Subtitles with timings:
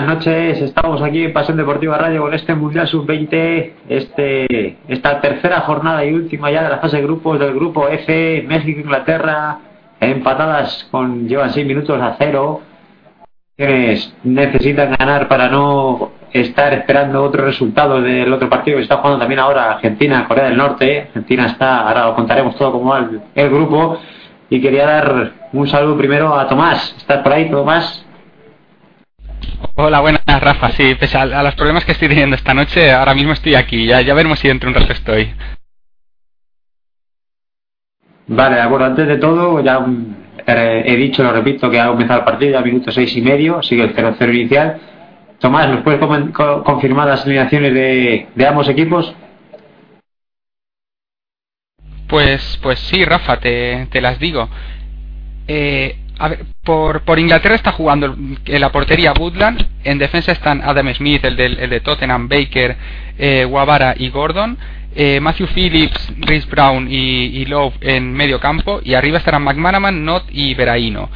[0.00, 5.60] buenas noches, estamos aquí en Pasión Deportiva Radio con este Mundial Sub-20, este, esta tercera
[5.60, 9.58] jornada y última ya de la fase de grupos del grupo F, México-Inglaterra,
[10.00, 12.62] empatadas con, llevan 6 minutos a cero,
[13.54, 19.18] quienes necesitan ganar para no estar esperando otro resultado del otro partido que está jugando
[19.18, 23.98] también ahora Argentina-Corea del Norte, Argentina está, ahora lo contaremos todo como el, el grupo,
[24.48, 28.06] y quería dar un saludo primero a Tomás, ¿estás por ahí Tomás?
[29.74, 30.70] Hola, buenas, Rafa.
[30.72, 33.86] Sí, pese a, a, los problemas que estoy teniendo esta noche, ahora mismo estoy aquí.
[33.86, 35.34] Ya, ya veremos si dentro de un rato estoy.
[38.26, 38.86] Vale, acuerdo.
[38.86, 39.84] Antes de todo, ya
[40.46, 43.62] eh, he dicho, lo repito, que ha comenzado el partido, ya minuto seis y medio,
[43.62, 44.80] sigue el 0-0 inicial.
[45.38, 46.00] Tomás, ¿nos puedes
[46.32, 49.14] co confirmar las alineaciones de, de ambos equipos?
[52.08, 54.48] Pues, pues sí, Rafa, te, te las digo.
[55.48, 60.92] Eh, a ver, por, Inglaterra está jugando en la portería Woodland, en defensa están Adam
[60.92, 62.76] Smith, el, del, el de Tottenham, Baker,
[63.18, 64.58] eh, Guavara y Gordon,
[64.94, 70.04] eh, Matthew Phillips, Rhys Brown y, y, Love en medio campo, y arriba estarán McManaman,
[70.04, 71.08] Not y Veraino.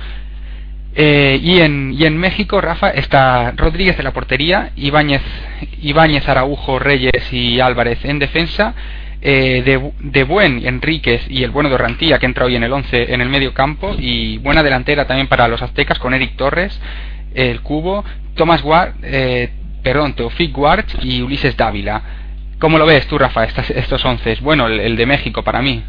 [0.94, 5.20] Eh, y, en, y en México, Rafa, está Rodríguez en la portería, Ibáñez,
[5.82, 8.74] Ibáñez Araujo, Reyes y Álvarez en defensa,
[9.26, 12.70] eh, de, de, Buen, Enríquez y el bueno de Orrantía, que entra hoy en el
[12.70, 16.78] 11 en el medio campo, y buena delantera también para los aztecas con Eric Torres,
[17.32, 18.04] el Cubo,
[18.34, 19.50] Thomas Ward, eh,
[19.82, 22.02] perdón, Teofic Ward y Ulises Dávila.
[22.58, 24.40] ¿Cómo lo ves tú, Rafa, estos 11?
[24.42, 25.82] Bueno, el, de México para mí.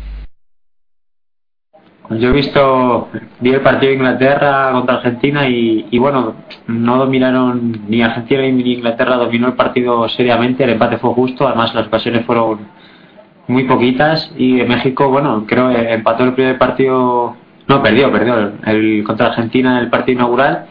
[2.12, 3.09] Yo he visto,
[3.42, 6.36] vi el partido de Inglaterra contra Argentina y, y bueno,
[6.68, 11.76] no dominaron ni Argentina ni Inglaterra dominó el partido seriamente, el empate fue justo, además
[11.76, 12.59] las ocasiones fueron
[13.48, 17.36] muy poquitas y México, bueno, creo que empató el primer partido,
[17.68, 20.66] no, perdió, perdió el, contra Argentina en el partido inaugural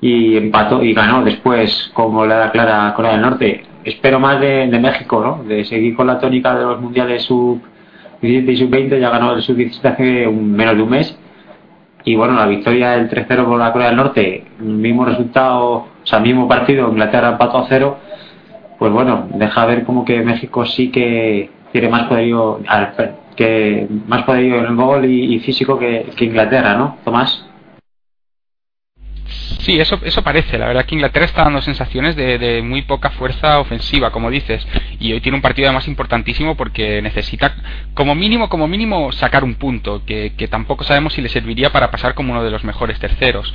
[0.00, 3.64] y empató y ganó después, como le da clara a Corea del Norte.
[3.84, 5.44] Espero más de, de, México, ¿no?
[5.44, 7.60] De seguir con la tónica de los mundiales sub
[8.20, 11.18] 17 y sub 20, ya ganó el sub 17 hace un, menos de un mes.
[12.04, 16.20] Y bueno, la victoria del 3-0 por la Corea del Norte, mismo resultado, o sea,
[16.20, 17.98] mismo partido, Inglaterra empató a cero.
[18.78, 22.60] Pues bueno, deja ver como que México sí que tiene más poderío
[23.34, 27.44] que más poderío en el gol y, físico que, Inglaterra, ¿no, Tomás?
[29.26, 30.56] Sí, eso, eso parece.
[30.56, 34.64] La verdad que Inglaterra está dando sensaciones de, de, muy poca fuerza ofensiva, como dices.
[35.00, 37.56] Y hoy tiene un partido además importantísimo porque necesita,
[37.92, 41.90] como mínimo, como mínimo, sacar un punto, que, que tampoco sabemos si le serviría para
[41.90, 43.52] pasar como uno de los mejores terceros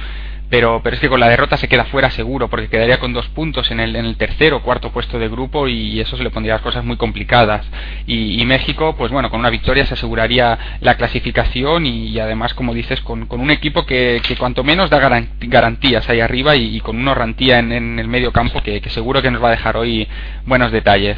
[0.50, 3.28] pero, pero es que con la derrota se queda fuera seguro, porque quedaría con dos
[3.30, 6.32] puntos en el, en el tercer o cuarto puesto de grupo y eso se le
[6.32, 7.66] pondría las cosas muy complicadas.
[8.08, 13.00] Y, México, pues bueno, con una victoria se aseguraría la clasificación y, además, como dices,
[13.02, 15.00] con, con un equipo que, que, cuanto menos da
[15.40, 19.22] garantías ahí arriba y, con una orrantía en, en, el medio campo que, que seguro
[19.22, 20.08] que nos va a dejar hoy
[20.46, 21.18] buenos detalles.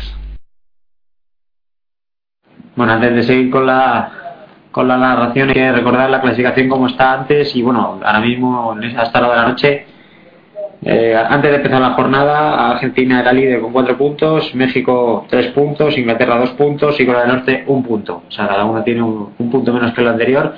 [2.75, 4.30] Bueno, antes de seguir con la,
[4.71, 7.55] con la narración que recordar la clasificación como está antes.
[7.55, 9.85] Y bueno, ahora mismo hasta la de la noche
[10.83, 15.95] eh, antes de empezar la jornada Argentina era líder con 4 puntos México 3 puntos,
[15.95, 18.23] Inglaterra 2 puntos y Corea del Norte 1 punto.
[18.27, 20.55] O sea cada uno tiene un, un, punto menos que el anterior.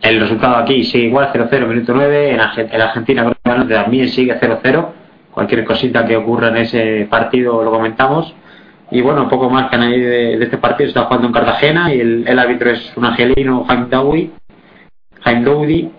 [0.00, 4.08] El resultado aquí sigue igual 0-0 minuto 9 en, en Argentina Corea del Norte también
[4.08, 4.86] sigue 0-0
[5.30, 8.34] cualquier cosita que ocurra en ese partido lo comentamos
[8.90, 10.88] y bueno, poco más que añadir de, de, este partido.
[10.88, 14.30] Está jugando en Cartagena y el, árbitro es un angelino, Jaime Dowie,
[15.22, 15.90] Jaime Doudi,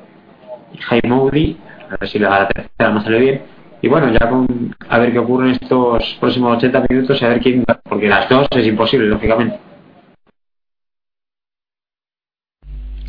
[0.79, 1.57] Jaime Doudi,
[1.89, 3.41] a ver si la, la tercera no sale bien.
[3.81, 7.29] Y bueno, ya con, a ver qué ocurre en estos próximos 80 minutos y a
[7.29, 9.59] ver quién, porque las dos es imposible, lógicamente.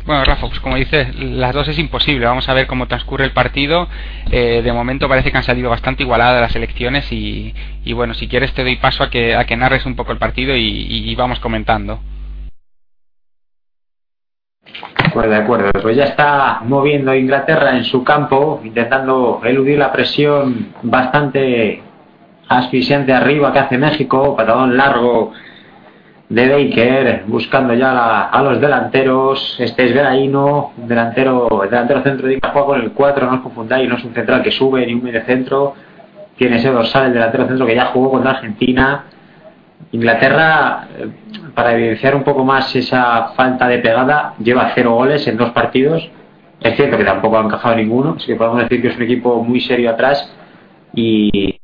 [0.07, 2.25] Bueno, Rafa, pues como dices, las dos es imposible.
[2.25, 3.89] Vamos a ver cómo transcurre el partido.
[4.31, 7.53] Eh, de momento parece que han salido bastante igualadas las elecciones y,
[7.93, 10.55] bueno, si quieres te doy paso a que, a que narres un poco el partido
[10.55, 11.99] y vamos comentando.
[15.13, 20.73] Pues de acuerdo, pues ya está moviendo Inglaterra en su campo, intentando eludir la presión
[20.83, 21.81] bastante
[22.47, 25.33] asfixiante arriba que hace México, patadón largo
[26.29, 32.27] de Baker buscando ya la, a los delanteros este es Veraino delantero, el delantero centro
[32.27, 34.93] de juega con el 4 no os confundáis, no es un central que sube ni
[34.93, 35.73] un medio centro
[36.37, 39.05] tiene ese dorsal el delantero centro que ya jugó contra Argentina
[39.91, 41.09] Inglaterra, eh,
[41.53, 46.09] para evidenciar un poco más esa falta de pegada, lleva cero goles en dos partidos.
[46.59, 49.43] Es cierto que tampoco ha encajado ninguno, así que podemos decir que es un equipo
[49.43, 50.31] muy serio atrás.
[50.93, 51.59] Y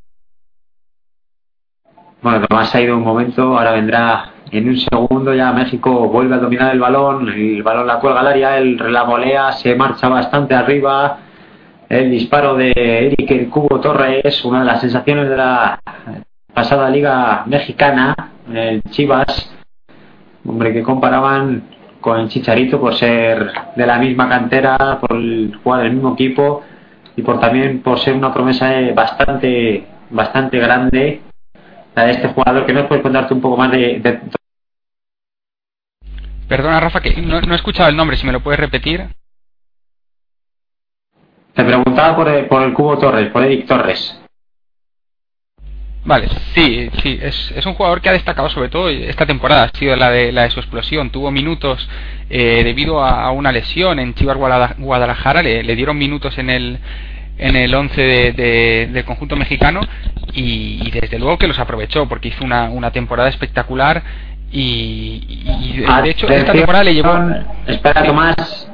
[2.21, 6.37] bueno, Tomás ha ido un momento, ahora vendrá en un segundo ya México vuelve a
[6.37, 11.17] dominar el balón, el balón la cuelga al área, el la se marcha bastante arriba,
[11.89, 15.79] el disparo de Eric el Cubo Torres, una de las sensaciones de la
[16.53, 18.15] pasada liga mexicana,
[18.53, 19.51] el Chivas,
[20.45, 21.63] hombre que comparaban
[21.99, 25.17] con el Chicharito por ser de la misma cantera, por
[25.63, 26.61] jugar el mismo equipo
[27.15, 31.21] y por también por ser una promesa bastante bastante grande
[31.95, 33.99] la de este jugador que nos puedes contarte un poco más de
[36.53, 39.07] Perdona, Rafa, que no, he escuchado el nombre, si me lo puedes repetir.
[41.55, 44.21] Te preguntaba por el, por el Cubo Torres, por Eric Torres.
[46.05, 49.75] Vale, sí, sí, es, es, un jugador que ha destacado sobre todo esta temporada, ha
[49.75, 51.09] sido la de, la de su explosión.
[51.09, 51.89] Tuvo minutos
[52.29, 56.79] eh, debido a, una lesión en Chivas Guadalajara, le, dieron minutos en el
[57.39, 59.81] en el 11 de, del conjunto mexicano
[60.33, 64.03] y, desde luego que los aprovechó porque hizo una, una temporada espectacular
[64.53, 67.17] y, de, ah, hecho esta temporada le llevó
[67.65, 68.69] espera Tomás.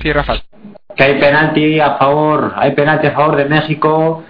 [0.00, 0.42] Sí Rafael
[0.94, 4.24] que hay penalti a favor hay penalti a favor de México.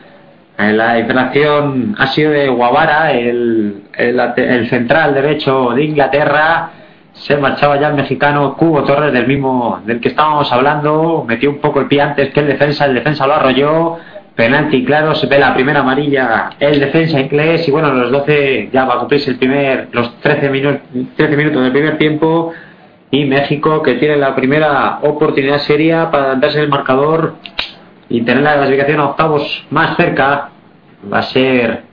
[0.58, 6.70] La infracción ha sido de Guavara el, el, central derecho de Inglaterra.
[7.12, 11.24] Se marchaba ya el mexicano Cubo Torres del mismo del que estábamos hablando.
[11.28, 13.98] Metió un poco el pie antes que el defensa el defensa lo arrolló
[14.36, 18.84] penalti claro, se ve la primera amarilla el defensa inglés y bueno, los 12 ya
[18.84, 20.80] va a cumplirse el primer, los 13 minutos,
[21.16, 22.52] 13 minutos del primer tiempo
[23.10, 27.36] y México que tiene la primera oportunidad seria para darse el marcador
[28.08, 30.50] y tener la clasificación a octavos más cerca
[31.10, 31.86] va a ser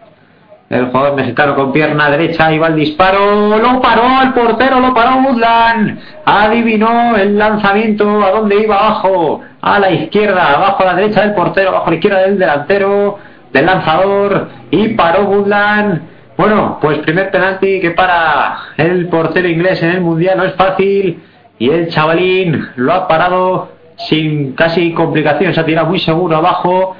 [0.69, 3.57] el jugador mexicano con pierna derecha y va el disparo.
[3.60, 6.00] Lo paró el portero, lo paró Woodland.
[6.25, 9.42] Adivinó el lanzamiento a dónde iba abajo.
[9.63, 13.18] A la izquierda, abajo a la derecha del portero, abajo a la izquierda del delantero,
[13.51, 14.50] del lanzador.
[14.71, 16.01] Y paró Woodland.
[16.38, 21.24] Bueno, pues primer penalti que para el portero inglés en el mundial no es fácil.
[21.57, 25.57] Y el chavalín lo ha parado sin casi complicaciones.
[25.57, 26.98] Ha tirado muy seguro abajo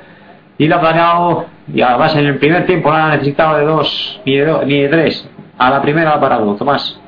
[0.58, 4.22] y lo ha ganado y además en el primer tiempo no ha necesitado de dos
[4.26, 7.00] ni de, dos, ni de tres a la primera ha parado Tomás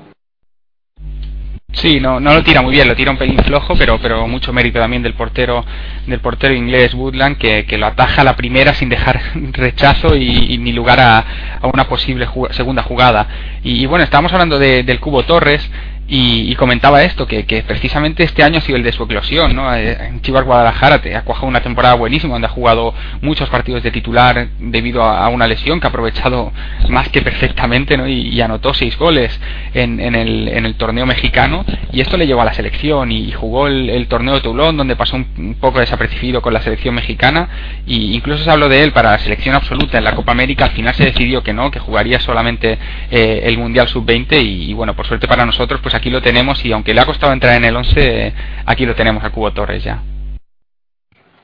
[1.75, 4.53] Sí, no, no lo tira muy bien, lo tira un pelín flojo, pero, pero mucho
[4.53, 5.65] mérito también del portero,
[6.07, 10.57] del portero inglés Woodland, que, que lo ataja a la primera sin dejar rechazo y,
[10.57, 11.19] ni lugar a,
[11.61, 13.27] a una posible segunda jugada.
[13.61, 15.69] Y, bueno, estábamos hablando de, del Cubo Torres,
[16.07, 19.73] y, comentaba esto, que, precisamente este año ha sido el de su eclosión, ¿no?
[19.73, 23.81] Eh, en Chivas Guadalajara te ha cuajado una temporada buenísima, donde ha jugado muchos partidos
[23.81, 26.53] de titular debido a, una lesión que ha aprovechado
[26.89, 28.07] más que perfectamente, ¿no?
[28.07, 29.39] Y, anotó seis goles
[29.73, 33.31] en, en, el, en el torneo mexicano, y esto le llevó a la selección, y,
[33.31, 37.49] jugó el, torneo de Toulon, donde pasó un, poco desapercibido con la selección mexicana,
[37.87, 40.71] y incluso se habló de él para la selección absoluta en la Copa América, al
[40.71, 42.77] final se decidió que no, que jugaría solamente
[43.09, 46.63] eh, el Mundial Sub-20, y, y bueno, por suerte para nosotros, pues aquí lo tenemos
[46.65, 48.33] y aunque le ha costado entrar en el 11,
[48.65, 50.01] aquí lo tenemos a Cubo Torres ya.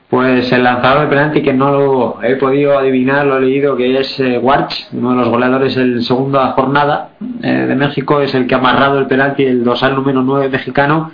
[0.10, 3.98] Pues el lanzador de penalti que no lo he podido adivinar, lo he leído que
[3.98, 8.46] es eh, Warch, uno de los goleadores en segunda jornada eh, de México, es el
[8.46, 11.12] que ha amarrado el penalti, el dosal número 9 mexicano.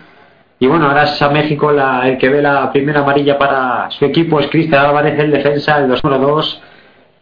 [0.58, 4.40] Y bueno, ahora es a México el que ve la primera amarilla para su equipo,
[4.40, 6.62] es Cristian Álvarez, el defensa, el 2 número 2,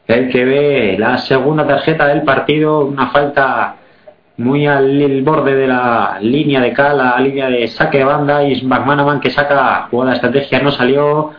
[0.07, 3.75] el que ve la segunda tarjeta del partido, una falta
[4.37, 8.61] muy al borde de la línea de cal, la línea de saque de banda y
[8.63, 11.31] McManaman que saca jugada estrategia no salió.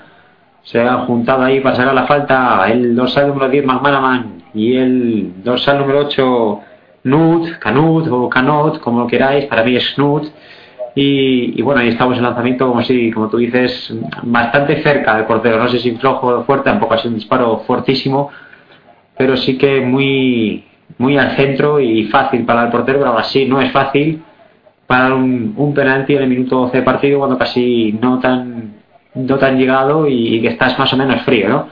[0.62, 5.42] Se ha juntado ahí para sacar la falta el dorsal número 10 McManaman y el
[5.44, 6.60] dorsal número 8
[7.04, 10.24] Nut, Canut o Canot, como lo queráis, para mí es Nut
[10.98, 15.58] y, bueno, ahí estamos en lanzamiento como si, como tú dices, bastante cerca del portero,
[15.58, 18.30] no sé si flojo o fuerte, tampoco ha sido un disparo fuertísimo,
[19.16, 20.64] pero sí que muy
[20.98, 24.22] muy al centro y fácil para el portero, pero así no es fácil
[24.86, 28.74] para un, penalti en el minuto 12 de partido cuando casi no tan,
[29.14, 31.68] no tan llegado y, que estás más o menos frío, ¿no?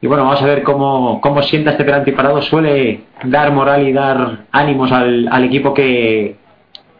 [0.00, 2.40] Y bueno, vamos a ver cómo, cómo sienta este penalti parado.
[2.40, 6.36] Suele dar moral y dar ánimos al, al equipo que,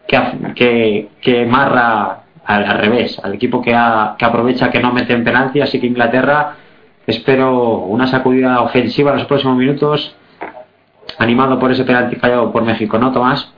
[0.05, 5.61] que, que, marra al, revés, al equipo que, que aprovecha que no mete en penalti.
[5.61, 6.55] Así que Inglaterra,
[7.07, 10.13] espero una sacudida ofensiva en los próximos minutos
[11.17, 13.51] animado por ese penalti fallado por México, ¿no, Tomás?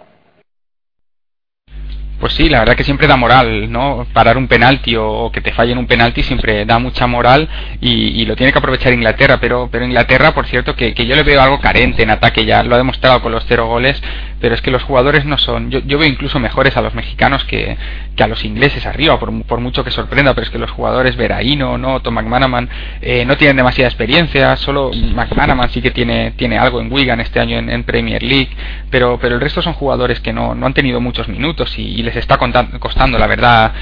[2.21, 4.05] Pues sí, la verdad que siempre da moral, ¿no?
[4.13, 7.49] Parar un penalti o, que te fallen un penalti siempre da mucha moral
[7.81, 11.41] y, lo tiene que aprovechar Inglaterra, pero, pero Inglaterra, por cierto, que, yo le veo
[11.41, 13.99] algo carente en ataque, ya lo ha demostrado con los cero goles,
[14.41, 17.45] pero es que los jugadores no son, yo, yo veo incluso mejores a los mexicanos
[17.45, 17.77] que,
[18.15, 21.15] que a los ingleses arriba, por, por, mucho que sorprenda, pero es que los jugadores
[21.15, 22.67] Veraino, no, Tom McManaman,
[23.01, 27.39] eh, no tienen demasiada experiencia, solo McManaman sí que tiene, tiene algo en Wigan este
[27.39, 28.49] año en, Premier League,
[28.89, 32.15] pero, pero el resto son jugadores que no, no han tenido muchos minutos y les
[32.15, 33.73] está costando, la verdad,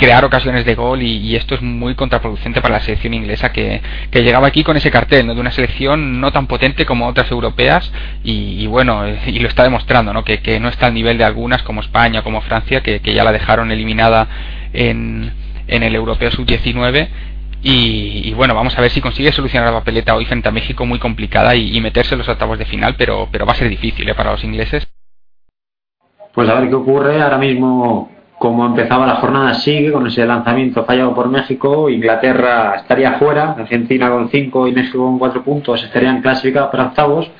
[0.00, 4.48] crear ocasiones de gol y, esto es muy contraproducente para la selección inglesa que, llegaba
[4.48, 5.34] aquí con ese cartel ¿no?
[5.34, 7.92] de una selección no tan potente como otras europeas
[8.24, 10.24] y, bueno y lo está demostrando ¿no?
[10.24, 13.70] Que, no está al nivel de algunas como España como Francia que, ya la dejaron
[13.72, 14.26] eliminada
[14.72, 15.32] en,
[15.68, 17.08] en el europeo sub 19
[17.62, 20.98] y, bueno, vamos a ver si consigue solucionar la papeleta hoy frente a México muy
[20.98, 24.14] complicada y, meterse en los octavos de final, pero, pero va a ser difícil ¿eh?
[24.14, 24.88] para los ingleses.
[26.32, 27.20] Pues a ver qué ocurre.
[27.20, 31.90] Ahora mismo, como empezaba la jornada, sigue con ese lanzamiento fallado por México.
[31.90, 37.30] Inglaterra estaría fuera, Argentina con 5 y México con 4 puntos estarían clasificados para octavos.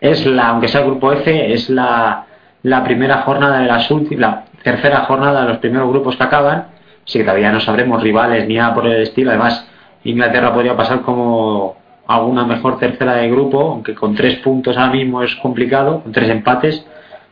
[0.00, 2.26] Es la, aunque sea el grupo F, es la,
[2.62, 6.68] la primera jornada de las últimas, la tercera jornada de los primeros grupos que acaban.
[7.04, 9.30] Así que todavía no sabremos rivales ni nada por el estilo.
[9.30, 9.68] Además,
[10.04, 11.74] Inglaterra podría pasar como
[12.06, 16.30] alguna mejor tercera de grupo, aunque con tres puntos ahora mismo es complicado, con tres
[16.30, 16.86] empates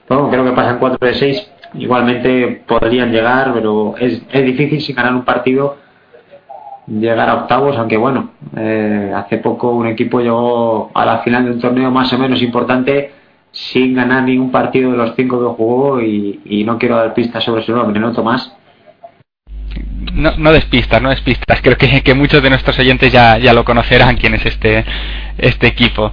[0.09, 1.53] bueno, creo que pasan 4 de 6.
[1.75, 5.77] Igualmente podrían llegar, pero es, es difícil sin ganar un partido
[6.87, 11.51] llegar a octavos, aunque bueno, eh, hace poco un equipo llegó a la final de
[11.53, 13.13] un torneo más o menos importante
[13.51, 17.63] sin ganar ningún partido de los cinco que jugó y, no quiero dar pistas sobre
[17.63, 18.53] su nombre, ¿no, Tomás?
[20.13, 21.61] No, no despistas, no despistas.
[21.63, 24.85] Creo que, que muchos de nuestros oyentes ya, ya lo conocerán quién es este,
[25.39, 26.13] este equipo.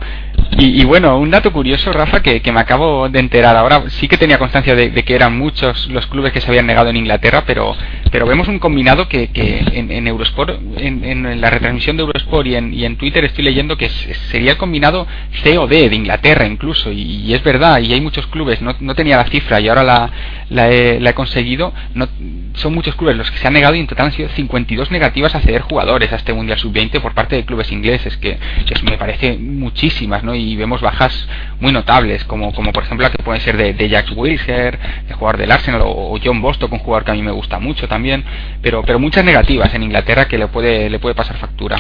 [0.58, 4.38] Y, bueno, un dato curioso, Rafa, que, me acabo de enterar ahora, sí que tenía
[4.38, 7.76] constancia de, que eran muchos los clubes que se habían negado en Inglaterra, pero,
[8.12, 12.74] pero vemos un combinado que, que en, Eurosport, en, la retransmisión de Eurosport y en,
[12.74, 15.08] y en Twitter estoy leyendo que sería el combinado
[15.44, 19.26] COD de Inglaterra incluso, y, es verdad, y hay muchos clubes, no, no tenía la
[19.26, 20.12] cifra y ahora la,
[20.50, 22.08] la, he, conseguido, no,
[22.54, 25.36] son muchos clubes los que se han negado y en total han sido 52 negativas
[25.36, 28.38] a ceder jugadores a este Mundial Sub-20 por parte de clubes ingleses, que,
[28.84, 30.36] me parece muchísimas, ¿no?
[30.36, 31.28] Y vemos bajas
[31.60, 35.14] muy notables, como, como por ejemplo la que puede ser de, de Jack Wilshere, de
[35.14, 38.24] jugador del Arsenal, o, John Bostock, un jugador que a mí me gusta mucho también,
[38.62, 41.78] pero, pero muchas negativas en Inglaterra que le puede, le puede pasar factura.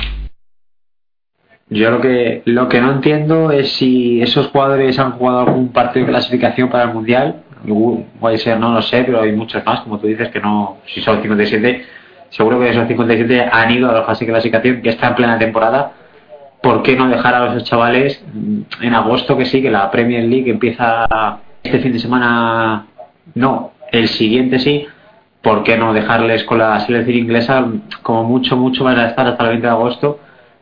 [1.69, 6.05] Yo lo que, lo que no entiendo es si esos jugadores han jugado algún partido
[6.05, 7.43] de clasificación para el Mundial.
[8.19, 11.01] Puede ser, no lo sé, pero hay muchos más, como tú dices, que no, si
[11.01, 11.85] son 57,
[12.29, 15.37] seguro que esos 57 han ido a la fase de clasificación, que está en plena
[15.37, 15.93] temporada
[16.63, 18.23] ¿por qué no dejar a los chavales
[18.81, 21.05] en agosto que sí, que la Premier League empieza
[21.61, 22.87] este fin de semana?
[23.35, 24.87] No, el siguiente sí.
[25.41, 27.65] ¿Por qué no dejarles con la selección inglesa?
[28.01, 30.19] Como mucho, mucho van a estar hasta el 20 de agosto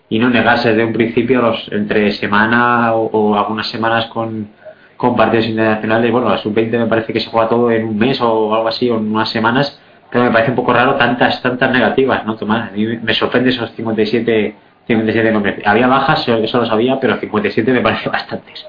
[0.09, 4.49] y no negarse desde un principio los entre semana o, algunas semanas con,
[5.01, 6.11] con, partidos internacionales.
[6.11, 8.87] Bueno, la sub-20 me parece que se juega todo en un mes o algo así,
[8.89, 9.79] o en unas semanas,
[10.11, 12.69] pero me parece un poco raro tantas, tantas negativas, ¿no, Tomás?
[12.69, 14.55] A mí me sorprende esos 57
[14.87, 18.65] 57 Había bajas, eso lo sabía, pero 57 me parece bastantes.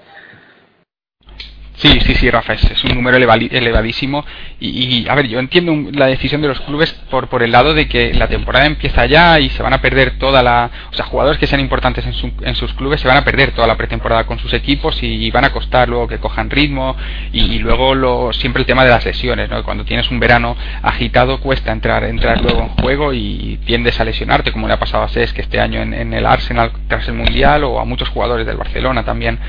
[1.83, 4.25] Sí, sí, sí, Rafa, es, un número elevadísimo.
[4.61, 7.89] Y, a ver, yo entiendo la decisión de los clubes por, por el lado de
[7.89, 10.71] que la temporada empieza ya y se van a perder toda la.
[10.93, 13.67] O sea, jugadores que sean importantes en, en sus clubes se van a perder toda
[13.67, 16.97] la pretemporada con sus equipos y, van a costar luego que cojan ritmo.
[17.33, 19.65] Y, luego lo, siempre el tema de las lesiones, ¿no?
[19.65, 24.53] Cuando tienes un verano agitado cuesta entrar, entrar luego en juego y tiendes a lesionarte,
[24.53, 27.65] como le ha pasado a SES que este año en el Arsenal tras el Mundial
[27.65, 29.41] o a muchos jugadores del Barcelona también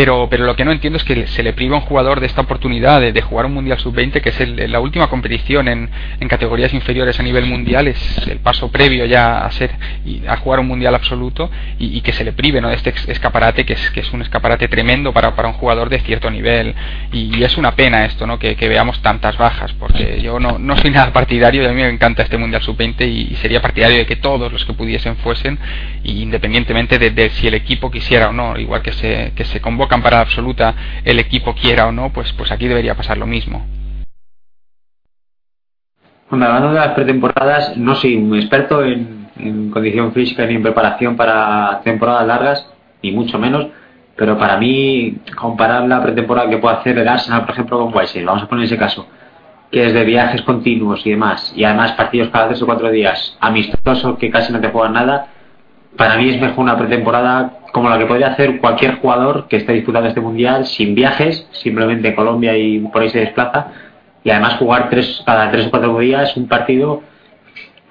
[0.00, 2.26] pero, pero lo que no entiendo es que se le priva a un jugador de
[2.26, 6.72] esta oportunidad de, jugar un Mundial Sub-20, que es la última competición en, en, categorías
[6.72, 9.70] inferiores a nivel mundial, es el paso previo ya a ser
[10.26, 12.70] a jugar un Mundial absoluto y, que se le prive ¿no?
[12.70, 16.00] de este escaparate, que es, que es un escaparate tremendo para, para un jugador de
[16.00, 16.74] cierto nivel.
[17.12, 18.38] Y, es una pena esto, ¿no?
[18.38, 21.90] que, veamos tantas bajas, porque yo no, no soy nada partidario, y a mí me
[21.90, 25.58] encanta este Mundial Sub-20 y, sería partidario de que todos los que pudiesen fuesen,
[26.04, 29.89] independientemente de, de, si el equipo quisiera o no, igual que se, que se convocan
[29.98, 33.66] para absoluta el equipo quiera o no, pues, pues aquí debería pasar lo mismo.
[36.30, 39.18] Hablando de las pretemporadas, no soy un experto en,
[39.72, 43.66] condición física ni en preparación para temporadas largas, ni mucho menos,
[44.14, 48.26] pero para mí comparar la pretemporada que puede hacer el Arsenal, por ejemplo, con Weissel,
[48.26, 49.08] vamos a poner ese caso,
[49.72, 53.36] que es de viajes continuos y demás, y además partidos cada tres o cuatro días,
[53.40, 55.28] amistosos que casi no te juegan nada,
[55.96, 59.72] para mí es mejor una pretemporada como la que podría hacer cualquier jugador que esté
[59.72, 63.68] disputando este mundial sin viajes, simplemente Colombia y por ahí se desplaza,
[64.22, 67.02] y además jugar tres, cada tres o cuatro días un partido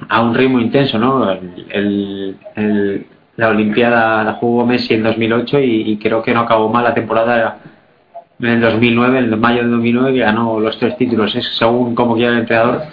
[0.07, 1.31] a un ritmo intenso, ¿no?
[1.31, 2.37] El,
[3.35, 7.57] la Olimpiada la jugó Messi en 2008 y, creo que no acabó mal la temporada
[8.39, 12.15] en el 2009, en mayo de 2009, que ganó los tres títulos, es según como
[12.15, 12.83] quiera el entrenador.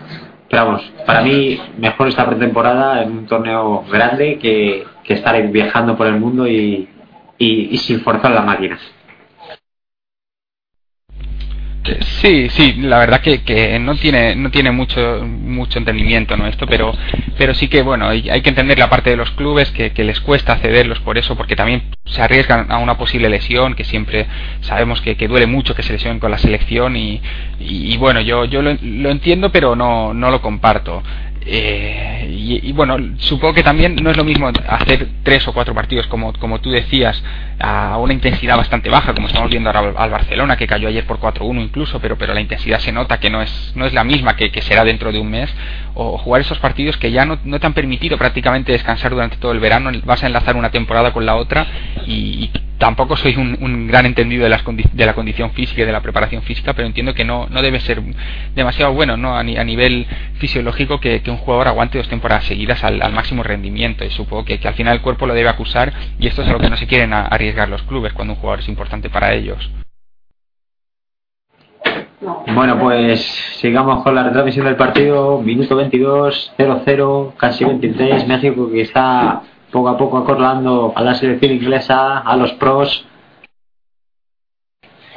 [0.49, 5.97] Pero vamos, para mí mejor esta pretemporada en un torneo grande que, que estar viajando
[5.97, 6.89] por el mundo y,
[7.39, 8.79] y sin forzar la máquina.
[12.21, 16.67] Sí, sí, la verdad que, que no tiene no tiene mucho mucho entendimiento no esto,
[16.67, 16.93] pero
[17.39, 20.57] pero sí que bueno hay, que entender la parte de los clubes que, les cuesta
[20.57, 24.27] cederlos por eso, porque también se arriesgan a una posible lesión que siempre
[24.61, 27.21] sabemos que, duele mucho que se lesionen con la selección y,
[27.59, 31.03] y, bueno yo yo lo, lo, entiendo pero no no lo comparto.
[31.49, 36.07] Eh, y, bueno, supongo que también no es lo mismo hacer tres o cuatro partidos,
[36.09, 37.23] como, como tú decías,
[37.61, 41.21] a una intensidad bastante baja, como estamos viendo ahora al Barcelona, que cayó ayer por
[41.21, 44.37] 4-1 incluso, pero, pero la intensidad se nota que no es, no es la misma
[44.37, 45.53] que, que será dentro de un mes,
[45.95, 49.53] o jugar esos partidos que ya no, no, te han permitido prácticamente descansar durante todo
[49.53, 51.67] el verano, vas a enlazar una temporada con la otra
[52.07, 56.01] y, tampoco soy un, gran entendido de, las de la condición física y de la
[56.01, 58.03] preparación física, pero entiendo que no, debe ser
[58.55, 59.37] demasiado bueno ¿no?
[59.37, 60.07] a, nivel
[60.39, 64.05] fisiológico que, un jugador aguante dos temporadas seguidas al, máximo rendimiento.
[64.05, 66.59] Y supongo que, al final el cuerpo lo debe acusar y esto es a lo
[66.59, 69.71] que no se quieren arriesgar los clubes cuando un jugador es importante para ellos.
[72.55, 73.21] Bueno, pues
[73.61, 75.41] sigamos con la retransmisión del partido.
[75.41, 78.27] Minuto 22, 0-0, casi 23.
[78.27, 79.43] México que está
[79.77, 83.05] poco a poco acorralando a la selección inglesa, a los pros.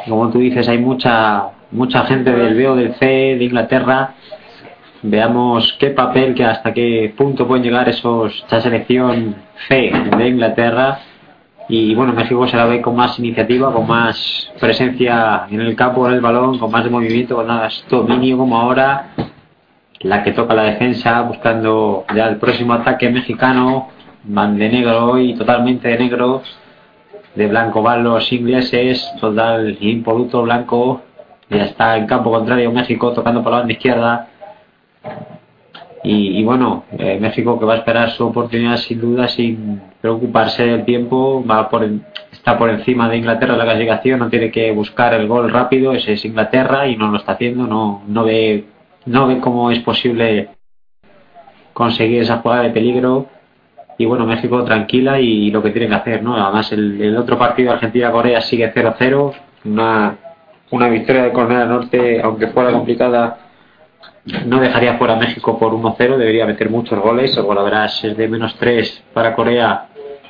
[0.06, 4.16] Como tú dices, hay mucha mucha gente del B o del C de Inglaterra.
[5.02, 9.38] Veamos qué papel, que hasta qué punto pueden llegar esos esa selección
[9.70, 11.00] C de Inglaterra.
[11.70, 16.06] Y bueno, México se la ve con más iniciativa, con más presencia en el campo,
[16.10, 19.12] en el balón, con más movimiento, con más dominio como ahora.
[20.02, 23.99] La que toca la defensa, buscando ya el próximo ataque mexicano
[24.30, 26.42] van de negro hoy, totalmente de negro.
[27.36, 31.02] De blanco van los ingleses, total impoluto blanco.
[31.50, 34.28] Ya está en campo contrario México tocando por la banda izquierda.
[36.02, 40.86] Y, bueno, eh, México que va a esperar su oportunidad sin duda, sin preocuparse del
[40.86, 41.86] tiempo, va por,
[42.32, 45.92] está por encima de Inglaterra en la clasificación, no tiene que buscar el gol rápido,
[45.92, 48.64] ese es Inglaterra y no lo está haciendo, no, no ve,
[49.06, 50.50] no ve cómo es posible
[51.74, 53.28] conseguir esa jugada de peligro
[54.00, 56.34] y bueno, México tranquila y lo que tiene que hacer, ¿no?
[56.34, 59.34] Además, el, otro partido Argentina-Corea sigue 0-0,
[59.66, 60.16] una,
[60.72, 63.40] una victoria de Corea del Norte, aunque fuera complicada,
[64.46, 68.30] no dejaría fuera México por 1-0, debería meter muchos goles, o la verás, es de
[68.30, 69.90] menos 3 para Corea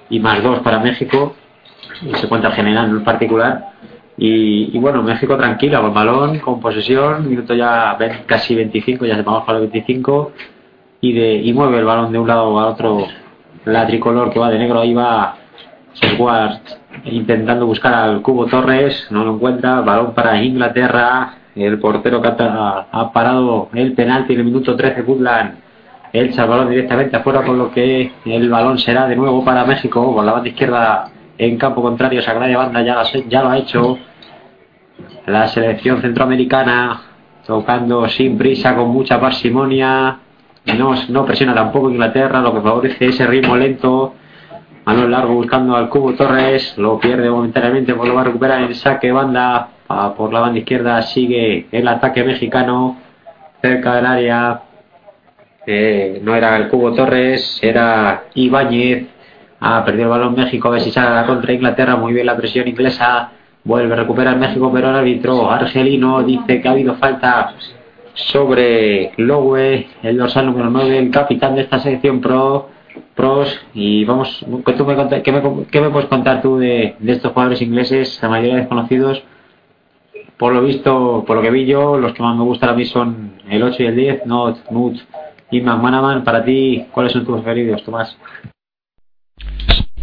[0.09, 1.35] y más 2 para México,
[2.01, 3.73] y se cuenta general, no en particular.
[4.17, 9.43] Y, bueno, México tranquila, con balón, con posesión, minuto ya casi 25, ya se vamos
[9.45, 10.31] para los 25,
[11.01, 13.07] y, de, y mueve el balón de un lado a otro
[13.65, 15.35] la tricolor que va de negro ahí va
[15.93, 16.59] Sesguard
[17.05, 23.11] intentando buscar al Cubo Torres, no lo encuentra, balón para Inglaterra, el portero que ha,
[23.13, 25.55] parado el penalti en el minuto 13, Woodland
[26.13, 30.13] echa el balón directamente afuera, por lo que el balón será de nuevo para México,
[30.13, 33.97] con la banda izquierda en campo contrario, Sagrada Banda ya, ya lo ha hecho,
[35.25, 37.01] la selección centroamericana
[37.45, 40.19] tocando sin prisa, con mucha parsimonia,
[40.65, 44.13] no, no presiona tampoco Inglaterra, lo que favorece ese ritmo lento.
[44.85, 48.73] Lo largo buscando al Cubo Torres, lo pierde momentáneamente, pues lo va a recuperar en
[48.73, 49.69] saque banda.
[50.17, 52.97] por la banda izquierda sigue el ataque mexicano
[53.61, 54.61] cerca del área.
[56.21, 59.07] no era el Cubo Torres, era Ibáñez.
[59.59, 61.95] Ha perdido el balón México, a ver si sale contra Inglaterra.
[61.95, 63.31] Muy bien la presión inglesa.
[63.63, 67.53] Vuelve a recuperar México, pero el árbitro argelino dice que ha habido falta
[68.27, 72.69] sobre Lowe, el dorsal número 9, el capitán de esta selección pro,
[73.15, 73.59] pros.
[73.73, 78.57] Y vamos, ¿qué, me, qué me, puedes contar tú de, estos jugadores ingleses, la mayoría
[78.57, 79.23] desconocidos?
[80.37, 82.85] Por lo visto, por lo que vi yo, los que más me gustan a mí
[82.85, 84.97] son el 8 y el 10, Not, Nut
[85.51, 86.23] y McManaman.
[86.23, 88.17] Para ti, ¿cuáles son tus preferidos, Tomás?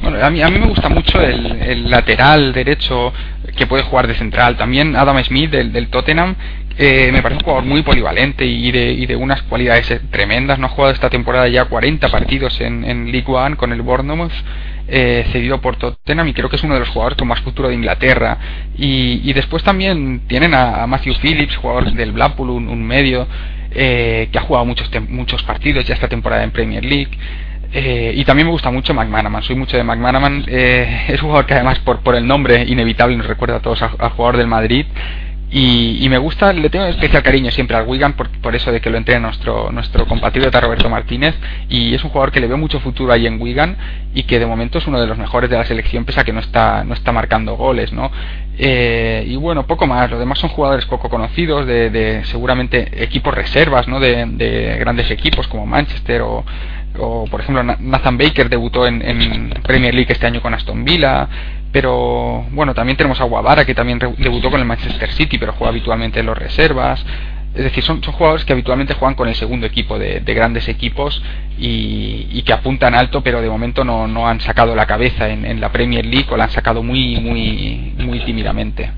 [0.02, 3.12] Bueno, a mí, a mí me gusta mucho el, lateral derecho
[3.56, 4.56] que puede jugar de central.
[4.56, 6.36] También Adam Smith del, del Tottenham,
[6.78, 10.58] eh, me parece un jugador muy polivalente y de, y de unas cualidades tremendas.
[10.58, 14.32] No ha jugado esta temporada ya 40 partidos en, en League One con el Bournemouth.
[14.88, 17.68] Eh, cedido por Tottenham y creo que es uno de los jugadores con más futuro
[17.68, 18.38] de Inglaterra
[18.78, 23.26] y, y después también tienen a, Matthew Phillips jugador del Blackpool un, medio
[23.72, 27.10] eh, que ha jugado muchos muchos partidos ya esta temporada en Premier League
[27.72, 31.46] eh, y también me gusta mucho McManaman, soy mucho de McManaman, eh, es un jugador
[31.46, 34.86] que además por, por el nombre inevitable nos recuerda a todos al jugador del Madrid,
[35.48, 38.90] Y, me gusta, le tengo especial cariño siempre al Wigan por, por eso de que
[38.90, 41.36] lo entrena nuestro, nuestro compatriota Roberto Martínez
[41.68, 43.76] y es un jugador que le veo mucho futuro ahí en Wigan
[44.12, 46.32] y que de momento es uno de los mejores de la selección pese a que
[46.32, 48.10] no está, no está marcando goles, ¿no?
[48.58, 53.32] Eh, y bueno, poco más, los demás son jugadores poco conocidos de, de seguramente equipos
[53.32, 54.00] reservas, ¿no?
[54.00, 56.44] De, de grandes equipos como Manchester o,
[56.98, 61.28] o por ejemplo Nathan Baker debutó en, en, Premier League este año con Aston Villa
[61.72, 65.70] pero bueno también tenemos a Guavara que también debutó con el Manchester City pero juega
[65.70, 67.04] habitualmente en los reservas
[67.54, 70.68] es decir son, son jugadores que habitualmente juegan con el segundo equipo de, de grandes
[70.68, 71.22] equipos
[71.58, 75.60] y, que apuntan alto pero de momento no, no han sacado la cabeza en, en
[75.60, 78.92] la Premier League o la han sacado muy muy muy tímidamente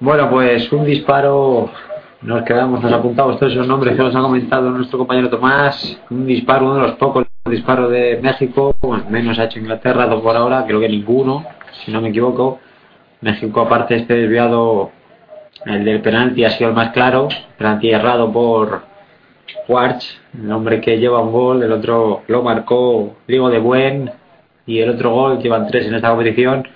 [0.00, 1.70] bueno pues un disparo
[2.22, 6.00] nos quedamos, nos apuntamos todos esos nombres que nos ha comentado nuestro compañero Tomás.
[6.08, 8.76] Un disparo, uno de los pocos disparos de México,
[9.10, 11.44] menos ha hecho Inglaterra, dos por ahora, creo que ninguno,
[11.84, 12.60] si no me equivoco.
[13.20, 14.90] México, aparte, este desviado,
[15.66, 17.28] el del penalti ha sido el más claro,
[17.58, 18.82] penalti errado por
[19.68, 24.10] Warch, el hombre que lleva un gol, el otro lo marcó Diego de Buen,
[24.66, 26.66] y el otro gol, llevan tres en esta competición,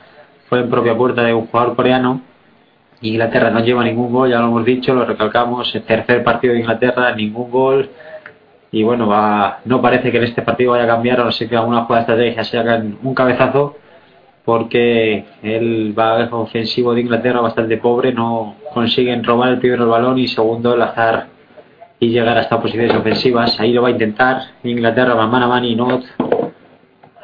[0.49, 2.23] fue en propia puerta de un jugador coreano
[3.03, 6.61] Inglaterra no lleva ningún gol, ya lo hemos dicho, lo recalcamos, el tercer partido de
[6.61, 7.91] Inglaterra, ningún gol.
[8.73, 11.57] Y bueno, va, no parece que en este partido vaya a cambiar, no sé que
[11.57, 13.77] alguna jugada de estrategia se haga un cabezazo,
[14.45, 20.19] porque el va ofensivo de Inglaterra bastante pobre, no consiguen robar el primero el balón
[20.19, 21.27] y segundo el azar
[21.99, 23.59] y llegar hasta posiciones ofensivas.
[23.59, 26.05] Ahí lo va a intentar Inglaterra, va mano a mano y not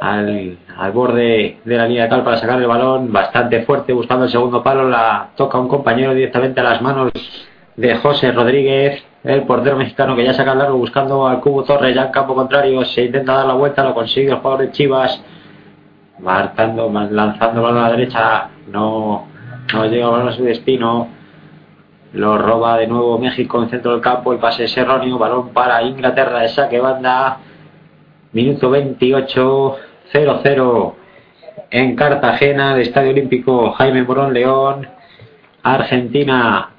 [0.00, 4.24] al, al, borde de la línea de tal para sacar el balón, bastante fuerte, buscando
[4.24, 7.12] el segundo palo, la toca un compañero directamente a las manos
[7.76, 11.94] de José Rodríguez, el portero mexicano que ya saca el largo buscando al Cubo Torres,
[11.94, 15.22] ya en campo contrario, se intenta dar la vuelta, lo consigue el jugador de Chivas,
[16.18, 19.26] marcando, lanzando a la derecha, no,
[19.72, 21.08] no llega a su destino,
[22.12, 25.82] lo roba de nuevo México en centro del campo, el pase es erróneo, balón para
[25.82, 27.38] Inglaterra de saque banda,
[28.32, 29.76] minuto 28,
[30.12, 30.92] 0-0
[31.70, 34.86] en Cartagena, de Estadio Olímpico Jaime Morón León.
[35.62, 36.71] Argentina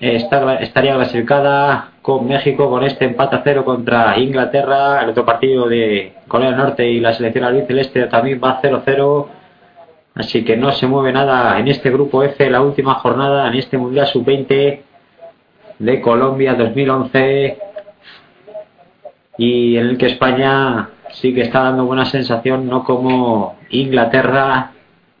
[0.00, 5.02] está, estaría clasificada con México con este empate a cero contra Inglaterra.
[5.02, 9.26] El otro partido de Corea del Norte y la selección albiceleste también va 0-0.
[10.14, 13.78] Así que no se mueve nada en este grupo F, la última jornada en este
[13.78, 14.80] Mundial Sub-20
[15.78, 17.58] de Colombia 2011
[19.38, 24.72] y en el que España sí que está dando buena sensación, no como Inglaterra,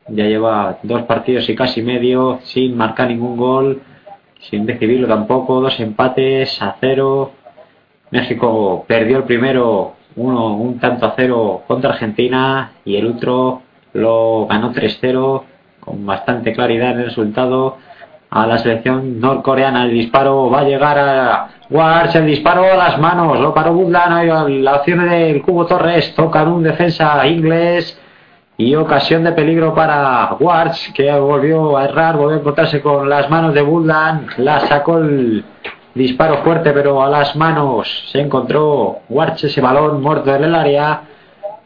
[0.08, 3.82] ya lleva dos partidos y casi medio sin marcar ningún gol,
[4.50, 7.32] sin recibirlo tampoco, dos empates a cero.
[8.10, 14.46] México perdió el primero, uno, un tanto a cero contra Argentina y el otro lo
[14.46, 15.42] ganó 3-0
[15.80, 17.78] con bastante claridad en el resultado
[18.30, 19.84] a la selección norcoreana.
[19.84, 24.64] El disparo va a llegar a Warch, el disparo a las manos, lo paró Budlan,
[24.64, 27.98] la opción del Cubo Torres, toca en un defensa inglés
[28.56, 33.28] y ocasión de peligro para Warch, que volvió a errar, volvió a encontrarse con las
[33.28, 35.44] manos de Budlan, la sacó el
[35.94, 41.02] disparo fuerte, pero a las manos se encontró Warch ese balón muerto en el área,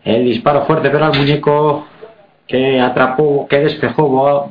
[0.02, 1.86] el disparo fuerte, pero al muñeco
[2.46, 4.50] que atrapó, que despejó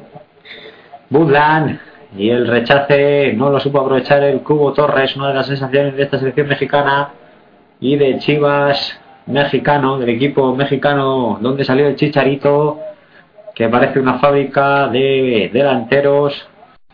[1.10, 1.80] Budlan
[2.16, 6.04] y el rechace no lo supo aprovechar el Cubo Torres, una de las sensaciones de
[6.04, 7.10] esta selección mexicana
[7.80, 12.80] y de Chivas mexicano, del equipo mexicano donde salió el Chicharito,
[13.54, 16.48] que parece una fábrica de delanteros,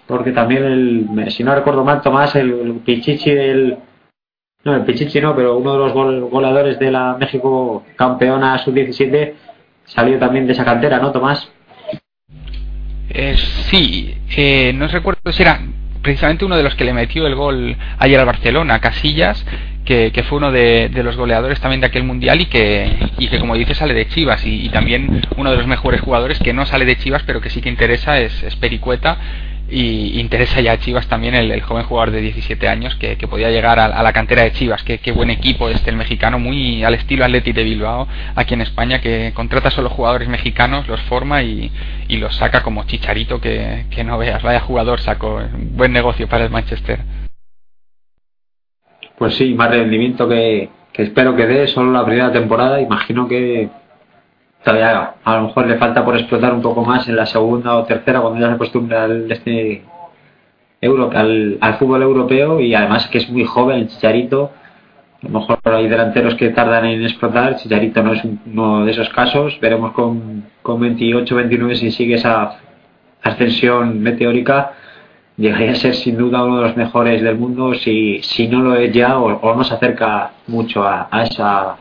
[0.08, 3.78] porque también el, si no recuerdo mal, Tomás, el, Pichichi del...
[4.64, 9.34] No, el Pichichi no, pero uno de los goleadores de la México campeona sub-17
[9.86, 11.52] salió también de esa cantera, ¿no, Tomás?
[13.10, 13.36] Eh,
[13.70, 15.60] sí, eh, no recuerdo si era
[16.02, 19.46] precisamente uno de los que le metió el gol ayer al Barcelona, Casillas,
[19.86, 23.28] que, que fue uno de, de, los goleadores también de aquel mundial y que, y
[23.28, 26.66] que como dice sale de Chivas y, también uno de los mejores jugadores que no
[26.66, 29.18] sale de Chivas pero que sí que interesa es, es Pericueta
[29.70, 33.50] y interesa ya a Chivas también el, joven jugador de 17 años que, que podía
[33.50, 34.84] llegar a, a, la cantera de Chivas.
[34.84, 38.62] Qué, qué buen equipo este el mexicano, muy al estilo Atleti de Bilbao, aquí en
[38.62, 41.72] España, que contrata solo jugadores mexicanos, los forma y,
[42.08, 44.44] y los saca como chicharito que, que no veas.
[44.44, 45.42] Vaya jugador, sacó.
[45.58, 47.23] Buen negocio para el Manchester.
[49.18, 52.82] Pues sí, más rendimiento que, espero que dé solo la primera temporada.
[52.82, 53.70] Imagino que
[54.64, 57.84] todavía a lo mejor le falta por explotar un poco más en la segunda o
[57.84, 59.84] tercera cuando ya se acostumbra al, este
[60.82, 62.60] al, al, fútbol europeo.
[62.60, 64.52] Y además que es muy joven el Chicharito.
[65.22, 67.56] A lo mejor hay delanteros que tardan en explotar.
[67.58, 69.60] Chicharito no es uno de esos casos.
[69.62, 72.58] Veremos con, con 28 29 si sigue esa
[73.22, 74.74] ascensión meteórica
[75.38, 78.76] llegaría a ser sin duda uno de los mejores del mundo si, si no lo
[78.76, 81.76] es ya o, no se acerca mucho a, a, esa,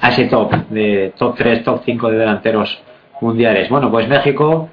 [0.00, 2.80] a ese top de top 3, top 5 de delanteros
[3.20, 3.68] mundiales.
[3.68, 4.68] Bueno, pues México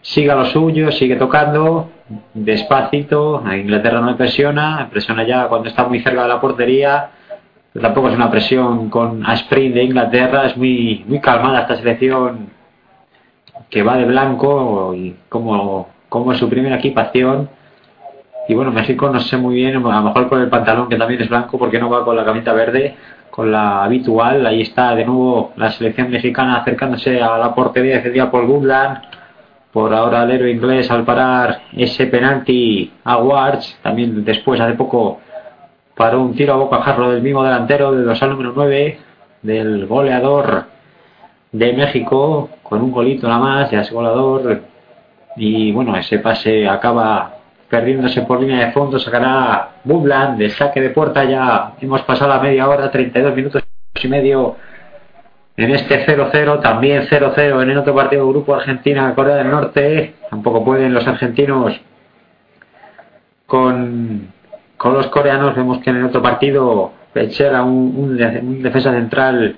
[0.00, 1.90] sigue a lo suyo, sigue tocando
[2.34, 7.10] despacito, a Inglaterra no le presiona, presiona ya cuando está muy cerca de la portería,
[7.80, 12.50] tampoco es una presión con a sprint de Inglaterra, es muy, muy calmada esta selección
[13.68, 17.48] que va de blanco y como, como su primera equipación.
[18.48, 21.20] Y bueno, México no sé muy bien, a lo mejor con el pantalón que también
[21.20, 22.94] es blanco, porque no va con la camita verde,
[23.30, 24.46] con la habitual.
[24.46, 28.98] Ahí está de nuevo la selección mexicana acercándose a la portería defendida por Goodland.
[29.72, 33.78] Por ahora el héroe inglés al parar ese penalti a Wards.
[33.82, 35.20] También después, hace poco,
[35.94, 38.98] paró un tiro a boca jarro del mismo delantero, de al número 9,
[39.42, 40.64] del goleador
[41.52, 44.62] de México, con un golito nada más, ya es goleador.
[45.36, 47.35] Y bueno, ese pase acaba
[47.68, 51.24] perdiéndose por línea de fondo, sacará Bubland de saque de puerta.
[51.24, 53.62] Ya hemos pasado la media hora, 32 minutos
[54.02, 54.56] y medio
[55.56, 56.60] en este 0-0.
[56.60, 60.14] También 0-0 en el otro partido grupo Argentina-Corea del Norte.
[60.30, 61.80] Tampoco pueden los argentinos
[63.46, 64.28] con,
[64.76, 65.56] con los coreanos.
[65.56, 69.56] Vemos que en el otro partido Pechera, un, un, defensa central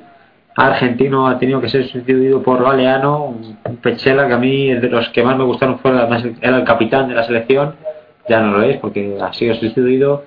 [0.57, 5.09] argentino ha tenido que ser sustituido por Galeano, un Pechela que a mí de los
[5.11, 5.92] que más me gustaron fue
[6.40, 7.75] era el capitán de la selección
[8.29, 10.25] ya no lo es porque ha sido sustituido.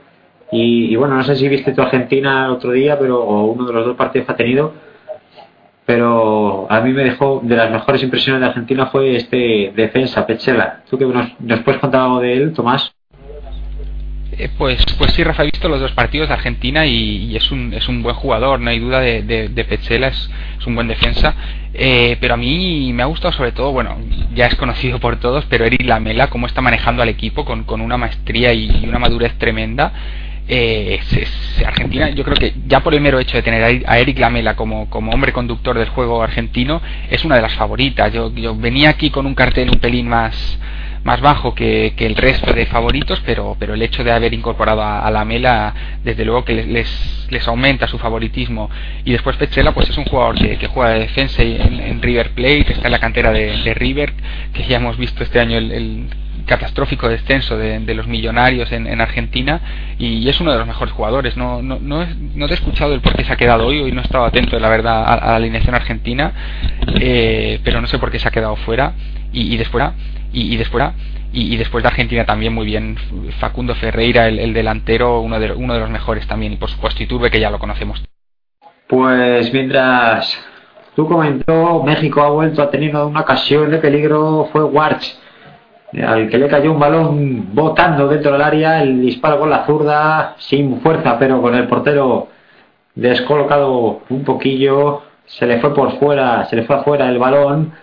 [0.52, 3.74] Y, bueno, no sé si viste tu Argentina el otro día, pero o uno de
[3.74, 4.74] los dos partidos que ha tenido,
[5.86, 10.84] pero a mí me dejó de las mejores impresiones de Argentina fue este defensa, Pechela.
[10.90, 12.94] ¿Tú que nos, nos puedes contar algo de él, Tomás?
[14.38, 17.74] Eh, pues, pues sí, Rafa, he visto los dos partidos de Argentina y, es, un,
[17.74, 20.30] es un buen jugador, no hay duda de, de, Pechela, es,
[20.66, 21.36] un buen defensa.
[21.74, 23.98] Eh, pero a mí me ha gustado sobre todo, bueno,
[24.34, 27.80] ya es conocido por todos, pero Eric Lamela, cómo está manejando al equipo con, con
[27.82, 29.94] una maestría y, una madurez tremenda.
[30.48, 31.00] Eh,
[31.66, 34.90] Argentina, yo creo que ya por el mero hecho de tener a Eric Lamela como,
[34.90, 38.12] como hombre conductor del juego argentino, es una de las favoritas.
[38.12, 40.60] Yo, yo venía aquí con un cartel un pelín más,
[41.04, 45.10] más bajo que, el resto de favoritos, pero, pero el hecho de haber incorporado a,
[45.10, 48.70] la Mela, desde luego que les, les aumenta su favoritismo.
[49.04, 52.74] Y después Petzela, pues es un jugador que, juega de defensa en, River Plate, que
[52.74, 54.14] está en la cantera de, River,
[54.54, 56.08] que ya hemos visto este año el,
[56.46, 59.62] catastrófico descenso de, los millonarios en, Argentina
[59.98, 61.38] y, es uno de los mejores jugadores.
[61.38, 63.92] No, no, no, no, te he escuchado el por qué se ha quedado hoy, hoy
[63.92, 66.34] no he estado atento, la verdad, a, la alineación argentina,
[67.00, 68.94] eh, pero no sé por qué se ha quedado fuera.
[69.34, 69.82] Y, y después
[70.34, 70.58] y,
[71.58, 72.98] después de Argentina también muy bien
[73.40, 77.30] Facundo Ferreira el, delantero uno de, uno de los mejores también y por supuesto Iturbe
[77.30, 78.04] que ya lo conocemos.
[78.88, 80.38] Pues mientras
[80.96, 85.18] tú comentó México ha vuelto a tener una ocasión de peligro fue Warch
[85.94, 90.36] al que le cayó un balón botando dentro del área el disparo con la zurda
[90.38, 92.30] sin fuerza pero con el portero
[92.96, 97.74] descolocado un poquillo se le fue por fuera se le fue afuera el balón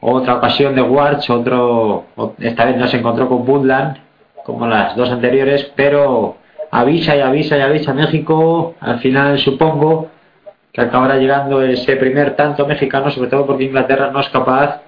[0.00, 2.04] otra ocasión de Warch, otro,
[2.38, 3.98] esta vez no se encontró con Woodland,
[4.44, 6.36] como las dos anteriores, pero
[6.70, 8.74] avisa y avisa y avisa México.
[8.80, 10.08] Al final supongo
[10.72, 14.80] que acabará llegando ese primer tanto mexicano, sobre todo porque Inglaterra no es capaz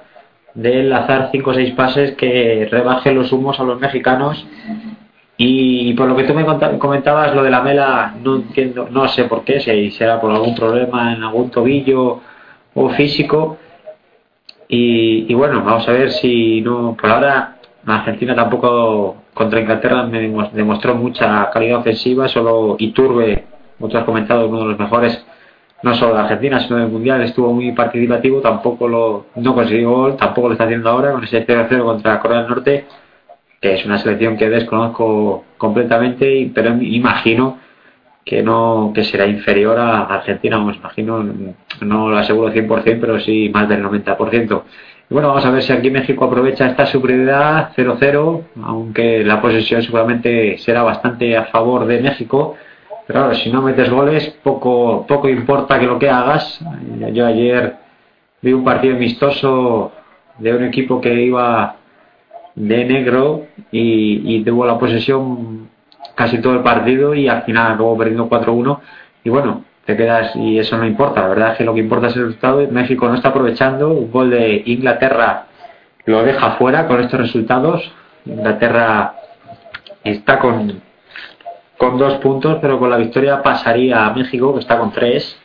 [0.54, 4.46] de enlazar 5 o 6 pases que rebaje los humos a los mexicanos.
[5.36, 6.44] Y por lo que tú me
[6.78, 10.54] comentabas, lo de la mela, no entiendo, no sé por qué, si será por algún
[10.54, 12.20] problema en algún tobillo
[12.74, 13.58] o físico,
[14.74, 16.96] y, bueno, vamos a ver si no.
[16.98, 20.08] Por ahora, Argentina tampoco contra Inglaterra
[20.50, 23.44] demostró mucha calidad ofensiva, solo Iturbe,
[23.76, 25.26] como tú has comentado, uno de los mejores,
[25.82, 30.16] no solo de Argentina, sino del Mundial, estuvo muy participativo, tampoco lo no consiguió gol,
[30.16, 32.86] tampoco lo está haciendo ahora con ese 0-0 contra Corea del Norte,
[33.60, 37.58] que es una selección que desconozco completamente, pero imagino
[38.24, 41.22] que no que será inferior a Argentina, me imagino,
[41.84, 44.62] no lo aseguro 100%, pero sí más del 90%.
[45.10, 49.82] Y bueno, vamos a ver si aquí México aprovecha esta superioridad 0-0, aunque la posesión
[49.82, 52.56] seguramente será bastante a favor de México.
[53.06, 56.60] Pero claro, si no metes goles, poco, poco importa que lo que hagas.
[57.12, 57.76] Yo ayer
[58.40, 59.92] vi un partido amistoso
[60.38, 61.76] de un equipo que iba
[62.54, 65.68] de negro y, y tuvo la posesión
[66.14, 68.78] casi todo el partido y al final acabó perdiendo 4-1
[69.24, 72.06] y bueno, te quedas y eso no importa, la verdad es que lo que importa
[72.08, 75.46] es el resultado México no está aprovechando, un gol de Inglaterra
[76.04, 77.92] lo deja fuera con estos resultados,
[78.24, 79.14] Inglaterra
[80.04, 80.80] está con,
[81.76, 85.38] con dos puntos, pero con la victoria pasaría a México que está con tres.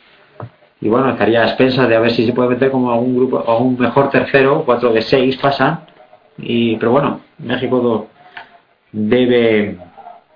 [0.80, 3.38] Y bueno, estaría a expensas de a ver si se puede meter como algún grupo,
[3.38, 5.80] o un mejor tercero, 4 de 6 pasan,
[6.38, 8.06] y, pero bueno, México
[8.92, 9.76] debe,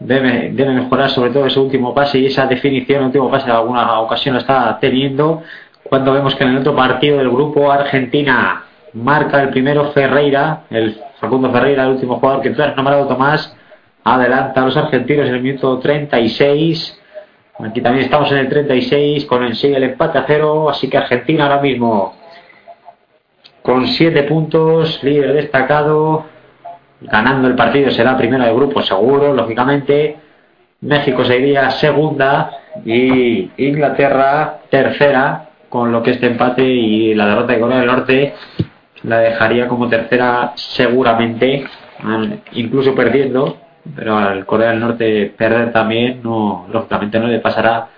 [0.04, 4.00] debe, debe mejorar sobre todo ese último pase y esa definición, último pase en alguna
[4.00, 5.42] ocasión lo está teniendo.
[5.84, 11.00] Cuando vemos que en el otro partido del grupo Argentina marca el primero Ferreira, el
[11.18, 13.56] Facundo Ferreira, el último jugador que ha nombrado Tomás,
[14.04, 16.98] adelanta a los argentinos en el minuto 36.
[17.58, 20.98] Aquí también estamos en el 36 con el sigue el empate a cero, así que
[20.98, 22.14] Argentina ahora mismo
[23.62, 26.24] con 7 puntos, líder destacado,
[27.04, 30.16] ganando el partido será primera de grupo seguro, lógicamente.
[30.80, 32.50] México sería segunda
[32.84, 38.34] y Inglaterra tercera, con lo que este empate y la derrota de Corea del Norte
[39.04, 41.64] la dejaría como tercera seguramente,
[42.52, 43.56] incluso perdiendo,
[43.94, 47.88] pero al Corea del Norte perder también, no, lógicamente no le pasará.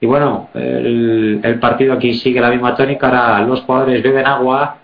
[0.00, 4.76] Y bueno, el, el partido aquí sigue la misma tónica, ahora los jugadores beben agua,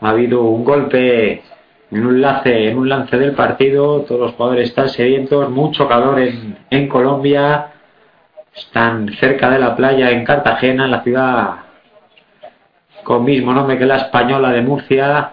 [0.00, 1.42] ha habido un golpe
[1.90, 6.18] en un lance, en un lance del partido, todos los jugadores están sedientos, mucho calor
[6.18, 7.68] en, en Colombia,
[8.54, 11.66] están cerca de la playa en Cartagena, en la ciudad
[13.06, 15.30] con mismo nombre que la española de Murcia.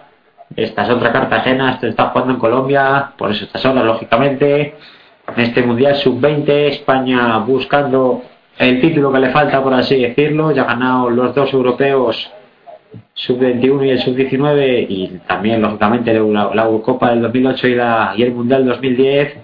[0.54, 4.76] Esta es otra Cartagena, esto está jugando en Colombia, por eso estas horas, lógicamente.
[5.26, 8.22] En este Mundial Sub-20, España buscando
[8.58, 10.52] el título que le falta, por así decirlo.
[10.52, 12.30] Ya ha ganado los dos europeos
[13.14, 18.22] Sub-21 y el Sub-19 y también, lógicamente, la, la Eurocopa del 2008 y, la, y
[18.22, 19.36] el Mundial 2010.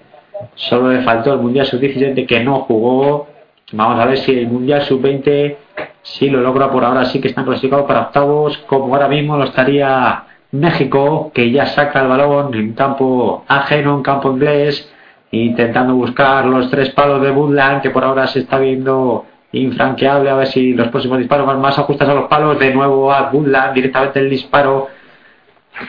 [0.55, 3.27] Solo le faltó el Mundial Sub-17 que no jugó.
[3.73, 5.55] Vamos a ver si el Mundial Sub-20
[6.03, 9.45] si lo logra por ahora, sí que están clasificados para octavos, como ahora mismo lo
[9.45, 14.91] estaría México, que ya saca el balón en campo ajeno, en campo inglés,
[15.31, 20.35] intentando buscar los tres palos de Woodland, que por ahora se está viendo infranqueable, a
[20.35, 23.73] ver si los próximos disparos van más ajustados a los palos, de nuevo a Woodland,
[23.73, 24.87] directamente el disparo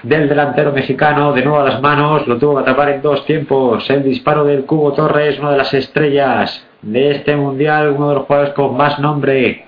[0.02, 3.88] del delantero mexicano, de nuevo a las manos, lo tuvo que atrapar en dos tiempos,
[3.90, 8.24] el disparo del Cubo Torres, una de las estrellas de este mundial, uno de los
[8.24, 9.66] jugadores con más nombre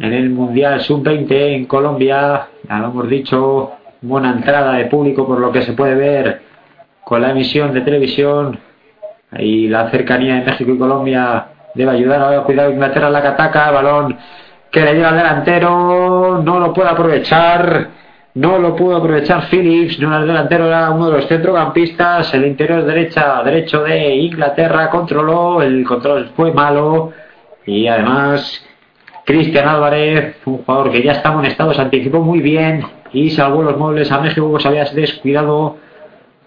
[0.00, 2.48] en el Mundial Sub-20 en Colombia.
[2.68, 6.42] Ya lo hemos dicho, buena entrada de público por lo que se puede ver
[7.04, 8.58] con la emisión de televisión
[9.38, 11.46] y la cercanía de México y Colombia
[11.78, 12.20] debe ayudar.
[12.20, 14.18] Ahora cuidado Inglaterra la que ataca, balón
[14.70, 17.88] que le llega al delantero, no lo puede aprovechar.
[18.34, 22.32] No lo pudo aprovechar Phillips, no era el delantero, era uno de los centrocampistas.
[22.34, 27.12] El interior derecha, derecho de Inglaterra controló, el control fue malo
[27.66, 28.64] y además
[29.24, 33.62] Cristian Álvarez, un jugador que ya estaba en estado, se anticipó muy bien y salvó
[33.62, 35.78] los muebles a México, se había descuidado,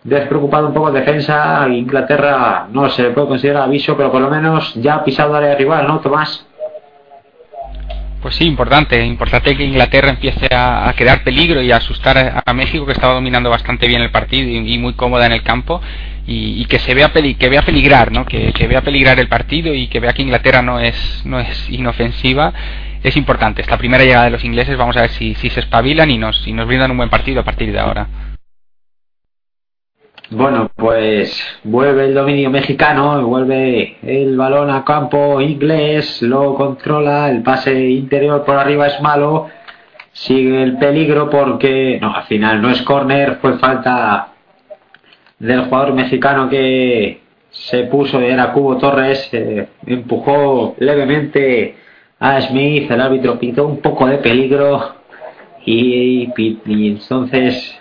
[0.03, 1.67] despreocupado un poco en defensa.
[1.69, 5.87] Inglaterra no se puede considerar aviso, pero por lo menos ya ha pisado área rival,
[5.87, 6.45] ¿no, Tomás?
[8.21, 12.85] Pues sí, importante, importante que Inglaterra empiece a, crear peligro y a asustar a, México
[12.85, 15.81] que estaba dominando bastante bien el partido y muy cómoda en el campo
[16.27, 19.99] y, que se vea que vea peligrar no que, vea peligrar el partido y que
[19.99, 22.53] vea que Inglaterra no es no es inofensiva
[23.01, 26.11] es importante esta primera llegada de los ingleses vamos a ver si, si se espabilan
[26.11, 28.07] y nos y nos brindan un buen partido a partir de ahora
[30.31, 37.43] bueno, pues vuelve el dominio mexicano, vuelve el balón a campo inglés, lo controla, el
[37.43, 39.49] pase interior por arriba es malo,
[40.13, 44.29] sigue el peligro porque, no, al final no es córner, fue falta
[45.37, 51.75] del jugador mexicano que se puso, era Cubo Torres, eh, empujó levemente
[52.19, 54.95] a Smith, el árbitro pitó un poco de peligro
[55.65, 56.29] y,
[56.65, 57.80] entonces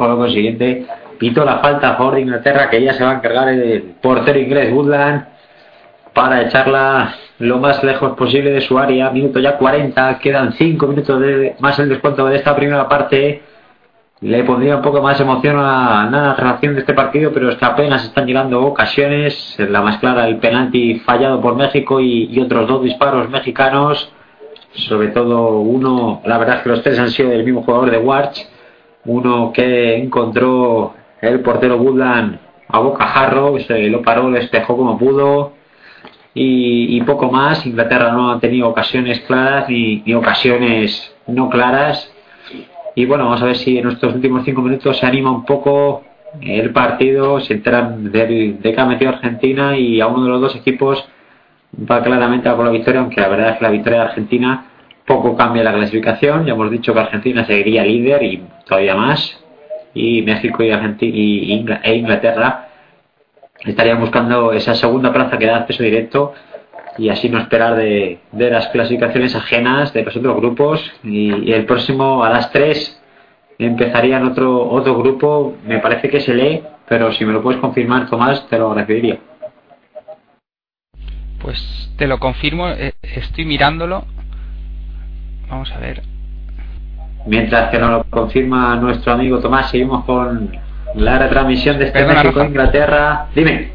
[0.00, 0.86] con lo consiguiente
[1.18, 4.72] pitó la falta a favor Inglaterra que ya se va a encargar el portero inglés
[4.72, 5.26] Woodland
[6.14, 11.20] para echarla lo más lejos posible de su área, minuto ya 40, quedan 5 minutos
[11.20, 13.42] de, más el descuento de esta primera parte
[14.22, 17.64] le pondría un poco más emoción a la narración de este partido, pero es que
[17.64, 19.56] apenas están llegando ocasiones.
[19.58, 24.12] La más clara, el penalti fallado por México y, otros dos disparos mexicanos.
[24.72, 27.98] Sobre todo uno, la verdad es que los tres han sido del mismo jugador de
[27.98, 28.46] Warch.
[29.04, 32.38] Uno que encontró el portero Woodland
[32.68, 35.54] a bocajarro, se lo paró, lo despejó como pudo.
[36.32, 37.66] Y, poco más.
[37.66, 42.12] Inglaterra no ha tenido ocasiones claras ni ocasiones no claras
[42.94, 46.02] y bueno, vamos a ver si en estos últimos cinco minutos se anima un poco
[46.40, 50.40] el partido, se enteran de, de que ha metido Argentina y a uno de los
[50.40, 51.04] dos equipos
[51.90, 54.66] va claramente a por la victoria, aunque la verdad es que la victoria de Argentina
[55.06, 56.46] poco cambia la clasificación.
[56.46, 59.38] Ya hemos dicho que Argentina seguiría líder y todavía más.
[59.94, 62.68] Y México y, Argentina, e Inglaterra
[63.64, 66.32] estarían buscando esa segunda plaza que da acceso directo
[66.96, 71.64] y así no esperar de, de las clasificaciones ajenas de los otros grupos y, el
[71.66, 73.02] próximo a las 3
[73.58, 77.60] empezarían otro otro grupo me parece que es el E pero si me lo puedes
[77.60, 79.20] confirmar, Tomás, te lo agradecería.
[81.40, 84.06] Pues te lo confirmo, eh, estoy mirándolo.
[85.50, 86.02] Vamos a ver.
[87.26, 90.56] Mientras que nos lo confirma nuestro amigo Tomás, seguimos con
[90.94, 93.26] la retransmisión de este México Inglaterra.
[93.34, 93.72] Dime.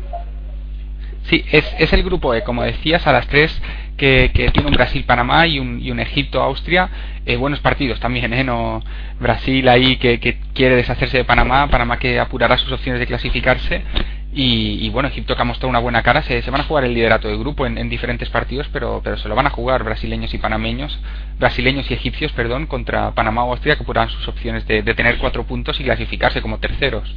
[1.23, 3.61] Sí, es, es el grupo E, como decías, a las 3
[3.97, 6.89] que, tiene un Brasil-Panamá y un, y un Egipto-Austria.
[7.25, 8.43] Eh, buenos partidos también, ¿eh?
[8.43, 8.81] No,
[9.19, 13.81] Brasil ahí que, que, quiere deshacerse de Panamá, Panamá que apurará sus opciones de clasificarse.
[14.33, 17.29] Y, bueno, Egipto que ha mostrado una buena cara, se, van a jugar el liderato
[17.29, 20.37] de grupo en, en, diferentes partidos, pero, pero se lo van a jugar brasileños y
[20.37, 20.99] panameños,
[21.39, 25.19] brasileños y egipcios, perdón, contra Panamá o Austria que apurarán sus opciones de, de tener
[25.19, 27.15] cuatro puntos y clasificarse como terceros.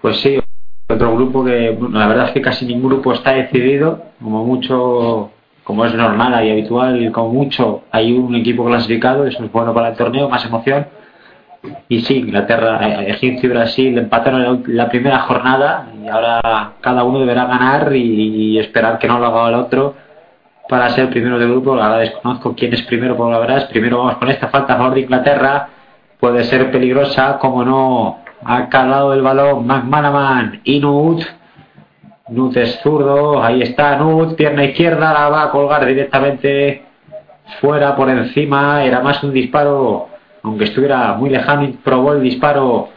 [0.00, 0.40] Pues sí,
[0.88, 5.30] otro grupo que la verdad es que casi ningún grupo está decidido, como mucho,
[5.64, 9.88] como es normal y habitual, como mucho hay un equipo clasificado, eso es bueno para
[9.88, 10.86] el torneo, más emoción.
[11.88, 17.44] Y sí, Inglaterra, Egipto y Brasil empataron la primera jornada y ahora cada uno deberá
[17.46, 19.94] ganar y, esperar que no lo haga el otro
[20.68, 21.74] para ser primero de grupo.
[21.74, 24.94] Verdad desconozco quién es primero, por la verdad Primero vamos con esta falta a favor
[24.94, 25.68] de Inglaterra.
[26.18, 31.22] Puede ser peligrosa, como no ha calado el balón McManaman y Nut.
[32.28, 36.84] Nut es zurdo, ahí está Nut, pierna izquierda, la va a colgar directamente
[37.60, 38.82] fuera por encima.
[38.82, 40.08] Era más un disparo,
[40.46, 42.88] aunque estuviera muy lejano, probó el disparo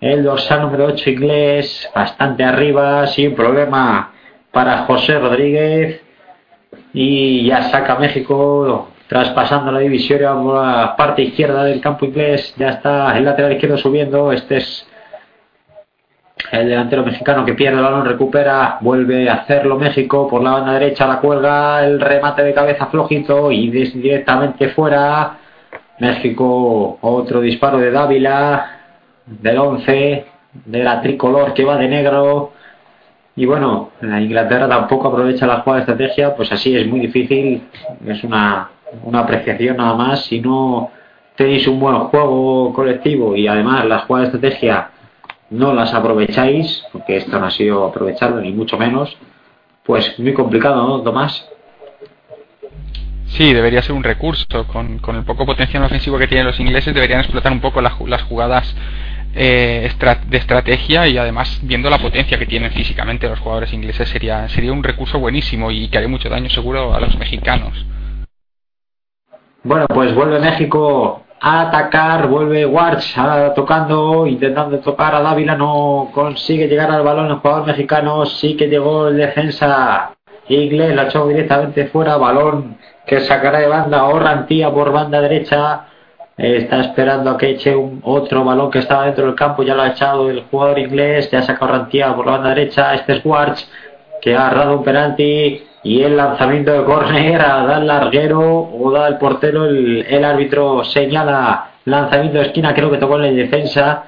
[0.00, 4.12] el dorsal número 8 inglés, bastante arriba, sin problema
[4.50, 6.02] para José Rodríguez.
[6.92, 12.70] Y ya saca México traspasando la divisoria a la parte izquierda del campo inglés, ya
[12.70, 14.86] está el lateral izquierdo subiendo, este es
[16.52, 20.72] el delantero mexicano que pierde el balón, recupera, vuelve a hacerlo México por la banda
[20.72, 25.38] derecha, la cuelga, el remate de cabeza flojito y directamente fuera.
[25.98, 28.80] México, otro disparo de Dávila,
[29.26, 30.26] del 11,
[30.66, 32.52] de la tricolor que va de negro.
[33.36, 37.62] Y bueno, la Inglaterra tampoco aprovecha la jugada de estrategia, pues así es muy difícil,
[38.06, 38.70] es una
[39.02, 40.24] una apreciación nada más.
[40.24, 40.90] Si no
[41.36, 44.90] tenéis un buen juego colectivo y además las jugadas de estrategia
[45.50, 49.16] no las aprovecháis, porque esto no ha sido aprovechado ni mucho menos,
[49.84, 51.48] pues muy complicado, ¿no, Tomás?
[53.34, 54.64] Sí, debería ser un recurso.
[54.68, 58.22] Con, con el poco potencial ofensivo que tienen los ingleses, deberían explotar un poco las
[58.22, 58.74] jugadas
[59.34, 59.90] eh,
[60.28, 64.72] de estrategia y además viendo la potencia que tienen físicamente los jugadores ingleses sería sería
[64.72, 67.84] un recurso buenísimo y que haría mucho daño seguro a los mexicanos.
[69.64, 73.16] Bueno, pues vuelve México a atacar, vuelve Warch
[73.56, 78.68] tocando, intentando tocar a Dávila, no consigue llegar al balón el jugador mexicano, sí que
[78.68, 80.12] llegó el defensa
[80.48, 82.76] inglés, la echó directamente fuera, balón
[83.06, 85.86] que sacará de banda Orrantía por banda derecha,
[86.36, 89.82] está esperando a que eche un otro balón que estaba dentro del campo, ya lo
[89.82, 93.66] ha echado el jugador inglés, ya saca Orrantía por la banda derecha, este es Warch
[94.24, 99.06] que ha agarrado un penalti y el lanzamiento de córner a dar larguero o da
[99.06, 104.04] el portero, el, árbitro señala lanzamiento de esquina, creo que tocó en la defensa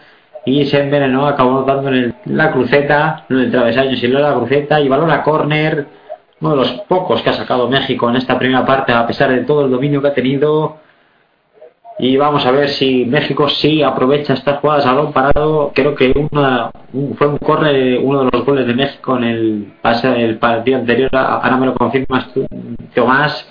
[0.46, 4.34] y se envenenó, acabó dando en la cruceta, no en el travesaño, sino en la
[4.34, 5.86] cruceta y balón a córner,
[6.40, 9.44] uno de los pocos que ha sacado México en esta primera parte a pesar de
[9.44, 10.76] todo el dominio que ha tenido
[11.98, 15.72] y vamos a ver si México sí aprovecha estas jugadas a balón parado.
[15.74, 16.70] Creo que una,
[17.16, 21.08] fue un corre uno de los goles de México en el pase del partido anterior.
[21.14, 22.46] Ahora me lo confirmas tú,
[22.94, 23.48] Tomás.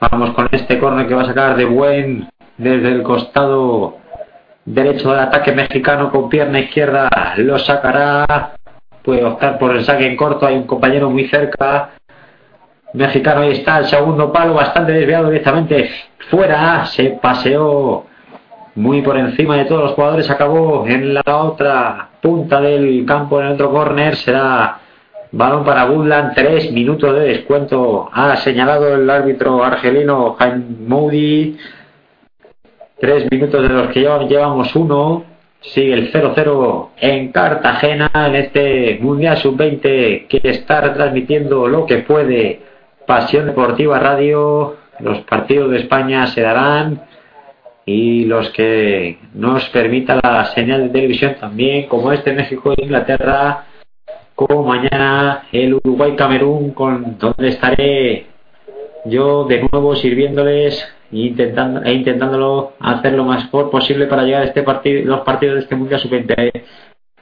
[0.00, 3.98] Vamos con este corner que va a sacar de buen desde el costado
[4.64, 7.10] derecho del ataque mexicano con pierna izquierda.
[7.36, 8.56] Lo sacará.
[9.02, 10.46] Puede optar por el saque en corto.
[10.46, 11.90] Hay un compañero muy cerca
[12.96, 15.90] mexicano ahí está el segundo palo bastante desviado directamente
[16.30, 16.84] fuera.
[16.86, 18.06] Se paseó
[18.74, 20.30] muy por encima de todos los jugadores.
[20.30, 24.78] Acabó en la otra punta del campo en el otro corner será
[25.32, 31.56] balón para Woodland tres minutos de descuento ha señalado el árbitro argelino Jaime Moody
[32.98, 35.24] tres minutos de los que llevamos uno.
[35.60, 42.60] Sigue el 0-0 en Cartagena en este Mundial Sub-20 que está retransmitiendo lo que puede
[43.06, 47.02] Pasión Deportiva Radio, los partidos de España se darán
[47.84, 53.66] y los que nos permita la señal de televisión también, como este México e Inglaterra,
[54.34, 58.26] como mañana el Uruguay-Camerún, con donde estaré
[59.04, 64.64] yo de nuevo sirviéndoles intentando, e intentándolo hacer lo más posible para llegar a este
[64.64, 66.64] partido, los partidos de este Mundial Sub-20.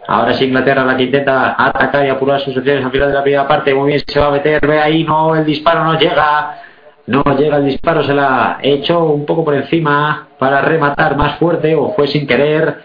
[0.07, 3.23] Ahora es Inglaterra la que intenta atacar y apurar sus opciones al final de la
[3.23, 3.75] primera parte.
[3.75, 4.67] Muy bien, se va a meter.
[4.67, 6.61] Ve ahí, no, el disparo no llega.
[7.07, 11.75] No llega el disparo, se la echó un poco por encima para rematar más fuerte
[11.75, 12.83] o fue sin querer.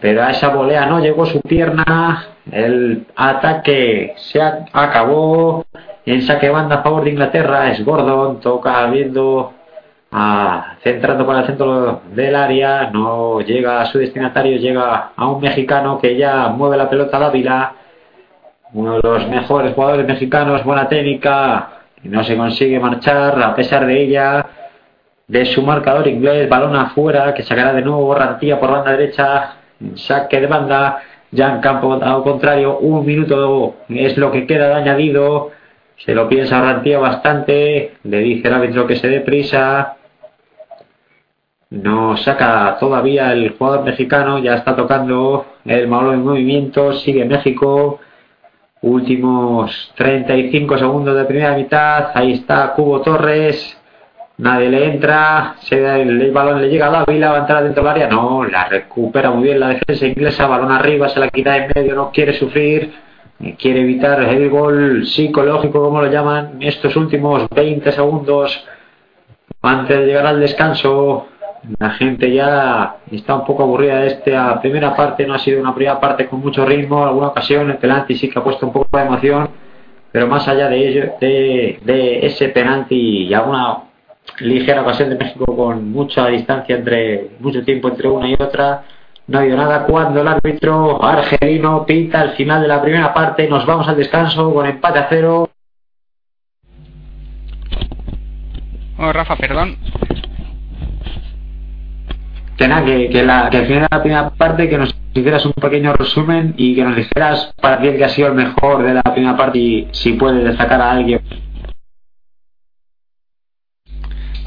[0.00, 2.26] Pero a esa volea no llegó su pierna.
[2.50, 5.64] El ataque se acabó
[6.04, 7.70] en saque banda a favor de Inglaterra.
[7.70, 9.54] Es Gordon, toca viendo
[10.12, 12.90] a, centrando para el centro del área.
[12.90, 17.20] No llega a su destinatario, llega a un mexicano que ya mueve la pelota a
[17.20, 17.72] Dávila.
[18.74, 21.68] Uno de los mejores jugadores mexicanos, buena técnica.
[22.04, 24.46] Y no se consigue marchar a pesar de ella
[25.32, 29.54] de su marcador inglés, balón afuera, que sacará de nuevo Rantía por banda derecha,
[29.94, 34.74] saque de banda, ya en campo al contrario, un minuto es lo que queda de
[34.74, 35.50] añadido,
[35.96, 39.96] se lo piensa Rantía bastante, le dice el árbitro que se dé prisa,
[41.72, 47.98] no saca todavía el jugador mexicano, ya está tocando el balón en movimiento, sigue México,
[48.82, 53.80] últimos 35 segundos de primera mitad, ahí está Cubo Torres,
[54.36, 57.92] nadie le entra, se, el, balón le llega a Dávila, va a entrar dentro del
[57.92, 61.72] área, no, la recupera muy bien la defensa inglesa, balón arriba, se la quita en
[61.74, 62.92] medio, no quiere sufrir,
[63.58, 68.62] quiere evitar el gol psicológico, como lo llaman, estos últimos 20 segundos
[69.62, 71.28] antes de llegar al descanso.
[71.78, 75.74] La gente ya está un poco aburrida de esta primera parte, no ha sido una
[75.74, 78.96] primera parte con mucho ritmo, alguna ocasión el penalti sí que ha puesto un poco
[78.96, 79.48] de emoción,
[80.10, 83.78] pero más allá de ello, de, de ese penalti y alguna
[84.40, 88.82] ligera ocasión de México con mucha distancia entre mucho tiempo entre una y otra
[89.28, 89.86] no ha habido nada.
[89.86, 94.52] Cuando el árbitro argelino pinta al final de la primera parte nos vamos al descanso
[94.52, 95.48] con empate a cero.
[98.98, 99.76] Oh, Rafa perdón
[102.84, 105.92] que que, la, que al final de la primera parte que nos hicieras un pequeño
[105.94, 109.36] resumen y que nos dijeras para ti que ha sido el mejor de la primera
[109.36, 111.20] parte y si puedes destacar a alguien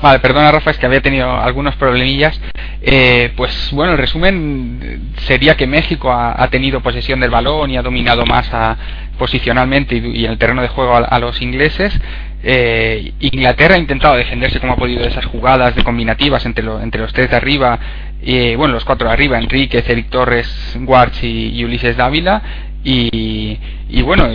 [0.02, 2.40] Vale, perdona Rafa, es que había tenido algunos problemillas.
[2.82, 7.82] Eh, pues bueno, el resumen sería que México ha, tenido posesión del balón y ha
[7.82, 8.78] dominado más a,
[9.18, 12.00] posicionalmente y, en el terreno de juego a, los ingleses.
[12.44, 17.02] Eh, Inglaterra ha intentado defenderse como ha podido de esas jugadas de combinativas entre, entre
[17.02, 17.80] los tres de arriba,
[18.22, 22.42] eh, bueno, los cuatro de arriba, Enrique, Eric Torres, Warch y, Ulises Dávila.
[22.84, 23.60] Y,
[23.90, 24.30] y bueno,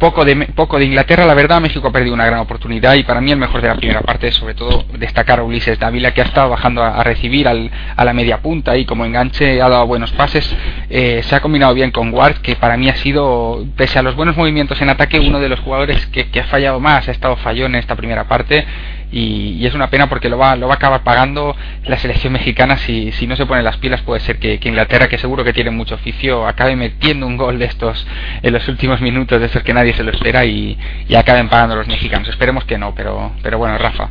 [0.00, 3.20] poco de, poco de Inglaterra, la verdad, México ha perdido una gran oportunidad y para
[3.20, 6.24] mí el mejor de la primera parte sobre todo destacar a Ulises Dávila que ha
[6.24, 10.10] estado bajando a, recibir al, a la media punta y como enganche ha dado buenos
[10.12, 10.56] pases,
[10.88, 14.16] eh, se ha combinado bien con Ward que para mí ha sido, pese a los
[14.16, 17.36] buenos movimientos en ataque, uno de los jugadores que, que ha fallado más, ha estado
[17.36, 18.66] fallón en esta primera parte
[19.12, 21.54] y, es una pena porque lo va, lo va a acabar pagando
[21.84, 24.02] la selección mexicana si, si no se pone las pilas.
[24.02, 27.64] Puede ser que, Inglaterra que seguro que tiene mucho oficio acabe metiendo un gol de
[27.64, 28.06] estos
[28.42, 31.76] en los últimos minutos de estos que nadie se lo espera y, y acaben pagando
[31.76, 32.28] los mexicanos.
[32.28, 34.10] Esperemos que no pero, pero bueno Rafa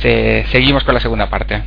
[0.00, 1.62] seguimos con la segunda parte.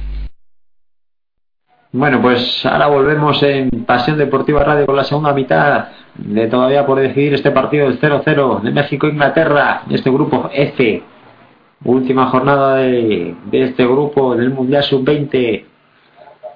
[1.92, 7.00] Bueno, pues ahora volvemos en Pasión Deportiva Radio con la segunda mitad de todavía por
[7.00, 11.04] decidir este partido del 0-0 de México-Inglaterra, este grupo F
[11.84, 15.66] última jornada de, este grupo del Mundial Sub-20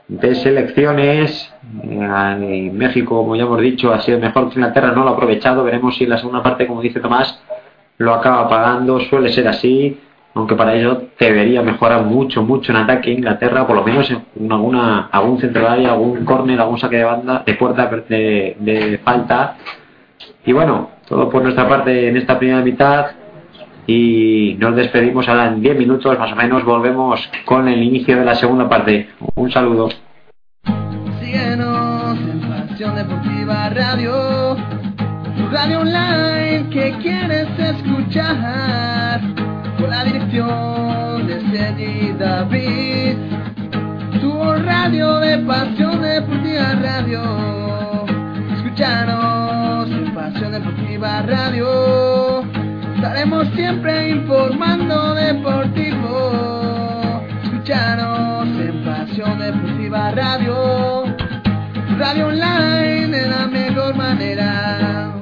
[0.07, 1.53] de selecciones.
[1.83, 5.63] Eh, México, como ya hemos dicho, ha sido mejor que Inglaterra, no lo ha aprovechado.
[5.63, 7.41] Veremos si la segunda parte, como dice Tomás,
[7.97, 8.99] lo acaba pagando.
[8.99, 9.97] Suele ser así,
[10.33, 15.07] aunque para ello debería mejorar mucho, mucho en ataque Inglaterra, por lo menos en alguna,
[15.11, 19.55] algún centro de área, algún córner, algún saque de banda, de puerta de falta.
[20.45, 23.22] Y bueno, todo por nuestra parte en esta primera mitad
[23.87, 28.25] y nos despedimos ahora en 10 minutos más o menos volvemos con el inicio de
[28.25, 29.09] la segunda parte.
[29.35, 29.89] Un saludo.
[31.19, 34.55] Síguenos en Pasión Deportiva Radio
[35.35, 39.21] tu radio online que quieres escuchar.
[39.77, 43.17] Con la dirección de Cedi David
[44.21, 48.05] tu radio de Pasión Deportiva Radio.
[48.55, 52.62] Escúchanos en Pasión Deportiva Radio
[53.03, 56.31] Estaremos siempre informando deportivo.
[57.43, 61.03] Escucharos en Pasión Deportiva Radio.
[61.97, 65.21] Radio online de la mejor manera.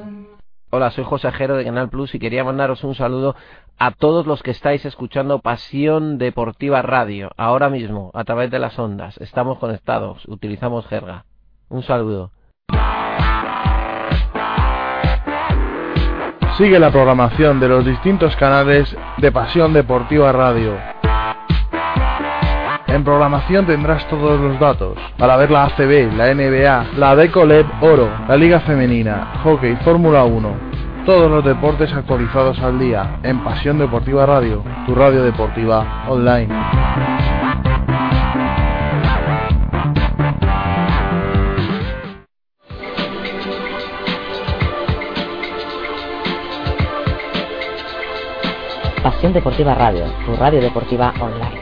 [0.70, 3.36] Hola, soy José Ajero de Canal Plus y quería mandaros un saludo
[3.80, 8.78] a todos los que estáis escuchando Pasión Deportiva Radio ahora mismo a través de las
[8.78, 9.18] ondas.
[9.18, 11.26] Estamos conectados, utilizamos jerga.
[11.68, 12.30] Un saludo.
[16.58, 20.78] Sigue la programación de los distintos canales de Pasión Deportiva Radio.
[22.88, 28.10] En programación tendrás todos los datos para ver la ACB, la NBA, la Decoleb Oro,
[28.28, 30.56] la Liga Femenina, Hockey, Fórmula 1.
[31.06, 36.54] Todos los deportes actualizados al día en Pasión Deportiva Radio, tu radio deportiva online.
[49.22, 51.62] Pasión Deportiva Radio, tu radio deportiva online.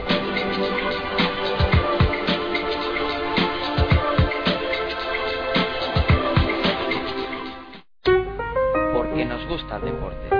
[8.94, 10.30] Porque nos gusta el deporte.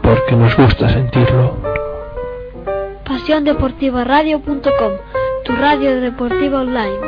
[0.00, 1.56] Porque nos gusta sentirlo.
[3.04, 4.92] PasiónDeportivaRadio.com,
[5.44, 7.00] tu radio deportiva online.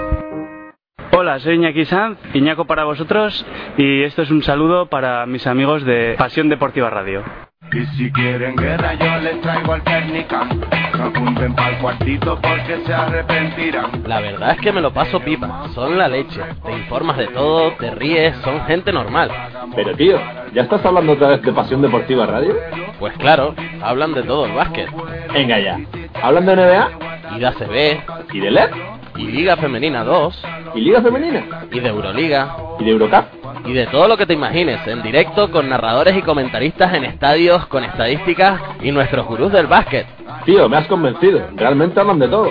[1.13, 5.85] Hola, soy Iñaki Sanz, Iñaco para vosotros y esto es un saludo para mis amigos
[5.85, 7.50] de Pasión Deportiva Radio.
[7.73, 10.61] Y si quieren guerra yo les traigo al Technican
[10.99, 15.69] No apunten pa'l cuartito porque se arrepentirán La verdad es que me lo paso pipa,
[15.73, 19.31] son la leche Te informas de todo, te ríes, son gente normal
[19.77, 20.19] Pero tío,
[20.53, 22.57] ¿ya estás hablando otra vez de Pasión Deportiva Radio?
[22.99, 24.89] Pues claro, hablan de todo el básquet
[25.33, 25.79] Venga ya,
[26.21, 26.89] ¿hablan de NBA?
[27.37, 28.71] Y de ACB ¿Y de LED?
[29.17, 30.43] Y Liga Femenina 2
[30.75, 31.45] ¿Y Liga Femenina?
[31.71, 33.40] Y de Euroliga ¿Y de Eurocup?
[33.65, 37.67] Y de todo lo que te imagines, en directo con narradores y comentaristas en estadios,
[37.67, 40.07] con estadísticas y nuestros gurús del básquet.
[40.45, 42.51] Tío, me has convencido, realmente hablan de todo.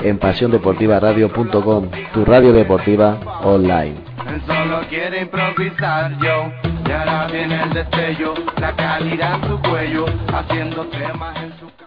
[0.00, 4.12] En pasiondeportivaradio.com, tu radio deportiva online.
[4.28, 6.52] Él solo quiere improvisar yo
[6.86, 11.81] Y ahora viene el destello La calidad en su cuello Haciendo temas en su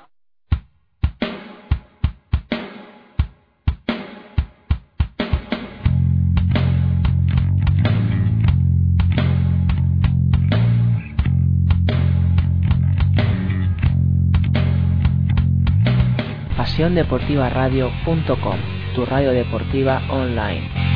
[16.76, 18.60] PasiónDeportivaRadio.com,
[18.96, 20.95] tu radio deportiva online.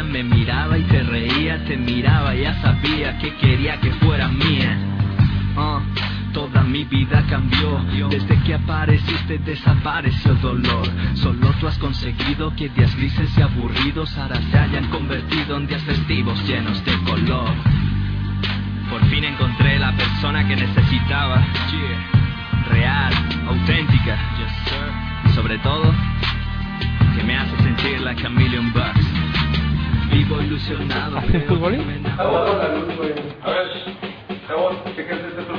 [0.00, 4.76] Me miraba y te reía, te miraba ya sabía que quería que fuera mía.
[5.54, 5.80] Ah,
[6.32, 7.78] toda mi vida cambió.
[8.08, 10.88] Desde que apareciste desapareció el dolor.
[11.14, 15.82] Solo tú has conseguido que días grises y aburridos ahora se hayan convertido en días
[15.82, 17.52] festivos llenos de color.
[18.90, 21.46] Por fin encontré la persona que necesitaba.
[22.70, 23.12] Real,
[23.46, 24.18] auténtica.
[25.26, 25.94] Y sobre todo,
[27.14, 29.11] que me hace sentir like a million bucks.
[30.12, 31.18] Vivo ilusionado.
[31.18, 32.06] ¿Haces futbolín?
[32.06, 32.24] A
[33.50, 33.66] ver,
[34.46, 35.52] Jabón, ¿qué crees de este?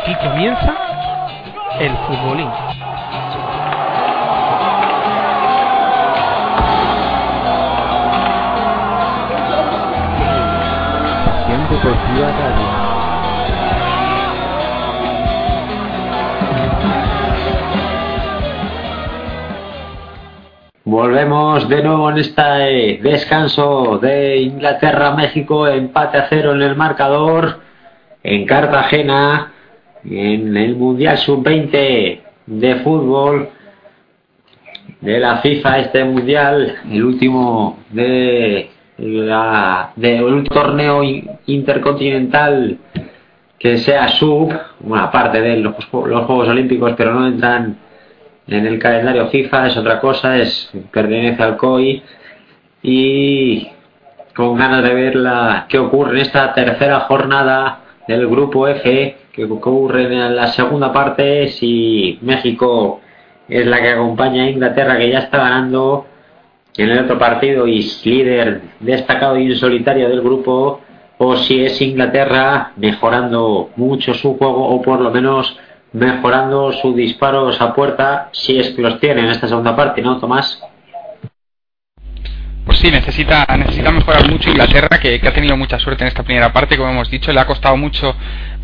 [0.00, 0.74] Aquí comienza
[1.80, 2.75] el futbolín.
[20.84, 27.60] Volvemos de nuevo en este descanso de Inglaterra-México, empate a cero en el marcador
[28.22, 29.52] en Cartagena,
[30.04, 33.48] en el Mundial Sub-20 de fútbol
[35.00, 42.78] de la FIFA, este Mundial, el último de la, del último torneo in- intercontinental
[43.58, 47.76] que sea sub, bueno, aparte de los, los Juegos Olímpicos, pero no entran
[48.46, 52.02] en el calendario FIFA, es otra cosa, es pertenece al COI
[52.82, 53.68] y
[54.34, 59.44] con ganas de ver la, qué ocurre en esta tercera jornada del grupo F, que
[59.44, 63.00] ocurre en la segunda parte, si México
[63.48, 66.06] es la que acompaña a Inglaterra, que ya está ganando
[66.82, 70.80] en el otro partido es líder destacado y solitario del grupo,
[71.18, 75.58] o si es Inglaterra mejorando mucho su juego o por lo menos
[75.92, 80.18] mejorando sus disparos a puerta, si es que los tiene en esta segunda parte, ¿no,
[80.18, 80.60] Tomás?
[82.66, 86.24] Pues sí, necesita, necesita mejorar mucho Inglaterra, que, que ha tenido mucha suerte en esta
[86.24, 88.14] primera parte, como hemos dicho, le ha costado mucho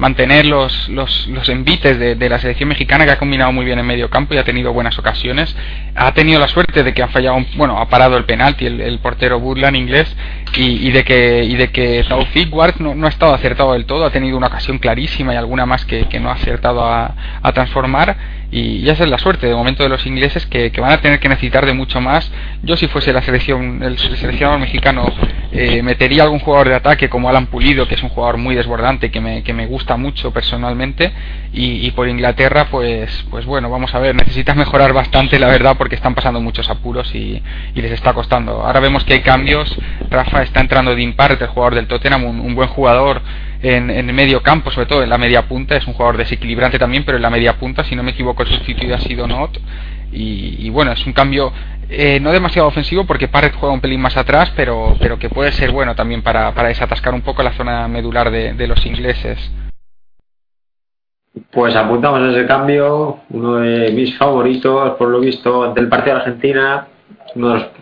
[0.02, 3.78] mantener los, los, los envites de, de la selección mexicana, que ha combinado muy bien
[3.78, 5.54] en medio campo y ha tenido buenas ocasiones.
[5.94, 8.98] Ha tenido la suerte de que ha fallado, un- bueno, ha parado el penalti el,
[8.98, 10.14] portero Burlan inglés
[10.56, 13.84] y, y de que, y de que Taufik Ward no, no ha estado acertado del
[13.86, 17.14] todo, ha tenido una ocasión clarísima y alguna más que, que no ha acertado a,
[17.40, 18.16] a transformar
[18.52, 21.28] y esa es la suerte de momento de los ingleses que, van a tener que
[21.30, 22.30] necesitar de mucho más.
[22.62, 25.10] Yo si fuese la selección, el seleccionador mexicano,
[25.52, 29.10] eh, metería algún jugador de ataque como Alan Pulido, que es un jugador muy desbordante,
[29.10, 31.12] que me, que me gusta mucho personalmente,
[31.54, 35.94] y, por Inglaterra, pues, pues bueno, vamos a ver, necesitan mejorar bastante, la verdad, porque
[35.94, 37.42] están pasando muchos apuros y,
[37.74, 38.64] y les está costando.
[38.66, 39.74] Ahora vemos que hay cambios,
[40.10, 43.22] Rafa está entrando de imparte, el jugador del Tottenham, un buen jugador
[43.62, 46.78] en, en el medio campo, sobre todo en la media punta, es un jugador desequilibrante
[46.78, 49.58] también, pero en la media punta, si no me equivoco, el sustituido ha sido Not.
[50.12, 51.52] Y, y bueno, es un cambio
[51.88, 55.52] eh, no demasiado ofensivo porque Parrett juega un pelín más atrás, pero, pero que puede
[55.52, 59.38] ser bueno también para, para desatascar un poco la zona medular de, de los ingleses.
[61.50, 66.88] Pues apuntamos ese cambio, uno de mis favoritos, por lo visto, del partido de Argentina,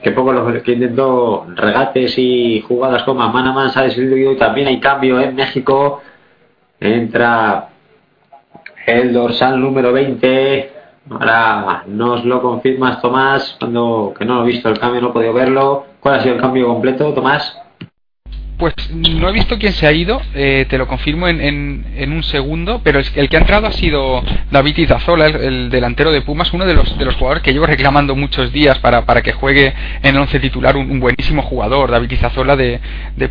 [0.02, 4.36] que poco los que intentó regates y jugadas como a mano a mano, sale y
[4.36, 6.00] también hay cambio en México,
[6.78, 7.68] entra
[8.86, 10.72] el dorsal número 20,
[11.10, 15.12] ahora nos lo confirmas Tomás, cuando que no lo he visto el cambio, no he
[15.12, 17.56] podido verlo, ¿cuál ha sido el cambio completo Tomás?
[18.60, 21.40] Pues no he visto quién se ha ido, eh, te lo confirmo en,
[21.96, 26.12] en, un segundo, pero el, que ha entrado ha sido David Izazola, el, el, delantero
[26.12, 29.32] de Pumas, uno de los, de los jugadores que llevo reclamando muchos días para, que
[29.32, 32.80] juegue en el once titular, un, buenísimo jugador, David Izazola de,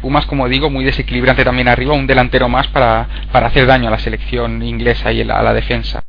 [0.01, 3.99] Pumas, como digo, muy desequilibrante también arriba, un delantero más para, hacer daño a la
[3.99, 6.01] selección inglesa y a la defensa.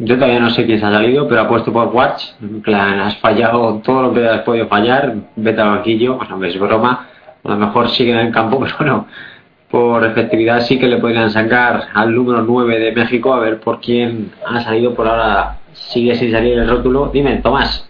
[0.00, 2.24] Yo todavía no sé quién se ha salido, pero apuesto por Watch.
[2.42, 7.06] En plan, has fallado todo lo que has podido fallar, vete banquillo, pues es broma
[7.44, 9.06] a lo mejor siguen en campo, pero bueno,
[9.70, 13.80] por efectividad sí que le podrían sacar al número 9 de México a ver por
[13.80, 14.94] quién ha salido.
[14.94, 17.10] Por ahora sigue sin salir el rótulo.
[17.12, 17.87] Dime Tomás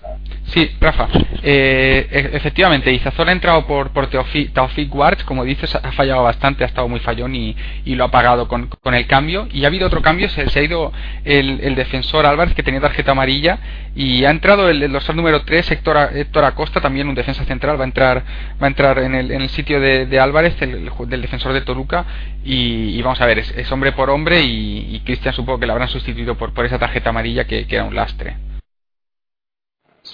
[0.48, 1.08] Sí, Rafa,
[1.42, 6.66] eh, efectivamente, Izazola ha entrado por, por Teofic Warts, como dices, ha fallado bastante, ha
[6.66, 9.46] estado muy fallón y, lo ha pagado con, con, el cambio.
[9.52, 10.90] Y ha habido otro cambio, se, ha ido
[11.24, 13.58] el, el, defensor Álvarez, que tenía tarjeta amarilla,
[13.94, 17.78] y ha entrado el, el dorsal número 3, Héctor, Héctor, Acosta, también un defensa central,
[17.78, 18.24] va a entrar
[18.60, 22.06] va a entrar en el, en el sitio de, Álvarez, el, del defensor de Toluca,
[22.42, 25.88] y, vamos a ver, es, es, hombre por hombre, y, Cristian supongo que la habrán
[25.88, 28.47] sustituido por, por esa tarjeta amarilla que, que era un lastre.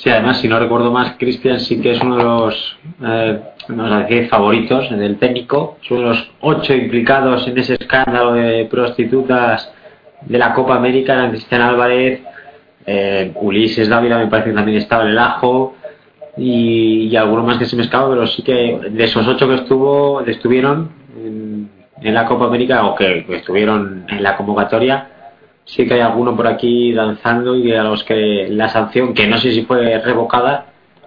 [0.05, 3.91] Sí, además, si no recuerdo más, Cristian sí que es uno de los eh, vamos
[3.91, 5.79] a favoritos del técnico.
[5.83, 9.73] Es uno de los ocho implicados en ese escándalo de prostitutas
[10.21, 11.15] de la Copa América.
[11.15, 12.21] Eran Cristian Álvarez,
[12.85, 15.75] eh, Ulises Dávila, me parece que también estaba en el ajo.
[16.37, 19.55] Y, y alguno más que se me escapa, pero sí que de esos ocho que
[19.55, 21.71] estuvo, estuvieron en,
[22.03, 25.14] en la Copa América o que estuvieron en la convocatoria,
[25.65, 29.39] sí que hay alguno por aquí danzando y a los que la sanción, que no
[29.39, 30.67] sé si fue revocada,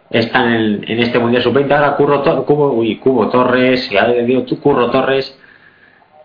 [0.09, 1.71] está en, en este Mundial Sub-20.
[1.71, 5.37] Ahora Curro, Cubo, uy, Cubo Torres, ya le digo, Curro Torres,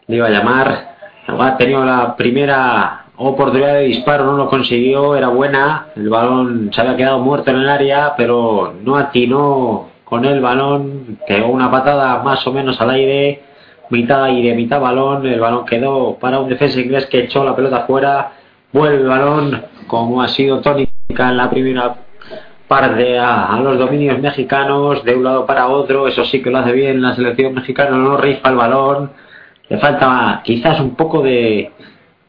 [0.06, 5.28] le iba a llamar, ha tenido la primera oportunidad de disparo, no lo consiguió, era
[5.28, 10.40] buena, el balón se había quedado muerto en el área, pero no atinó con el
[10.40, 13.42] balón, quedó una patada más o menos al aire,
[13.92, 17.84] mitad aire, mitad balón, el balón quedó para un defensa inglés que echó la pelota
[17.86, 18.32] fuera,
[18.72, 21.94] vuelve el balón, como ha sido tónica en la primera
[22.66, 26.58] parte a, a, los dominios mexicanos, de un lado para otro, eso sí que lo
[26.58, 29.10] hace bien la selección mexicana, no rifa el balón,
[29.68, 31.70] le falta quizás un poco de,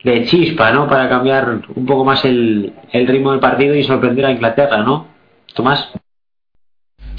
[0.03, 0.87] de chispa, ¿no?
[0.87, 5.07] Para cambiar un poco más el, el ritmo del partido y sorprender a Inglaterra, ¿no?
[5.53, 5.93] Tomás.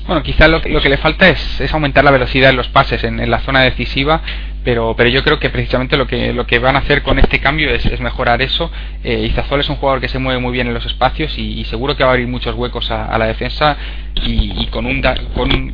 [0.06, 3.02] Bueno, quizás lo, lo, que le falta es, es, aumentar la velocidad en los pases
[3.04, 4.20] en, en, la zona decisiva,
[4.62, 7.38] pero, pero yo creo que precisamente lo que, lo que van a hacer con este
[7.38, 8.70] cambio es, mejorar eso.
[9.02, 12.04] Eh, es un jugador que se mueve muy bien en los espacios y, seguro que
[12.04, 13.78] va a abrir muchos huecos a, la defensa
[14.26, 15.02] y, con, un,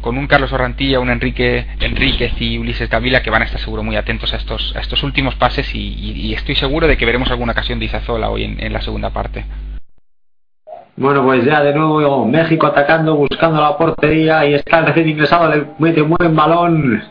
[0.00, 3.82] con, un Carlos Orrantilla, un Enrique Enríquez y Ulises Davila que van a estar seguro
[3.82, 7.30] muy atentos a estos, a estos últimos pases y, y estoy seguro de que veremos
[7.30, 9.44] alguna ocasión de Izazola hoy en, en la segunda parte.
[10.96, 15.66] Bueno, pues ya de nuevo México atacando, buscando la portería y está recién ingresado, le
[15.78, 17.02] mete un buen balón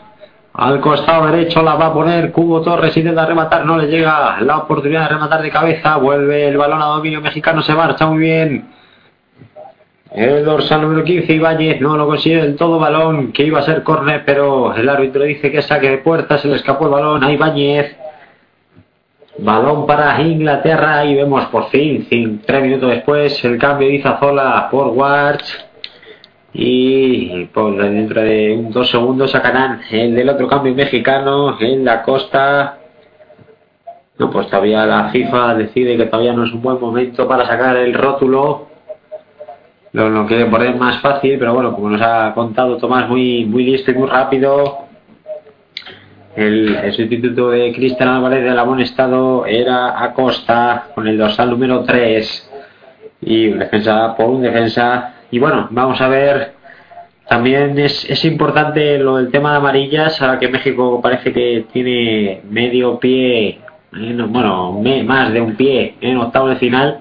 [0.52, 4.58] al costado derecho, la va a poner Cubo Torres, intenta rematar, no le llega la
[4.58, 8.68] oportunidad de rematar de cabeza, vuelve el balón a dominio mexicano, se marcha muy bien.
[10.12, 13.84] El dorsal número 15, Ibáñez, no lo consigue del todo balón, que iba a ser
[13.84, 17.32] córner, pero el árbitro dice que saque de puerta, se le escapó el balón a
[17.32, 17.96] Ibáñez.
[19.42, 24.88] Balón para Inglaterra y vemos por fin, tres minutos después, el cambio de Izazola por
[24.88, 25.44] Watch.
[26.52, 32.78] Y por dentro de dos segundos sacarán el del otro cambio mexicano en la costa.
[34.18, 37.76] No, pues todavía la FIFA decide que todavía no es un buen momento para sacar
[37.76, 38.66] el rótulo.
[39.92, 43.64] Lo, lo quiere poner más fácil, pero bueno, como nos ha contado Tomás, muy, muy
[43.64, 44.89] listo y muy rápido
[46.40, 52.50] el, sustituto de Cristian Álvarez del amonestado era Acosta con el dorsal número 3
[53.22, 55.14] y defensa por un defensa.
[55.30, 56.54] Y bueno, vamos a ver.
[57.28, 62.40] También es, es importante lo del tema de amarillas, ahora que México parece que tiene
[62.50, 63.60] medio pie,
[63.96, 66.98] eh, bueno, me, más de un pie en octavo de final.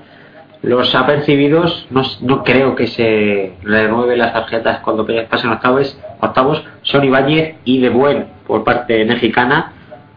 [0.61, 7.03] Los apercibidos, no, no creo que se renueven las tarjetas cuando pasen octavos, octavos son
[7.03, 9.73] Ibáñez y De Buen por parte mexicana.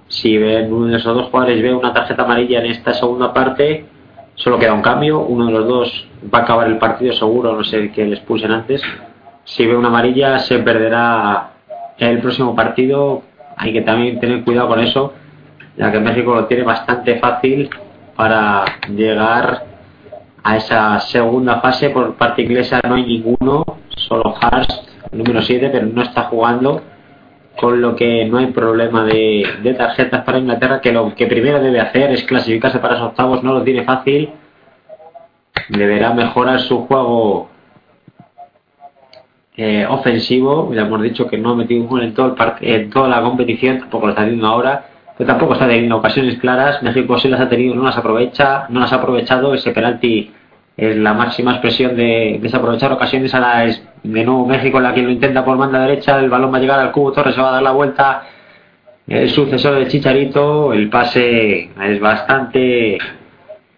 [0.08, 3.84] Si ven uno de esos dos jugadores ve una tarjeta amarilla en esta segunda parte,
[4.36, 5.20] solo queda un cambio.
[5.20, 8.52] Uno de los dos va a acabar el partido seguro, no sé qué les pulsen
[8.52, 8.82] antes.
[9.44, 11.50] Si ve una amarilla, se perderá
[11.98, 13.22] el próximo partido.
[13.56, 15.12] Hay que también tener cuidado con eso,
[15.76, 17.68] ya que México lo tiene bastante fácil
[18.16, 19.66] para llegar
[20.42, 21.90] a esa segunda fase.
[21.90, 26.82] Por parte inglesa no hay ninguno, solo Hurst, número 7, pero no está jugando
[27.56, 31.80] con lo que no hay problema de, tarjetas para Inglaterra, que lo que primero debe
[31.80, 34.30] hacer es clasificarse para esos octavos, no lo tiene fácil,
[35.68, 37.50] deberá mejorar su juego
[39.56, 42.56] eh, ofensivo, ya hemos dicho que no ha metido un gol en, todo el part-
[42.62, 44.86] en toda la competición, tampoco lo está haciendo ahora,
[45.18, 46.82] pero tampoco está teniendo ocasiones claras.
[46.82, 49.52] México sí las ha tenido, no las aprovecha, no las ha aprovechado.
[49.52, 50.32] Ese penalti
[50.76, 53.34] es la máxima expresión de desaprovechar ocasiones.
[53.34, 56.58] Ahora es de nuevo México la que lo intenta por banda derecha, el balón va
[56.58, 58.22] a llegar al cubo, Torres se va a dar la vuelta.
[59.06, 62.98] El sucesor de Chicharito, el pase es bastante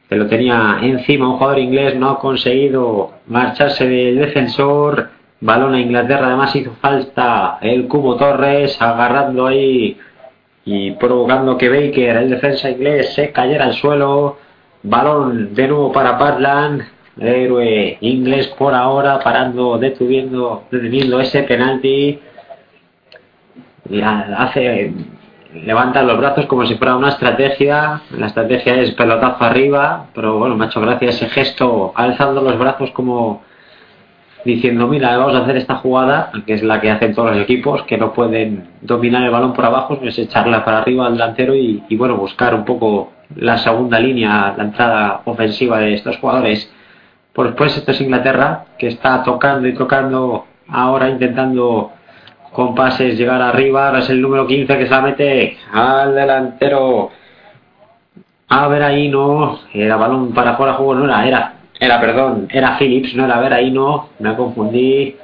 [0.09, 1.29] que lo tenía encima.
[1.29, 5.09] Un jugador inglés, no ha conseguido marcharse del defensor,
[5.41, 9.99] balón a Inglaterra, además hizo falta el Cubo Torres, agarrando ahí
[10.65, 14.39] y provocando que Baker, el defensa inglés, se cayera al suelo,
[14.85, 16.83] balón de nuevo para Patland,
[17.19, 22.21] el héroe inglés por ahora, parando, deteniendo, deteniendo ese penalti,
[23.91, 24.93] y ha- hace
[25.53, 28.03] levanta los brazos como si fuera una estrategia.
[28.19, 32.91] La estrategia es pelotazo arriba, pero bueno, me ha hecho ese gesto alzando los brazos
[32.91, 33.43] como
[34.45, 37.83] diciendo, mira, vamos a hacer esta jugada, que es la que hacen todos los equipos,
[37.85, 41.83] que no pueden dominar el balón por abajo, es echarla para arriba al delantero y,
[41.89, 46.71] y, bueno, buscar un poco la segunda línea, la entrada ofensiva de estos jugadores.
[47.33, 51.93] Pues después esto es Inglaterra, que está tocando y tocando ahora intentando
[52.53, 57.11] con pases llegar arriba, ahora es el número 15 que se la mete al delantero.
[58.49, 62.47] A ver ahí no era balón para fuera juego no era era era perdón.
[62.51, 65.17] era Phillips no era ver ahí no me confundí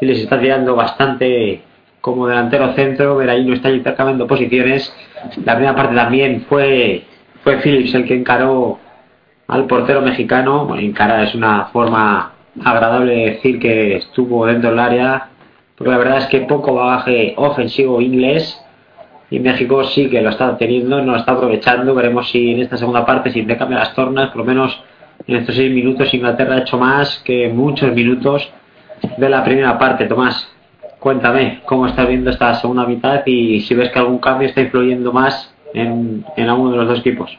[0.00, 1.62] Phillips está tirando bastante
[2.00, 4.92] como delantero centro ver ahí no está intercambiando posiciones.
[5.44, 7.04] La primera parte también fue
[7.42, 8.78] fue Phillips el que encaró
[9.48, 12.32] al portero mexicano bueno, encarar es una forma
[12.64, 15.28] agradable de decir que estuvo dentro del área
[15.76, 18.62] porque la verdad es que poco bagaje ofensivo inglés
[19.32, 21.94] y México sí que lo está teniendo, no lo está aprovechando.
[21.94, 24.78] Veremos si en esta segunda parte, si te las tornas, por lo menos
[25.26, 28.48] en estos seis minutos Inglaterra ha hecho más que muchos minutos
[29.16, 30.04] de la primera parte.
[30.04, 30.48] Tomás,
[31.00, 35.12] cuéntame cómo estás viendo esta segunda mitad y si ves que algún cambio está influyendo
[35.12, 37.30] más en, alguno de los dos equipos.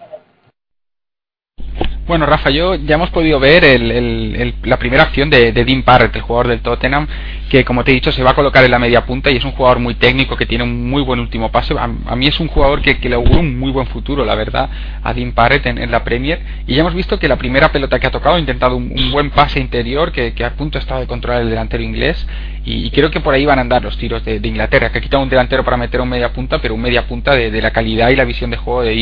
[2.05, 6.13] Bueno, Rafa, yo ya hemos podido ver el, la primera acción de, de, Dean Parrett,
[6.13, 7.07] el jugador del Tottenham,
[7.49, 9.45] que como te he dicho se va a colocar en la media punta y es
[9.45, 11.73] un jugador muy técnico que tiene un muy buen último pase.
[11.75, 14.35] A, a mí es un jugador que, que, le auguro un muy buen futuro, la
[14.35, 14.69] verdad,
[15.01, 16.41] a Dean Parrett en, la Premier.
[16.67, 19.11] Y ya hemos visto que la primera pelota que ha tocado ha intentado un, un
[19.11, 22.27] buen pase interior que, que, a punto estaba de controlar el delantero inglés.
[22.65, 25.21] Y, creo que por ahí van a andar los tiros de, Inglaterra, que ha quitado
[25.21, 28.09] un delantero para meter un media punta, pero un media punta de, de la calidad
[28.09, 28.93] y la visión de juego de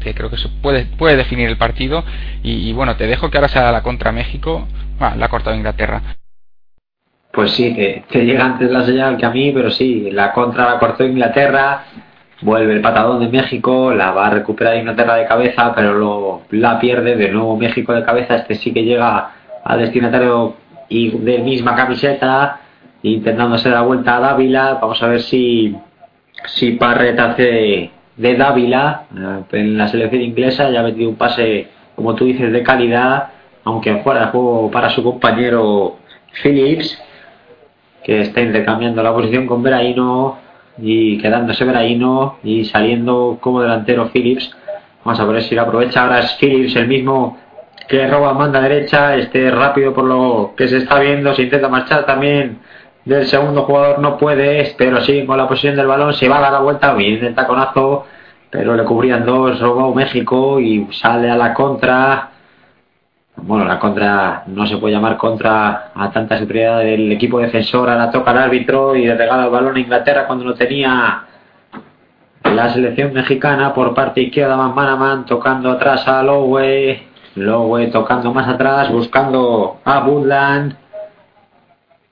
[0.00, 2.02] que creo que se puede, puede definir el partido.
[2.42, 4.66] Y, y bueno, te dejo que ahora sea la contra México.
[4.98, 6.02] Ah, la ha cortado Inglaterra.
[7.32, 10.68] Pues sí, te, te, llega antes la señal que a mí, pero sí, la contra
[10.68, 11.84] la cortó Inglaterra,
[12.42, 16.80] vuelve el patadón de México, la va a recuperar Inglaterra de cabeza, pero lo, la
[16.80, 19.30] pierde de nuevo México de cabeza, este sí que llega
[19.62, 20.56] al destinatario
[20.88, 22.59] y de misma camiseta,
[23.02, 25.74] intentando hacer la vuelta a Dávila, vamos a ver si,
[26.46, 29.04] si Parret hace de Dávila
[29.52, 33.28] en la selección inglesa, ya ha metido un pase, como tú dices, de calidad,
[33.64, 35.96] aunque fuera de juego para su compañero
[36.42, 37.02] Phillips,
[38.04, 40.38] que está intercambiando la posición con Veraino
[40.78, 44.54] y quedándose Veraino y saliendo como delantero Phillips.
[45.04, 46.02] Vamos a ver si lo aprovecha.
[46.02, 47.38] Ahora es Phillips el mismo
[47.88, 52.06] que roba banda derecha, este rápido por lo que se está viendo, se intenta marchar
[52.06, 52.58] también
[53.10, 56.42] del segundo jugador, no puede, pero sí con la posición del balón, se va a
[56.42, 58.06] dar la vuelta, bien el taconazo,
[58.48, 62.28] pero le cubrían dos, robó México y sale a la contra.
[63.34, 68.12] Bueno, la contra no se puede llamar contra a tanta superioridad del equipo defensor, ahora
[68.12, 71.24] toca el árbitro y le regala el balón a Inglaterra cuando lo tenía
[72.44, 77.02] la selección mexicana por parte izquierda Man Manaman tocando atrás a Lowe,
[77.34, 80.76] Lowe tocando más atrás, buscando a Woodland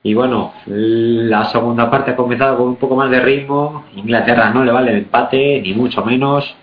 [0.02, 4.64] y bueno, la segunda parte ha comenzado con un poco más de ritmo, Inglaterra no
[4.64, 6.56] le vale el empate, ni mucho menos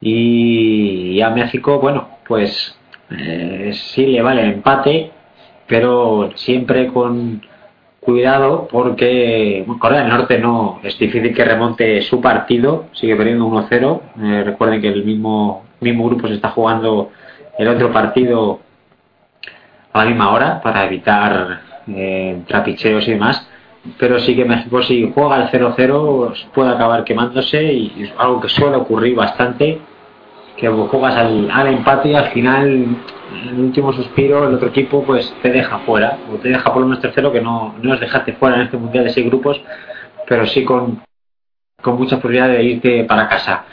[0.00, 2.78] y, a México, bueno, pues
[3.10, 5.10] eh, sí le vale el empate,
[5.66, 7.42] pero siempre con
[8.00, 14.00] cuidado porque Corea del Norte no es difícil que remonte su partido, sigue perdiendo 1-0.
[14.22, 17.10] Eh, recuerden que el mismo, mismo grupo se está jugando
[17.58, 18.60] el otro partido
[19.92, 23.48] a la misma hora para evitar eh, trapicheos y demás.
[23.98, 28.48] Pero sí que México, si juega el 0-0, puede acabar quemándose y es algo que
[28.48, 29.80] suele ocurrir bastante
[30.56, 35.04] que juegas al, al, empate y al final, en el último suspiro, el otro equipo
[35.04, 38.00] pues te deja fuera, o te deja por lo menos tercero, que no, no es
[38.00, 39.60] dejarte fuera en este mundial de seis grupos,
[40.26, 41.02] pero sí con,
[41.82, 43.64] con mucha posibilidad de irte para casa.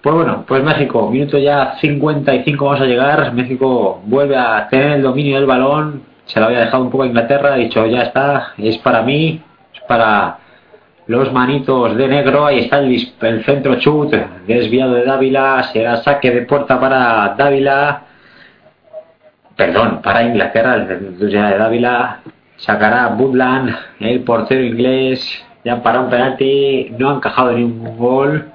[0.00, 5.02] Pues bueno, pues México, minuto ya 55 vamos a llegar, México vuelve a tener el
[5.02, 8.52] dominio del balón, se lo había dejado un poco a Inglaterra, ha dicho ya está,
[8.56, 9.42] es para mí,
[9.74, 10.38] es para
[11.08, 14.14] los manitos de negro, ahí está el, el centro chut,
[14.46, 18.02] desviado de Dávila, será saque de puerta para Dávila,
[19.56, 22.20] perdón, para Inglaterra, el de Dávila,
[22.56, 28.52] sacará Woodland, el portero inglés, ya para un penalti, no ha encajado ningún gol,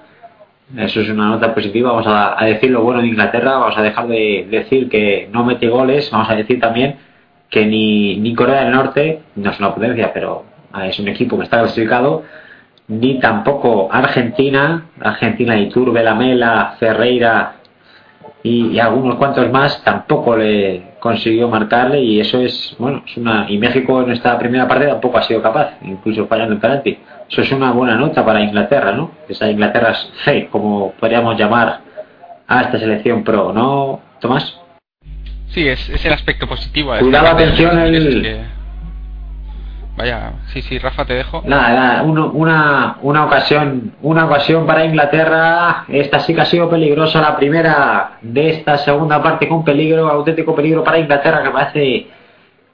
[0.78, 3.82] eso es una nota positiva, vamos a, a, decir lo bueno de Inglaterra, vamos a
[3.82, 6.96] dejar de decir que no mete goles, vamos a decir también
[7.50, 10.46] que ni, ni Corea del Norte, no es una potencia, pero
[10.84, 12.24] es un equipo que está clasificado,
[12.88, 17.56] ni tampoco Argentina, Argentina y Turbe, Lamela, Ferreira
[18.44, 23.58] y, algunos cuantos más tampoco le consiguió marcarle y eso es, bueno, es una y
[23.58, 27.00] México en esta primera parte tampoco ha sido capaz, incluso fallando en penalti.
[27.28, 29.12] Eso es una buena nota para Inglaterra, ¿no?
[29.28, 31.80] Esa Inglaterra C, como podríamos llamar
[32.48, 34.60] a esta selección pro, ¿no, Tomás?
[35.50, 36.94] Sí, es, es el aspecto positivo.
[37.00, 38.22] Cuidado, atención, el...
[38.22, 38.56] Que...
[39.98, 41.42] Vaya, sí, sí, Rafa, te dejo.
[41.46, 45.86] Nada, nada, uno, una, una ocasión, una ocasión para Inglaterra.
[45.88, 50.54] Esta sí que ha sido peligrosa la primera de esta segunda parte con peligro, auténtico
[50.54, 52.08] peligro para Inglaterra que parece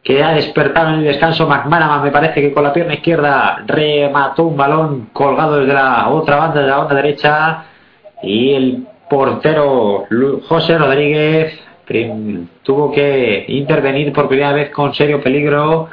[0.03, 4.45] que ha despertado en el descanso McManaman, me parece que con la pierna izquierda remató
[4.45, 7.65] un balón colgado desde la otra banda de la banda derecha
[8.23, 10.05] y el portero
[10.47, 11.59] José Rodríguez
[12.63, 15.89] tuvo que intervenir por primera vez con serio peligro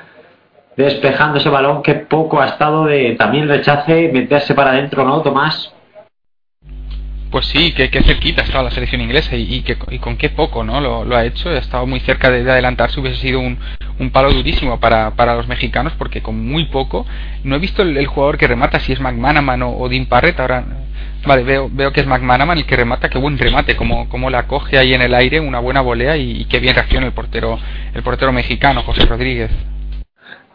[0.77, 5.75] despejando ese balón que poco ha estado de también rechace meterse para adentro, ¿no, Tomás?
[7.31, 10.17] Pues sí, que, que cerquita ha estado la selección inglesa y, y, que, y con
[10.17, 11.51] qué poco no lo, lo, ha hecho.
[11.51, 13.01] Ha estado muy cerca de, de adelantarse.
[13.01, 13.59] Hubiese sido un,
[13.99, 17.05] un palo durísimo para, para, los mexicanos porque con muy poco.
[17.45, 20.41] No he visto el, el jugador que remata, si es McManaman o, o Dean Parrett.
[20.41, 20.65] Ahora,
[21.27, 23.09] vale, veo, veo que es McManaman el que remata.
[23.09, 26.43] Qué buen remate, como, como la coge ahí en el aire, una buena volea y,
[26.43, 27.59] y qué bien reacciona el portero,
[27.95, 29.51] el portero mexicano, José Rodríguez.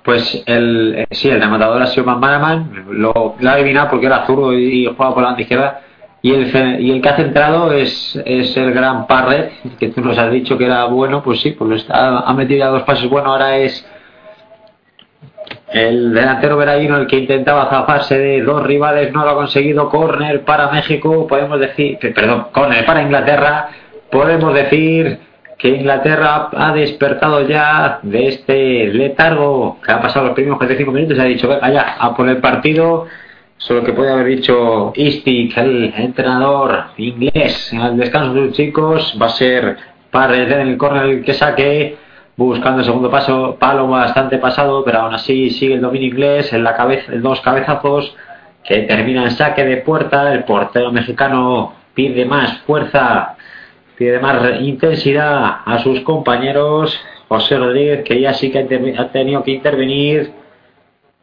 [0.04, 4.84] Pues el, sí, el rematador ha sido McManaman, lo, ha adivinado porque era zurdo y,
[4.84, 5.82] y jugaba por la banda izquierda.
[6.22, 10.18] Y el, y el que ha centrado es, es el gran Parret, que tú nos
[10.18, 13.58] has dicho que era bueno, pues sí, pues ha metido ya dos pases buenos, ahora
[13.58, 13.86] es
[15.72, 20.42] el delantero veraino el que intentaba zafarse de dos rivales, no lo ha conseguido, córner
[20.42, 23.70] para México, podemos decir, perdón, córner para Inglaterra,
[24.12, 25.20] podemos decir
[25.58, 31.18] que Inglaterra ha despertado ya de este letargo que ha pasado los primeros 45 minutos.
[31.18, 33.08] Ha dicho, venga ya, a por el partido,
[33.56, 39.28] solo que puede haber dicho Istik, el entrenador inglés, al descanso de los chicos, va
[39.28, 39.78] a ser
[40.12, 41.96] para el córner el que saque,
[42.36, 46.64] buscando el segundo paso, palo bastante pasado, pero aún así sigue el dominio inglés, en
[46.64, 48.16] la cabeza, dos cabezazos,
[48.64, 53.36] que termina en saque de puerta, el portero mexicano pide más fuerza,
[53.98, 58.60] pide más intensidad a sus compañeros, José Rodríguez, que ya sí que
[58.98, 60.32] ha tenido que intervenir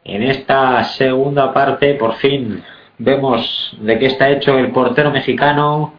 [0.03, 2.63] en esta segunda parte, por fin
[2.97, 5.93] vemos de qué está hecho el portero mexicano.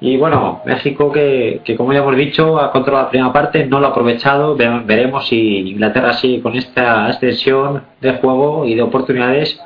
[0.00, 3.80] Y bueno, México que, que como ya hemos dicho ha controlado la primera parte, no
[3.80, 4.56] lo ha aprovechado.
[4.56, 9.58] Veremos si Inglaterra sigue con esta extensión de juego y de oportunidades.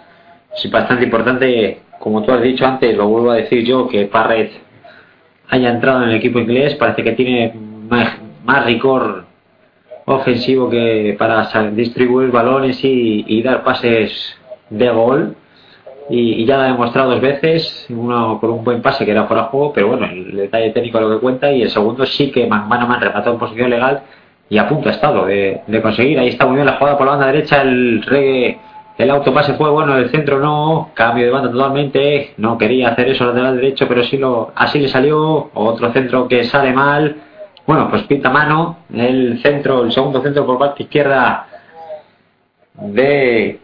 [0.54, 4.52] Es bastante importante, como tú has dicho antes, lo vuelvo a decir yo, que Parret
[5.48, 6.74] haya entrado en el equipo inglés.
[6.74, 7.52] Parece que tiene
[7.88, 9.24] más, más rigor
[10.04, 14.36] ofensivo que para distribuir balones y, y dar pases
[14.70, 15.36] de gol
[16.10, 19.44] y, ya lo ha demostrado dos veces uno con un buen pase que era fuera
[19.44, 22.30] de juego pero bueno el detalle técnico es lo que cuenta y el segundo sí
[22.30, 24.02] que McManaman remató en posición legal
[24.48, 26.18] y a punto ha estado de, de, conseguir.
[26.18, 28.58] Ahí está muy bien la jugada por la banda derecha el reggae
[28.98, 33.24] el autopase fue bueno el centro no cambio de banda totalmente no quería hacer eso
[33.24, 37.16] lateral derecho pero sí lo así le salió otro centro que sale mal.
[37.66, 41.46] Bueno, pues pinta mano, el centro, el segundo centro por parte izquierda
[42.74, 43.60] de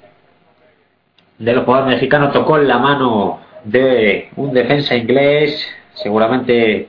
[1.38, 6.88] del jugador mexicano tocó en la mano de un defensa inglés, seguramente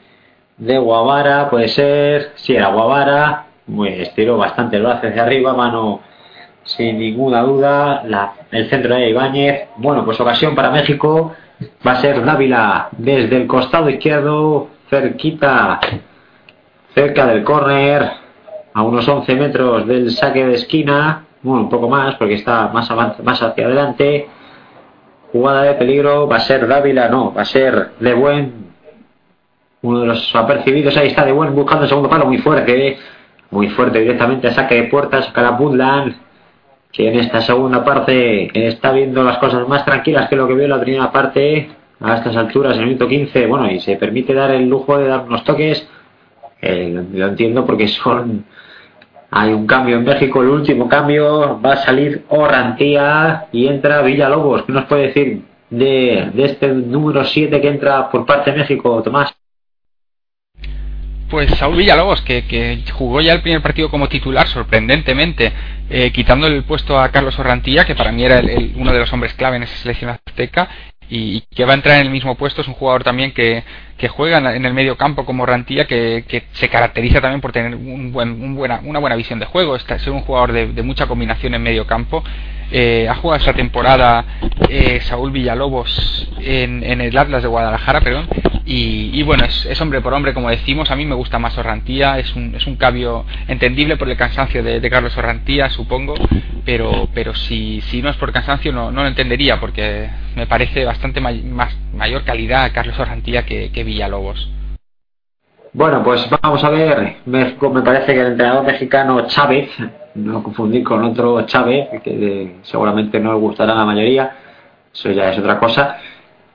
[0.58, 3.46] de Guavara, puede ser, si era Guavara,
[3.86, 6.02] estiró bastante el brazo hacia arriba, mano
[6.64, 11.34] sin ninguna duda, la, el centro de Ibáñez, bueno, pues ocasión para México,
[11.86, 15.80] va a ser Dávila desde el costado izquierdo, cerquita
[16.94, 18.10] cerca del córner,
[18.74, 22.90] a unos 11 metros del saque de esquina, bueno, un poco más porque está más,
[23.24, 24.28] más hacia adelante.
[25.38, 28.54] Jugada de peligro, va a ser Dávila, no, va a ser De Buen,
[29.84, 32.98] uno de los apercibidos, ahí está De Buen buscando el segundo palo muy fuerte,
[33.52, 36.16] muy fuerte directamente a saque de puerta, sacará Budland,
[36.92, 40.64] que en esta segunda parte está viendo las cosas más tranquilas que lo que vio
[40.64, 41.70] en la primera parte,
[42.00, 45.08] a estas alturas, en el minuto 15, bueno, y se permite dar el lujo de
[45.08, 45.88] dar unos toques
[46.62, 48.44] eh, lo entiendo porque son
[49.40, 54.64] Hay un cambio en México, el último cambio va a salir Orrantía y entra Villalobos.
[54.64, 59.32] ¿Qué nos puede decir de, este número 7 que entra por parte de México, Tomás?
[61.30, 65.54] Pues Saúl Villalobos, que, jugó ya el primer partido como titular, sorprendentemente,
[65.88, 68.42] eh, quitando el puesto a Carlos Orrantía, que para mí era
[68.76, 70.68] uno de los hombres clave en esa selección azteca,
[71.10, 72.62] y, que va a entrar en el mismo puesto.
[72.62, 73.64] Es un jugador también que,
[73.98, 77.76] que juega en el medio campo como Orrantía, que, que se caracteriza también por tener
[77.76, 80.82] un buen, un buena, una buena visión de juego, está, ser un jugador de, de
[80.84, 82.24] mucha combinación en medio campo.
[82.72, 84.26] Eh, ha jugado esta temporada
[84.70, 88.28] eh, Saúl Villalobos en, el Atlas de Guadalajara, perdón,
[88.66, 92.36] y, bueno, es, hombre por hombre, como decimos, a mí me gusta más Orrantía, es
[92.36, 96.16] un, es un cambio entendible por el cansancio de, Carlos Orrantía, supongo,
[96.66, 100.84] pero, pero si, si no es por cansancio no, no lo entendería, porque me parece
[100.84, 104.50] bastante más, mayor calidad Carlos Orrantía que, Villalobos.
[105.72, 109.70] Bueno, pues vamos a ver, México, me parece que el entrenador mexicano Chávez,
[110.18, 114.36] no confundir con otro Chávez, que seguramente no le gustará a la mayoría,
[114.94, 115.98] eso ya es otra cosa,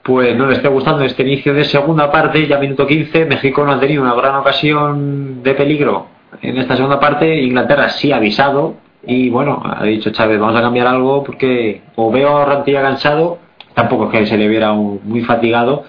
[0.03, 3.73] pues no le esté gustando este inicio de segunda parte, ya minuto 15, México no
[3.73, 8.75] ha tenido una gran ocasión de peligro en esta segunda parte, Inglaterra sí ha avisado,
[9.05, 13.39] y bueno, ha dicho Chávez, vamos a cambiar algo porque o veo a Rantilla cansado,
[13.75, 15.85] tampoco es que se le viera muy fatigado,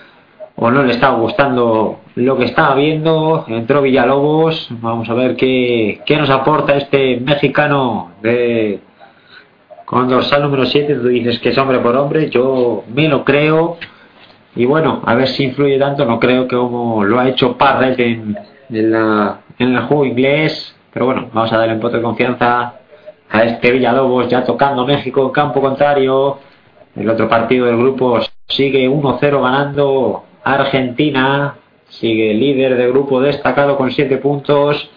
[0.55, 3.45] o no le estaba gustando lo que estaba viendo.
[3.47, 4.67] Entró Villalobos.
[4.81, 8.79] Vamos a ver qué, qué nos aporta este mexicano de
[9.85, 10.95] con dorsal número 7.
[10.95, 12.29] Tú dices que es hombre por hombre.
[12.29, 13.77] Yo me lo creo.
[14.55, 16.05] Y bueno, a ver si influye tanto.
[16.05, 18.37] No creo que como lo ha hecho Parrett en,
[18.69, 20.75] en, la, en el juego inglés.
[20.93, 22.75] Pero bueno, vamos a darle un poco de confianza
[23.31, 26.37] a este Villalobos ya tocando México campo contrario.
[26.95, 31.55] El otro partido del grupo sigue 1-0 ganando Argentina
[31.89, 34.89] sigue líder de grupo destacado con 7 puntos,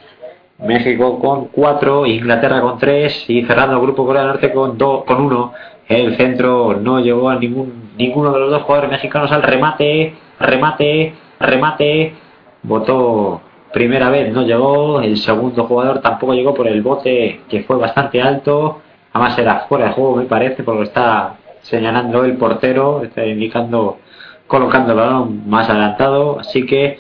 [0.59, 5.05] México con 4, Inglaterra con 3 y cerrando el grupo Corea del Norte con 2
[5.05, 5.53] con 1.
[5.89, 11.15] El centro no llegó a ningún ninguno de los dos jugadores mexicanos al remate, remate,
[11.39, 12.15] remate.
[12.63, 13.41] Votó
[13.73, 15.01] primera vez, no llegó.
[15.01, 18.81] El segundo jugador tampoco llegó por el bote que fue bastante alto.
[19.13, 23.99] Además era fuera de juego, me parece, porque está señalando el portero, está indicando
[24.47, 26.99] colocando el balón más adelantado, así que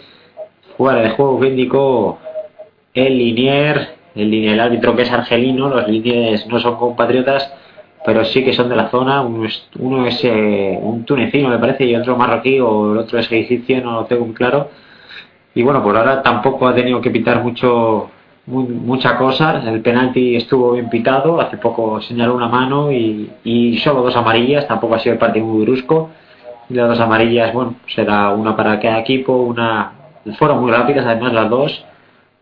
[0.76, 2.18] fuera de juego que indicó
[2.94, 7.52] el linier, el, árbitro que es argelino, los liniers no son compatriotas,
[8.04, 11.94] pero sí que son de la zona, uno es, eh, un tunecino me parece y
[11.94, 14.70] otro marroquí o el otro es egipcio, no lo tengo muy claro.
[15.54, 18.10] Y bueno, por ahora tampoco ha tenido que pitar mucho
[18.46, 19.60] mucha cosa.
[19.68, 24.68] El penalti estuvo bien pitado, hace poco señaló una mano y, y solo dos amarillas,
[24.68, 26.10] tampoco ha sido el partido muy brusco
[26.68, 29.92] las dos amarillas, bueno, será una para cada equipo, una
[30.38, 31.84] fueron muy rápidas además las dos,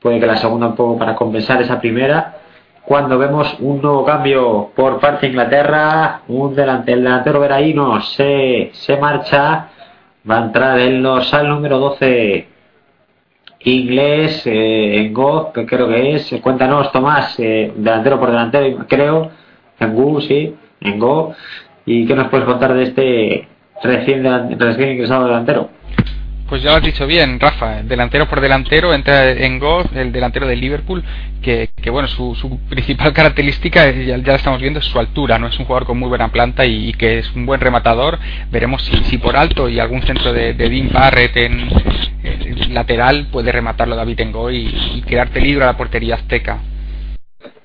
[0.01, 2.39] puede que la segunda un poco para compensar esa primera.
[2.85, 8.71] Cuando vemos un nuevo cambio por parte de Inglaterra, un delante, el delantero Veraíno se,
[8.75, 9.69] se marcha,
[10.29, 12.49] va a entrar el dorsal número 12
[13.61, 19.31] inglés eh, en Go, que creo que es, cuéntanos Tomás, eh, delantero por delantero creo,
[19.81, 21.35] en Go, sí, en Go,
[21.87, 23.49] y qué nos puedes contar de este
[23.83, 25.71] recién, recién ingresado delantero.
[26.49, 30.47] Pues ya lo has dicho bien, Rafa, delantero por delantero, entra en Goff, el delantero
[30.47, 31.03] del Liverpool,
[31.41, 35.47] que, que bueno, su, su, principal característica, ya, ya estamos viendo, es su altura, no
[35.47, 38.19] es un jugador con muy buena planta y, y que es un buen rematador.
[38.51, 41.71] Veremos si, si por alto y algún centro de, de Dean Barrett en,
[42.75, 46.59] lateral puede rematarlo David Engo y, y crear peligro a la portería azteca.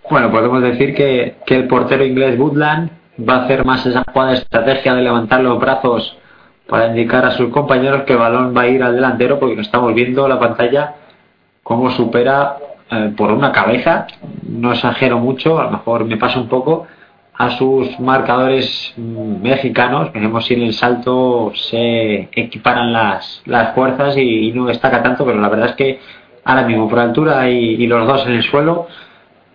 [0.10, 4.32] Bueno, podemos decir que, que el portero inglés Woodland va a hacer más esa jugada
[4.32, 6.18] de estrategia de levantar los brazos
[6.68, 9.94] para indicar a sus compañeros que el balón va a ir al delantero porque estamos
[9.94, 10.96] viendo la pantalla
[11.64, 12.58] cómo supera
[12.92, 14.08] eh, por una cabeza,
[14.48, 16.88] no exagero mucho, a lo mejor me pasa un poco,
[17.36, 24.18] a sus marcadores mm, mexicanos, veremos si en el salto se equiparan las, las fuerzas
[24.18, 26.00] y, no destaca tanto, pero la verdad es que
[26.44, 28.88] ahora mismo por altura y, y los dos en el suelo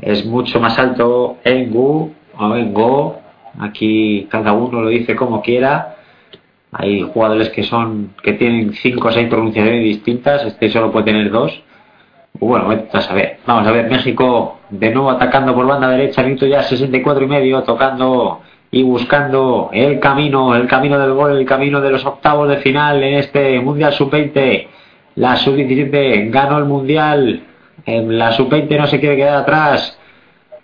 [0.00, 3.23] es mucho más alto en Gu o en Go
[3.58, 5.96] Aquí cada uno lo dice como quiera.
[6.72, 10.44] Hay jugadores que son que tienen cinco o seis pronunciaciones distintas.
[10.44, 11.62] Este solo puede tener dos.
[12.40, 13.38] Bueno, vamos a ver.
[13.46, 13.88] Vamos a ver.
[13.88, 16.22] México de nuevo atacando por banda derecha.
[16.22, 17.62] Minuto ya 64 y medio.
[17.62, 18.40] Tocando
[18.70, 23.02] y buscando el camino, el camino del gol, el camino de los octavos de final
[23.04, 24.66] en este Mundial Sub-20.
[25.14, 27.42] La Sub-17 ganó el Mundial.
[27.86, 29.96] La Sub-20 no se quiere quedar atrás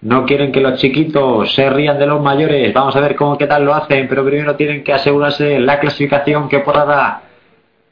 [0.02, 2.72] no quieren que los chiquitos se rían de los mayores.
[2.72, 6.48] Vamos a ver cómo qué tal lo hacen, pero primero tienen que asegurarse la clasificación
[6.48, 7.22] que por ahora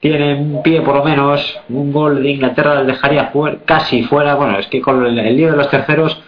[0.00, 1.60] tienen un pie por lo menos.
[1.68, 4.34] Un gol de Inglaterra les dejaría fuera, casi fuera.
[4.36, 6.22] Bueno, es que con el, el lío de los terceros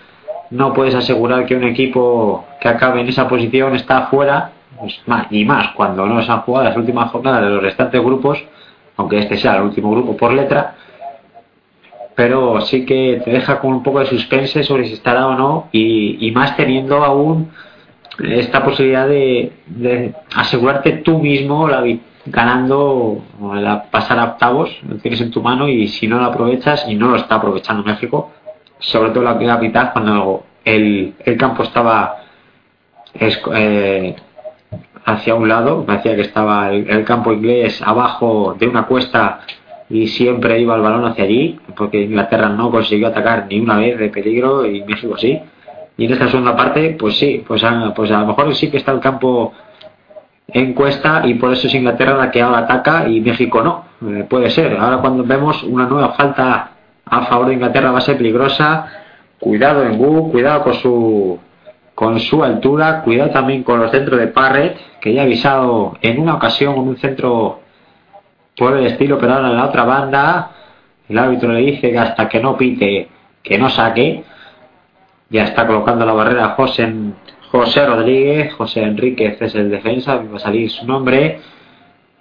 [0.51, 5.29] no puedes asegurar que un equipo que acabe en esa posición está fuera, pues más,
[5.31, 8.43] y más cuando no se han jugado las últimas jornadas de los restantes grupos,
[8.97, 10.75] aunque este sea el último grupo por letra,
[12.21, 15.69] pero sí que te deja con un poco de suspense sobre si estará o no,
[15.73, 17.51] y, más teniendo aún
[18.23, 21.83] esta posibilidad de, asegurarte tú mismo la
[22.27, 23.23] ganando
[23.55, 26.95] la, pasar a octavos, lo tienes en tu mano y si no lo aprovechas y
[26.95, 28.33] no lo está aprovechando México,
[28.81, 32.17] sobre todo la primera mitad cuando el, el campo estaba
[33.15, 34.15] es- eh,
[35.07, 39.41] hacia un lado, parecía que estaba el campo inglés abajo de una cuesta
[39.91, 43.99] y siempre iba el balón hacia allí, porque Inglaterra no consiguió atacar ni una vez
[43.99, 45.41] de peligro y México sí.
[45.97, 48.77] Y en esta segunda parte, pues sí, pues a, pues a lo mejor sí que
[48.77, 49.53] está el campo
[50.47, 53.85] en cuesta y por eso es Inglaterra la que ahora ataca y México no.
[54.09, 54.77] Eh, puede ser.
[54.79, 56.71] Ahora cuando vemos una nueva falta
[57.05, 58.87] a favor de Inglaterra va a ser peligrosa.
[59.39, 61.39] Cuidado en Gu, cuidado con su
[61.95, 66.19] con su altura, cuidado también con los centros de Parrett, que ya ha avisado en
[66.19, 67.60] una ocasión con un centro
[68.61, 70.51] por el estilo, pero ahora en la otra banda
[71.09, 73.09] el árbitro le dice que hasta que no pite,
[73.43, 74.23] que no saque.
[75.31, 76.93] Ya está colocando la barrera José,
[77.51, 81.41] José Rodríguez, José Enríquez es el defensa, va a salir su nombre.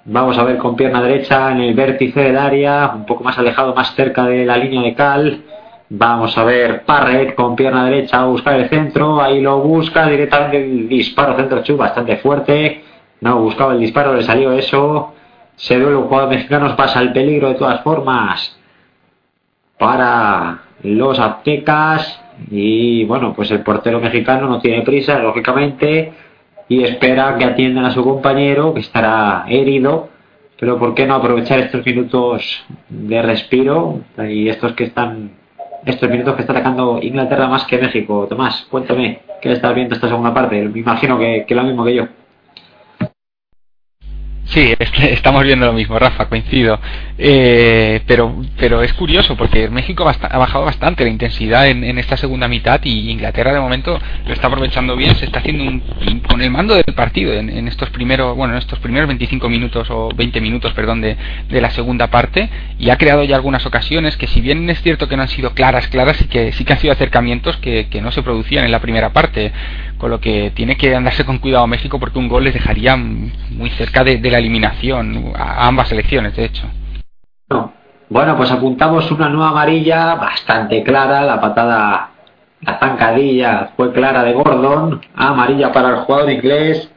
[0.05, 3.75] Vamos a ver con pierna derecha en el vértice del área, un poco más alejado,
[3.75, 5.43] más cerca de la línea de cal.
[5.89, 10.63] Vamos a ver Parret con pierna derecha a buscar el centro, ahí lo busca directamente
[10.63, 12.81] el disparo centro chu bastante fuerte.
[13.19, 15.15] No buscaba el disparo, le salió eso.
[15.59, 18.57] Se duele un jugador mexicano, pasa el peligro de todas formas
[19.77, 26.13] para los aztecas y bueno, pues el portero mexicano no tiene prisa, lógicamente,
[26.69, 30.07] y espera que atiendan a su compañero que estará herido,
[30.57, 33.99] pero ¿por qué no aprovechar estos minutos de respiro
[34.29, 35.31] y estos que están
[35.85, 38.27] estos minutos que está atacando Inglaterra más que México?
[38.29, 40.69] Tomás, cuéntame, ¿qué estás viendo esta segunda parte?
[40.69, 42.07] Me imagino que, que lo mismo que yo.
[44.49, 46.79] Sí, es- estamos viendo lo mismo, Rafa, coincido.
[47.17, 52.47] Eh, pero, pero es curioso porque México ha bajado bastante la intensidad en, esta segunda
[52.47, 56.49] mitad y Inglaterra de momento lo está aprovechando bien, se está haciendo un, con el
[56.49, 60.39] mando del partido en, en estos primeros, bueno, en estos primeros 25 minutos o 20
[60.41, 61.17] minutos, perdón, de,
[61.49, 62.49] de la segunda parte
[62.79, 65.53] y ha creado ya algunas ocasiones que si bien es cierto que no han sido
[65.53, 68.71] claras, claras, sí que, sí que han sido acercamientos que, que no se producían en
[68.71, 69.51] la primera parte,
[69.99, 73.69] con lo que tiene que andarse con cuidado México porque un gol les dejaría muy
[73.71, 76.63] cerca de, la eliminación a ambas selecciones, de hecho.
[77.49, 77.73] No.
[78.09, 82.09] Bueno, pues apuntamos una nueva amarilla bastante clara, la patada,
[82.61, 86.89] la zancadilla fue clara de Gordon, amarilla para el jugador inglés.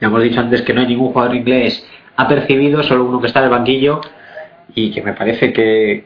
[0.00, 1.84] Ya hemos dicho antes que no hay ningún jugador inglés
[2.14, 4.00] apercibido, solo uno que está en el banquillo
[4.74, 6.04] y que me parece que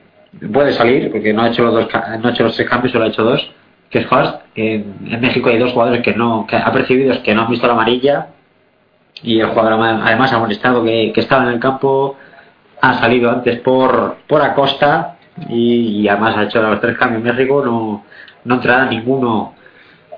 [0.52, 1.88] puede salir porque no ha hecho los dos,
[2.20, 3.50] no ha hecho los tres cambios, solo ha hecho dos,
[3.92, 4.40] que es Horst.
[4.56, 8.28] En, México hay dos jugadores que no, que apercibidos que no han visto la amarilla
[9.22, 12.16] y el jugador además ha molestado que, que estaba en el campo
[12.80, 15.16] ha salido antes por, por Acosta
[15.48, 18.04] y, y además ha hecho los tres cambios en México, no,
[18.44, 19.54] no entrará ninguno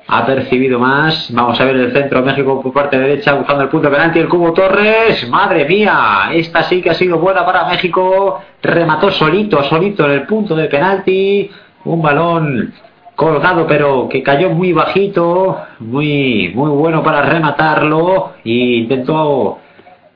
[0.07, 1.33] ha percibido más.
[1.33, 4.19] Vamos a ver el centro de México por parte derecha buscando el punto de penalti.
[4.19, 8.43] El Cubo Torres, madre mía, esta sí que ha sido buena para México.
[8.63, 11.51] Remató solito, solito en el punto de penalti.
[11.85, 12.73] Un balón
[13.17, 18.33] colgado, pero que cayó muy bajito, muy, muy bueno para rematarlo.
[18.45, 19.59] Y intentó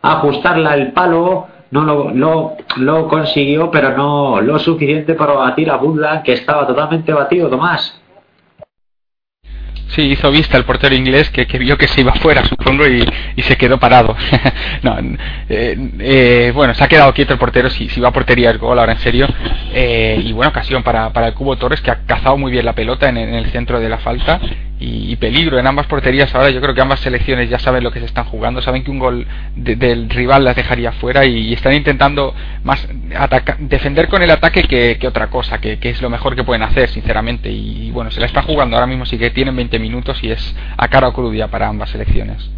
[0.03, 1.47] ajustarla el palo.
[1.71, 6.67] No lo, lo, lo consiguió, pero no lo suficiente para batir a Budland, que estaba
[6.67, 8.01] totalmente batido, Tomás.
[9.89, 13.05] Sí, hizo vista el portero inglés que, que vio que se iba fuera, supongo, y,
[13.37, 14.15] y se quedó parado.
[14.83, 14.99] no,
[15.49, 18.59] eh, eh, bueno, se ha quedado quieto el portero, si, si va a portería el
[18.59, 19.27] gol, ahora en serio.
[19.73, 22.75] Eh, y buena ocasión para, para el Cubo Torres, que ha cazado muy bien la
[22.75, 24.41] pelota en, en el centro de la falta.
[24.81, 26.51] Y, peligro en ambas porterías ahora.
[26.51, 29.01] Yo creo que ambas selecciones ya saben lo que se están jugando, saben que un
[29.01, 29.27] gol
[29.57, 32.33] de- del rival las dejaría fuera y, están intentando
[32.63, 32.89] más
[33.59, 36.63] defender con el ataque que, que otra cosa, que, que es lo mejor que pueden
[36.63, 37.51] hacer, sinceramente.
[37.51, 40.55] Y, bueno, se la están jugando ahora mismo, sí que tienen 20 minutos y es
[40.77, 42.49] a cara o crudía para ambas selecciones.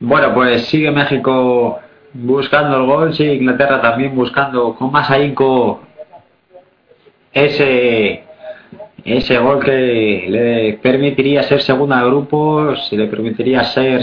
[0.00, 1.78] Bueno, pues sigue México
[2.14, 5.82] buscando el gol, sigue Inglaterra también buscando con más ahínco
[7.32, 8.24] ese
[9.04, 14.00] ese gol que le permitiría ser segunda de grupos, le permitiría ser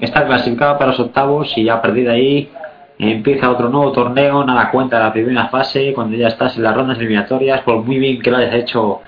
[0.00, 2.50] estar clasificada para los octavos y ya a partir ahí
[2.98, 6.74] empieza otro nuevo torneo, nada cuenta de la primera fase, cuando ya estás en las
[6.74, 9.00] rondas eliminatorias, por muy bien que lo hayas hecho,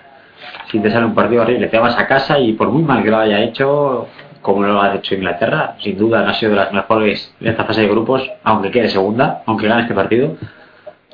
[0.70, 3.10] si te sale un partido horrible, te vas a casa y por muy mal que
[3.10, 4.06] lo haya hecho,
[4.42, 7.64] como lo ha hecho Inglaterra, sin duda no ha sido de las mejores en esta
[7.64, 10.36] fase de grupos, aunque quede segunda, aunque gane este partido.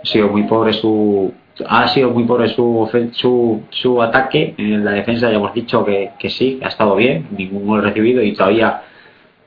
[0.03, 1.32] Ha sido muy pobre su,
[1.69, 4.55] ha sido muy pobre su, su, su ataque.
[4.59, 8.23] En la defensa ya hemos dicho que, que sí, ha estado bien, ningún gol recibido
[8.23, 8.83] y todavía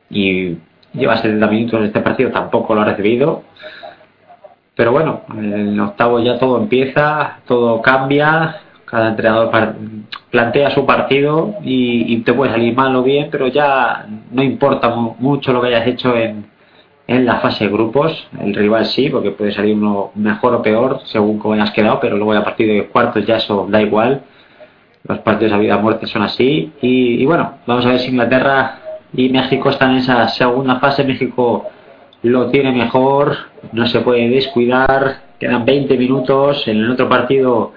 [0.10, 0.58] y
[0.94, 3.44] lleva 70 minutos en este partido, tampoco lo ha recibido.
[4.76, 9.52] Pero bueno, en octavo ya todo empieza, todo cambia, cada entrenador
[10.32, 14.90] plantea su partido y, y te puede salir mal o bien, pero ya no importa
[14.90, 16.46] mu- mucho lo que hayas hecho en,
[17.10, 18.28] en la fase de grupos.
[18.40, 22.16] El rival sí, porque puede salir uno mejor o peor según cómo hayas quedado, pero
[22.16, 24.22] luego a partir de cuartos ya eso da igual.
[25.06, 26.72] Los partidos a vida o muerte son así.
[26.82, 28.80] Y, y bueno, vamos a ver si Inglaterra
[29.12, 31.04] y México están en esa segunda fase.
[31.04, 31.66] México
[32.22, 33.36] lo tiene mejor,
[33.72, 35.22] no se puede descuidar.
[35.40, 36.68] Quedan 20 minutos.
[36.68, 37.72] En el otro partido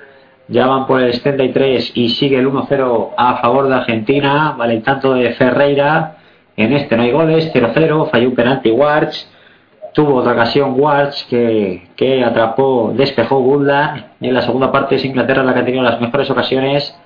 [0.48, 4.54] ya van por el 73 y sigue el 1-0 a favor de Argentina.
[4.58, 6.18] Vale el tanto de Ferreira.
[6.62, 8.10] En este no hay goles, 0-0.
[8.10, 9.26] Falló un penalti Warch.
[9.92, 14.12] Tuvo otra ocasión Warch que, que atrapó, despejó Guldan.
[14.20, 16.96] Y en la segunda parte es Inglaterra la que ha tenido las mejores ocasiones.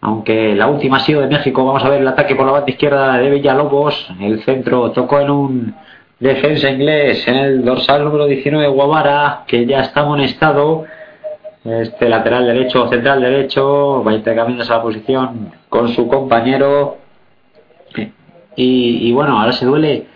[0.00, 1.64] Aunque la última ha sido de México.
[1.64, 4.08] Vamos a ver el ataque por la banda izquierda de Villalobos.
[4.20, 5.74] El centro tocó en un
[6.20, 10.84] defensa inglés en el dorsal número 19 Guavara, que ya está amonestado.
[11.64, 17.07] Este lateral derecho central derecho va intercambiándose la posición con su compañero.
[18.58, 20.06] Y, y bueno, ahora se duele.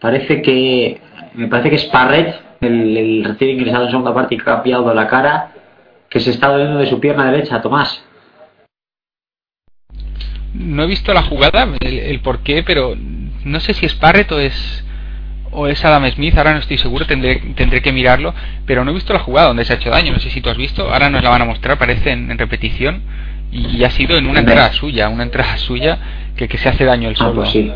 [0.00, 1.02] Parece que
[1.34, 5.06] me parece que es Parret, el, el recién ingresado en segunda parte y cambiado la
[5.06, 5.52] cara,
[6.08, 8.02] que se está doliendo de su pierna derecha, Tomás.
[10.54, 12.94] No he visto la jugada, el, el por qué, pero
[13.44, 14.84] no sé si es Parrett o es
[15.52, 18.32] o es Adam Smith, ahora no estoy seguro, tendré, tendré que mirarlo,
[18.66, 20.48] pero no he visto la jugada donde se ha hecho daño, no sé si tú
[20.48, 23.02] has visto, ahora nos la van a mostrar, parece en repetición,
[23.52, 25.98] y ha sido en una entrada suya, una entrada suya
[26.36, 27.34] que, que se hace daño el Ah, solo.
[27.42, 27.72] pues sí.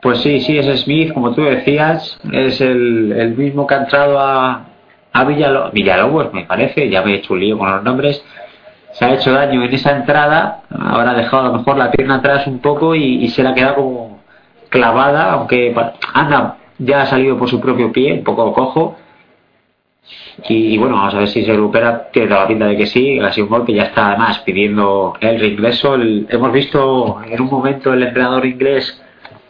[0.00, 4.20] Pues sí, sí, es Smith, como tú decías, es el, el mismo que ha entrado
[4.20, 4.64] a,
[5.12, 8.24] a Villalo- Villalobos, me parece, ya me he hecho un lío con los nombres,
[8.92, 12.16] se ha hecho daño en esa entrada, ahora ha dejado a lo mejor la pierna
[12.16, 14.20] atrás un poco y, y se le ha quedado como
[14.68, 15.74] clavada, aunque
[16.14, 18.96] anda, ya ha salido por su propio pie, un poco cojo,
[20.48, 23.18] y, bueno, vamos a ver si se recupera, tiene toda la pinta de que sí,
[23.18, 27.48] ha sido un golpe, ya está además pidiendo el reingreso, el- hemos visto en un
[27.50, 29.02] momento el entrenador inglés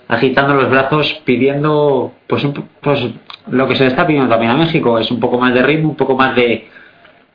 [0.08, 3.06] agitando los brazos pidiendo pues, un, pues
[3.50, 4.98] lo que se le está pidiendo también a México.
[4.98, 6.68] Es un poco más de ritmo un poco más de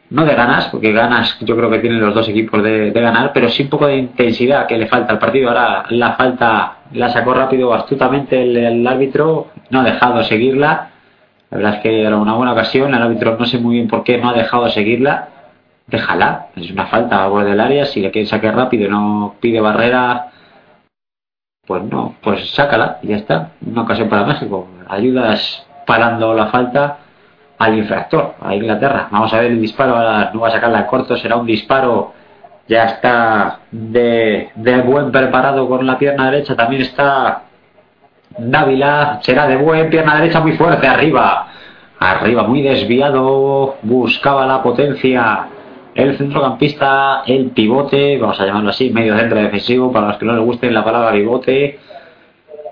[0.10, 3.32] no de ganas porque ganas yo creo que tienen los dos equipos de, de ganar
[3.34, 5.50] pero sí un poco de intensidad que le falta al partido.
[5.50, 10.90] Ahora la falta la sacó rápido astutamente el árbitro no ha dejado seguirla
[11.54, 14.04] la verdad es que era una buena ocasión el árbitro no sé muy bien por
[14.04, 15.30] qué no ha dejado seguirla
[15.88, 19.62] déjala es una falta a borde del área si le quieren sacar rápido no pide
[19.62, 20.32] barrera
[21.66, 23.52] pues no, pues sácala y ya está.
[23.66, 24.68] Una ocasión para México.
[24.90, 26.98] Ayudas parando la falta
[27.58, 29.08] al infractor, a Inglaterra.
[29.10, 29.96] Vamos a ver el disparo,
[30.34, 32.14] no va a sacarla en corto, será un disparo.
[32.68, 36.56] Ya está de, de buen preparado con la pierna derecha.
[36.56, 37.44] También está
[38.38, 41.48] Dávila, será de buen pierna derecha muy fuerte arriba.
[42.00, 43.76] Arriba, muy desviado.
[43.84, 45.48] Buscaba la potencia
[45.96, 50.34] el centrocampista, el pivote, vamos a llamarlo así, medio centro defensivo, para los que no
[50.34, 51.80] les guste la palabra pivote,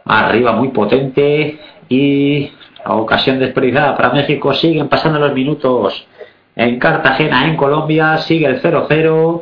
[0.05, 2.51] arriba muy potente y
[2.83, 6.07] a ocasión desperdiciada para México, siguen pasando los minutos
[6.55, 9.41] en Cartagena, en Colombia, sigue el 0-0,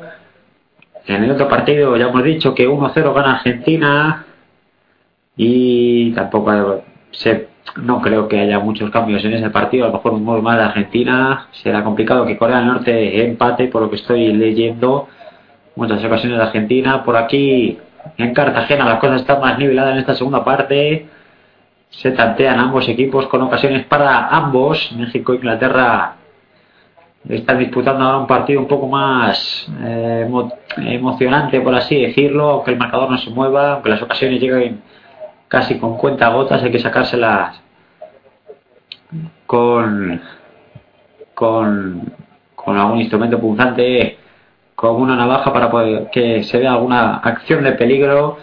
[1.08, 4.26] en el otro partido ya hemos dicho que 1-0 gana Argentina
[5.41, 7.48] y tampoco se
[7.82, 9.86] no creo que haya muchos cambios en ese partido.
[9.86, 11.48] A lo mejor un gol más de Argentina.
[11.52, 15.07] Será complicado que Corea del Norte empate, por lo que estoy leyendo.
[15.76, 17.03] Muchas ocasiones de Argentina.
[17.06, 17.78] Por aquí,
[18.18, 21.07] en Cartagena, las cosas están más niveladas en esta segunda parte.
[21.90, 24.91] Se tantean ambos equipos con ocasiones para ambos.
[24.98, 26.16] México e Inglaterra
[27.30, 32.49] están disputando ahora un partido un poco más eh, emo- emocionante, por así decirlo.
[32.49, 34.82] Aunque el marcador no se mueva, aunque las ocasiones lleguen
[35.50, 37.62] casi con cuenta gotas, hay que sacárselas
[39.46, 40.22] con,
[41.34, 42.14] con,
[42.66, 44.18] algún instrumento punzante,
[44.76, 48.38] con una navaja para poder que se vea alguna acción de peligro.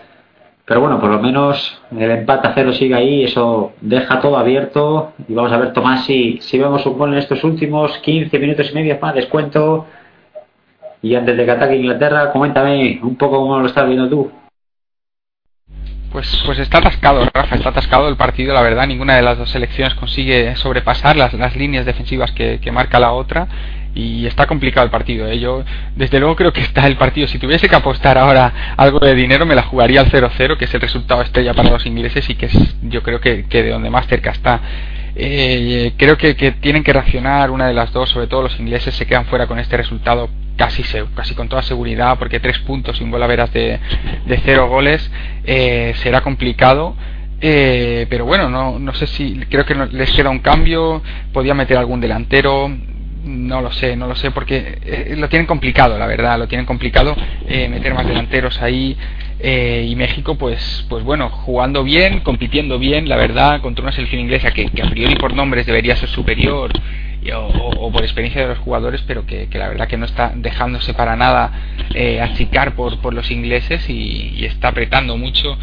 [0.65, 5.13] Pero bueno, por lo menos el empate a cero sigue ahí, eso deja todo abierto.
[5.29, 8.71] Y vamos a ver, Tomás, si, si vemos un gol en estos últimos 15 minutos
[8.73, 9.87] y medio más descuento.
[11.03, 14.31] Y antes de que ataque Inglaterra, coméntame un poco cómo lo estás viendo tú.
[16.17, 18.87] Pues, pues está atascado, Rafa, está atascado el partido, la verdad.
[18.87, 23.13] Ninguna de las dos selecciones consigue sobrepasar las, las líneas defensivas que, que marca la
[23.13, 23.47] otra.
[23.95, 25.29] Y está complicado el partido.
[25.29, 25.39] ¿eh?
[25.39, 25.63] Yo,
[25.95, 27.29] desde luego, creo que está el partido.
[27.29, 30.73] Si tuviese que apostar ahora algo de dinero, me la jugaría al 0-0, que es
[30.73, 33.91] el resultado estrella para los ingleses y que es, yo creo que, que de donde
[33.91, 34.63] más cerca está
[35.17, 38.95] Eh, creo que, que, tienen que reaccionar una de las dos, sobre todo los ingleses
[38.95, 40.83] se quedan fuera con este resultado casi
[41.15, 43.79] casi con toda seguridad, porque tres puntos a veras de,
[44.27, 45.11] de cero goles
[45.45, 46.97] eh, será complicado.
[47.41, 51.03] Eh, pero bueno, no, no sé si creo que les queda un cambio,
[51.33, 52.71] podía meter algún delantero,
[53.25, 56.65] no lo sé, no lo sé, porque eh, lo tienen complicado, la verdad, lo tienen
[56.65, 57.15] complicado
[57.47, 58.97] eh, meter más delanteros ahí.
[59.39, 64.23] Eh, y México, pues, pues bueno, jugando bien, compitiendo bien, la verdad, contra una selección
[64.23, 66.73] inglesa que, que a priori por nombres debería ser superior
[67.33, 71.17] o, por experiencia de los jugadores, pero que, la verdad que no está dejándose para
[71.17, 71.53] nada
[72.23, 75.57] achicar por, por los ingleses y, está apretando mucho.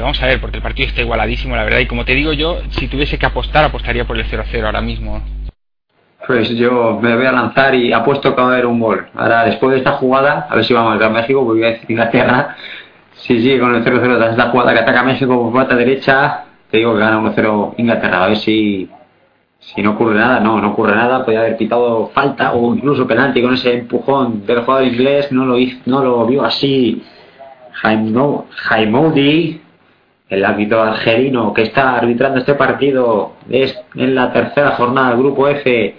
[0.00, 2.60] vamos a ver, porque el partido está igualadísimo, la verdad, y como te digo yo,
[2.70, 5.22] si tuviese que apostar, apostaría por el 0-0 ahora mismo.
[6.26, 9.06] Pues yo me voy a lanzar y apuesto que va a haber un gol.
[9.14, 11.72] Ahora, después de esta jugada, a ver si va a marcar México, porque voy a
[11.72, 12.56] decir Inglaterra.
[13.12, 16.78] Si sigue con el 0-0 tras esta jugada que ataca México por pata derecha, te
[16.78, 18.24] digo que gana 1-0 Inglaterra.
[18.24, 18.90] A ver si,
[19.74, 20.40] si no ocurre nada.
[20.40, 21.24] No, no ocurre nada.
[21.24, 25.32] Podría haber pitado falta o incluso penalti con ese empujón del jugador inglés.
[25.32, 27.02] No lo, hizo, no lo vio así
[27.72, 29.60] Jaimoudi,
[30.28, 33.32] el árbitro argelino que está arbitrando este partido.
[33.50, 35.96] Es en la tercera jornada del grupo F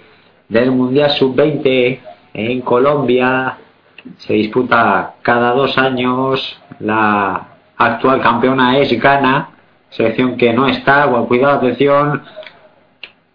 [0.48, 1.98] del Mundial Sub-20
[2.34, 3.58] en Colombia.
[4.16, 6.60] Se disputa cada dos años.
[6.80, 9.50] La actual campeona es Ghana,
[9.90, 11.06] selección que no está.
[11.28, 12.22] cuidado, atención.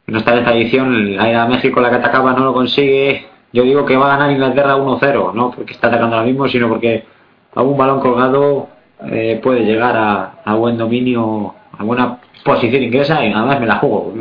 [0.07, 1.15] No está en esta edición.
[1.15, 3.27] La México, la que atacaba, no lo consigue.
[3.51, 6.67] Yo digo que va a ganar Inglaterra 1-0, no porque está atacando ahora mismo, sino
[6.67, 7.05] porque
[7.53, 8.67] a un balón colgado
[9.05, 9.95] eh, puede llegar
[10.43, 14.11] a, buen dominio, a buena posición inglesa y nada más me la juego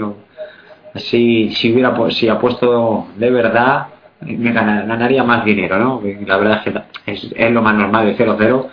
[0.96, 3.86] si, si hubiera si apuesto de verdad
[4.20, 6.02] me ganaría más dinero, ¿no?
[6.26, 8.66] La verdad es que es, lo más normal de 0-0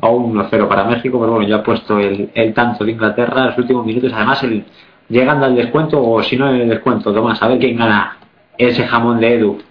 [0.00, 3.46] a 1-0 para México, pero bueno, ya he puesto el, el, tanto de Inglaterra en
[3.46, 4.64] los últimos minutos, además el,
[5.08, 8.18] llegando al descuento o si no en el descuento, Tomás, a ver quién gana
[8.58, 9.62] ese jamón de Edu.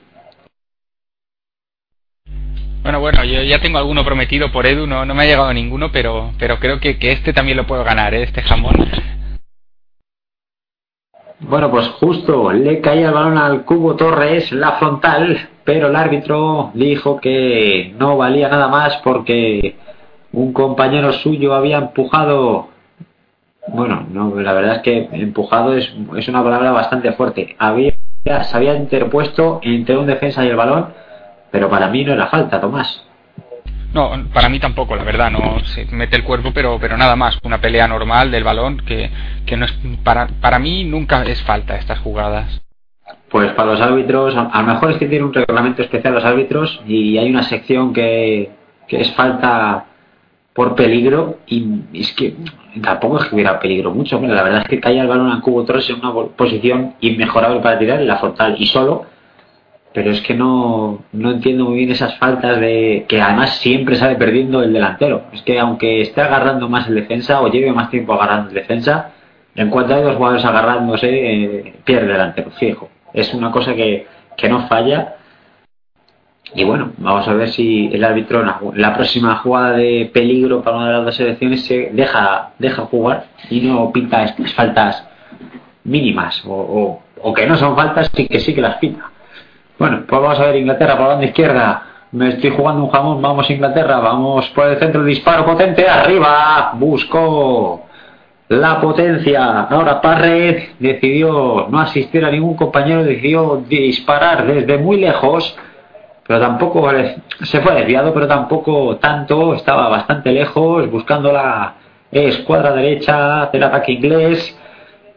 [2.84, 5.92] Bueno, bueno, yo ya tengo alguno prometido por Edu, no, no me ha llegado ninguno,
[5.92, 8.24] pero, pero creo que, que este también lo puedo ganar, ¿eh?
[8.24, 8.76] este jamón.
[11.42, 16.72] Bueno, pues justo le caía el balón al Cubo Torres, la frontal, pero el árbitro
[16.76, 19.76] dijo que no valía nada más porque
[20.32, 22.71] un compañero suyo había empujado.
[23.68, 27.56] Bueno, no, la verdad es que empujado es, es una palabra bastante fuerte.
[27.60, 27.94] Había,
[28.24, 30.88] se había interpuesto entre un defensa y el balón,
[31.52, 33.06] pero para mí no era falta, Tomás.
[33.94, 37.38] No, para mí tampoco, la verdad, no se mete el cuerpo, pero pero nada más,
[37.44, 39.12] una pelea normal del balón que,
[39.46, 42.62] que no es para para mí nunca es falta estas jugadas.
[43.30, 46.82] Pues para los árbitros, a, lo mejor es que tiene un reglamento especial los árbitros
[46.86, 48.52] y hay una sección que,
[48.88, 49.86] que es falta
[50.54, 52.36] por peligro y es que
[52.82, 54.20] tampoco es que hubiera peligro mucho.
[54.20, 57.80] la verdad es que cae el balón a Cubo Torres en una posición inmejorable para
[57.80, 59.06] tirar en la frontal y solo
[59.94, 64.16] pero es que no, no entiendo muy bien esas faltas de que además siempre sale
[64.16, 65.24] perdiendo el delantero.
[65.34, 69.12] Es que aunque esté agarrando más el defensa o lleve más tiempo agarrando el defensa,
[69.54, 72.90] en cuanto hay dos jugadores agarrándose, eh, pierde el delantero, fijo.
[73.14, 74.08] Es una cosa que,
[74.38, 75.16] que no falla.
[76.54, 80.78] Y bueno, vamos a ver si el árbitro en la próxima jugada de peligro para
[80.78, 85.08] una de las dos selecciones se deja, deja jugar y no pinta estas faltas
[85.86, 89.10] mínimas o, o, que no son faltas y que sí que las pinta.
[89.80, 91.84] Bueno, pues vamos a ver Inglaterra por la banda izquierda.
[92.12, 97.86] Me estoy jugando un jamón, vamos Inglaterra, vamos por el centro, disparo potente, arriba, busco
[98.50, 99.62] la potencia.
[99.62, 105.58] Ahora Parret decidió no asistir a ningún compañero, decidió disparar desde muy lejos,
[106.28, 106.90] pero tampoco
[107.42, 111.76] se fue desviado, pero tampoco tanto, estaba bastante lejos, buscando la
[112.12, 114.58] escuadra derecha del ataque inglés.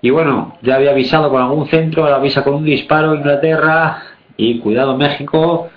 [0.00, 4.02] Y bueno, ya había avisado con algún centro, ahora avisa con un disparo Inglaterra,
[4.36, 5.68] y cuidado México,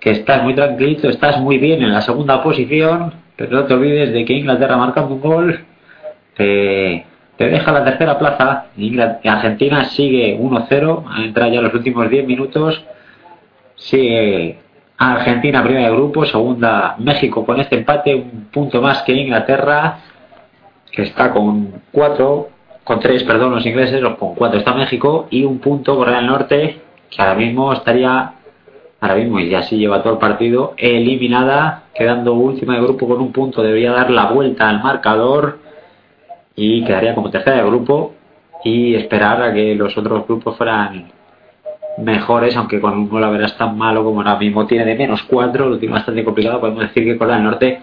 [0.00, 4.12] que estás muy tranquilito, estás muy bien en la segunda posición, pero no te olvides
[4.12, 5.64] de que Inglaterra marcando un gol
[6.36, 8.66] te, te deja la tercera plaza.
[9.24, 12.84] Argentina sigue 1-0, ha entrado ya los últimos 10 minutos.
[13.84, 14.58] Sigue
[14.96, 19.98] Argentina primera de grupo, segunda México con este empate, un punto más que Inglaterra,
[20.92, 22.48] que está con 4,
[22.84, 26.80] con 3, perdón, los ingleses, con 4 está México y un punto Corea del Norte
[27.10, 28.34] que ahora mismo estaría,
[29.00, 33.32] ahora mismo, y así lleva todo el partido, eliminada, quedando última de grupo con un
[33.32, 35.58] punto, debería dar la vuelta al marcador
[36.54, 38.14] y quedaría como tercera de grupo
[38.64, 41.10] y esperar a que los otros grupos fueran
[41.98, 45.68] mejores, aunque con un gol a tan malo como ahora mismo tiene de menos cuatro,
[45.68, 47.80] lo tiene bastante complicado, podemos decir que Corea del Norte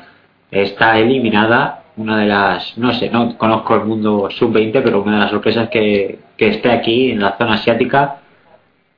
[0.52, 5.22] está eliminada una de las, no sé, no conozco el mundo sub-20, pero una de
[5.22, 8.18] las sorpresas que, que esté aquí en la zona asiática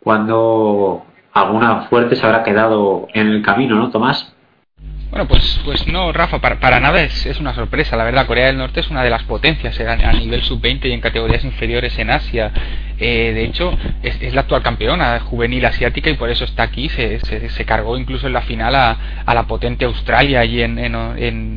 [0.04, 4.34] cuando alguna fuerte se habrá quedado en el camino, ¿no, Tomás?
[5.12, 7.98] Bueno, pues, pues no, Rafa, para, para nada es, es, una sorpresa.
[7.98, 11.02] La verdad, Corea del Norte es una de las potencias a, nivel sub-20 y en
[11.02, 12.50] categorías inferiores en Asia.
[12.98, 16.88] Eh, de hecho, es, la actual campeona juvenil asiática y por eso está aquí.
[16.88, 20.80] Se, se, se cargó incluso en la final a, a la potente Australia allí en,
[20.80, 20.96] en,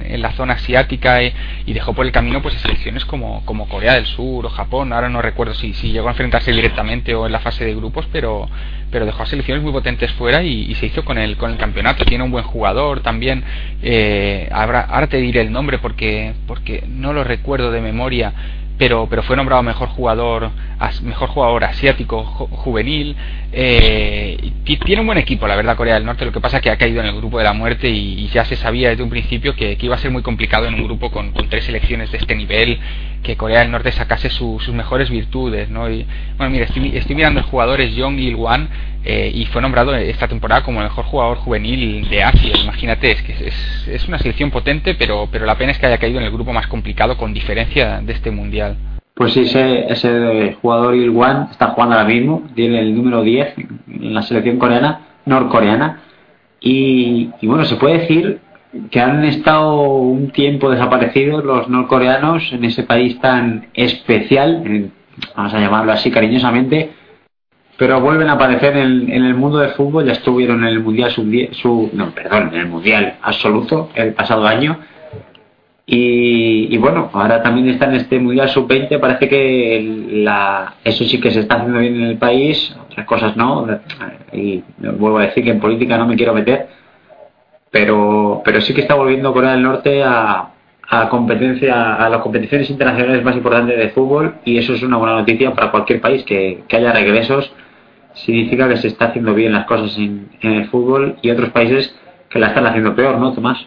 [0.04, 4.06] en, la zona asiática y dejó por el camino pues selecciones como, como Corea del
[4.06, 4.92] Sur o Japón.
[4.92, 8.08] Ahora no recuerdo si, si llegó a enfrentarse directamente o en la fase de grupos,
[8.10, 8.48] pero,
[8.94, 12.04] pero dejó selecciones muy potentes fuera y, se hizo con el, con el campeonato.
[12.04, 13.42] Tiene un buen jugador también
[13.82, 18.32] eh, ahora, ahora te diré el nombre porque, porque no lo recuerdo de memoria,
[18.78, 20.52] pero, pero fue nombrado mejor jugador,
[21.02, 23.16] mejor jugador asiático juvenil.
[23.56, 24.52] Eh,
[24.84, 26.24] tiene un buen equipo, la verdad, Corea del Norte.
[26.24, 28.44] Lo que pasa es que ha caído en el grupo de la muerte y, ya
[28.44, 31.12] se sabía desde un principio que, que, iba a ser muy complicado en un grupo
[31.12, 32.80] con, tres selecciones de este nivel,
[33.22, 35.68] que Corea del Norte sacase su, sus mejores virtudes.
[35.68, 35.88] ¿no?
[35.88, 36.04] Y,
[36.36, 38.68] bueno, mira, estoy, estoy mirando el jugador es Jong Il-wan
[39.04, 42.56] eh, y fue nombrado esta temporada como el mejor jugador juvenil de Asia.
[42.60, 45.98] Imagínate, es que es, es una selección potente, pero, pero la pena es que haya
[45.98, 48.76] caído en el grupo más complicado con diferencia de este mundial.
[49.14, 53.54] Pues sí, ese, ese jugador Il-wan está jugando ahora mismo, tiene el número 10
[53.86, 56.00] en la selección coreana, norcoreana.
[56.60, 58.40] Y, y bueno, se puede decir
[58.90, 64.90] que han estado un tiempo desaparecidos los norcoreanos en ese país tan especial,
[65.36, 66.90] vamos a llamarlo así cariñosamente,
[67.76, 71.12] pero vuelven a aparecer en, en el mundo del fútbol, ya estuvieron en el Mundial
[71.12, 74.78] sub, no, perdón, en el Mundial absoluto el pasado año
[75.86, 81.20] y, y, bueno, ahora también está en este Mundial Sub-20, parece que la, eso sí
[81.20, 83.66] que se está haciendo bien en el país, otras cosas no,
[84.32, 86.68] y vuelvo a decir que en política no me quiero meter,
[87.70, 90.52] pero, pero sí que está volviendo Corea del Norte a,
[90.88, 95.16] a competencia, a las competiciones internacionales más importantes de fútbol y eso es una buena
[95.16, 97.52] noticia para cualquier país que, que haya regresos,
[98.14, 101.94] significa que se está haciendo bien las cosas en, en el fútbol y otros países
[102.30, 103.66] que la están haciendo peor, ¿no, Tomás?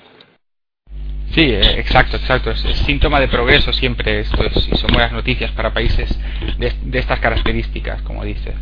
[1.38, 2.50] Sí, eh, exacto, exacto.
[2.50, 6.20] Es, síntoma de progreso siempre esto es, y son buenas noticias para países
[6.58, 8.56] de, estas características, como dices.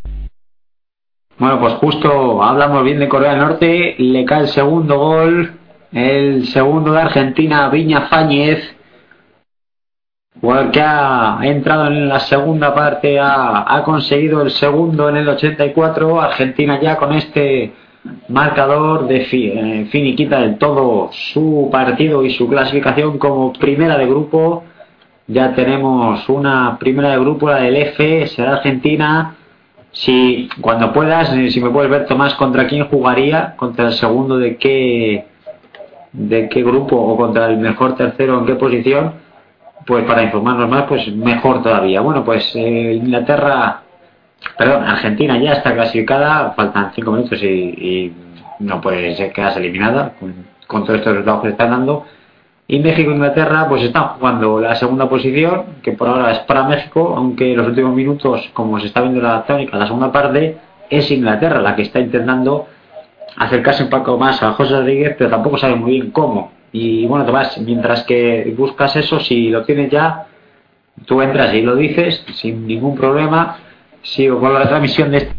[1.37, 5.53] Bueno, pues justo hablamos bien de Corea del Norte, le cae el segundo gol,
[5.93, 8.75] el segundo de Argentina, Viña Fáñez,
[10.41, 16.19] jugador que ha entrado en la segunda parte, ha conseguido el segundo en el 84,
[16.19, 17.73] Argentina ya con este
[18.27, 24.63] marcador de eh, finiquita del todo su partido y su clasificación como primera de grupo.
[25.27, 29.35] Ya tenemos una primera de grupo, la del F, será Argentina.
[29.91, 33.55] Si cuando puedas, eh, si me puedes ver Tomás, ¿contra quién jugaría?
[33.55, 35.25] ¿Contra el segundo de qué
[36.11, 39.13] de qué grupo o contra el mejor tercero en qué posición?
[39.85, 42.01] Pues para informarnos más, pues mejor todavía.
[42.01, 43.84] Bueno, pues eh, Inglaterra
[44.57, 48.13] Perdón, Argentina ya está clasificada, faltan 5 minutos y,
[48.59, 50.13] no puede quedarse eliminada
[50.67, 52.05] con, todos estos resultados que están dando.
[52.67, 56.63] Y México e Inglaterra pues están jugando la segunda posición, que por ahora es para
[56.63, 60.57] México, aunque en los últimos minutos, como se está viendo la tónica, la segunda parte,
[60.89, 62.67] es Inglaterra la que está intentando
[63.37, 66.51] acercarse un poco más a José Rodríguez, pero tampoco sabe muy bien cómo.
[66.71, 70.25] Y bueno, Tomás, mientras que buscas eso, si lo tienes ya,
[71.05, 73.57] tú entras y lo dices sin ningún problema
[74.05, 75.35] sigo con la transmisión de este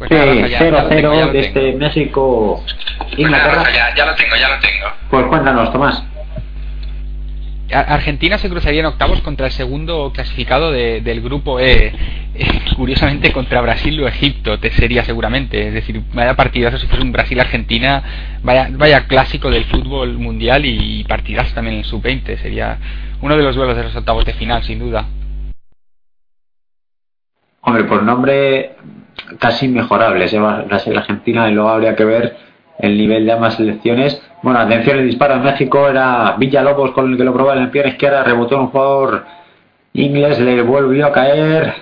[0.00, 2.64] 0-0 de este México
[3.16, 3.62] Inglaterra.
[3.62, 4.86] Pues ya, ya, lo tengo, ya lo tengo.
[5.10, 6.04] Pues cuéntanos, Tomás.
[7.72, 11.94] Argentina se cruzaría en octavos contra el segundo clasificado de, del grupo E.
[12.34, 15.68] Eh, curiosamente contra Brasil o Egipto te sería seguramente.
[15.68, 18.02] Es decir, vaya partidazo si fuese un Brasil-Argentina,
[18.42, 22.38] vaya, vaya clásico del fútbol mundial y partidazo también en el sub-20.
[22.42, 22.76] Sería
[23.22, 25.06] uno de los duelos de los octavos de final, sin duda.
[27.64, 28.72] Hombre, por nombre
[29.38, 32.36] casi inmejorable ese Brasil Argentina y luego habría que ver
[32.78, 34.20] el nivel de ambas selecciones.
[34.42, 37.70] Bueno, atención, el disparo en México era Villalobos con el que lo probaba en la
[37.70, 39.24] pierna izquierda, rebotó un jugador
[39.92, 41.74] inglés, le volvió a caer.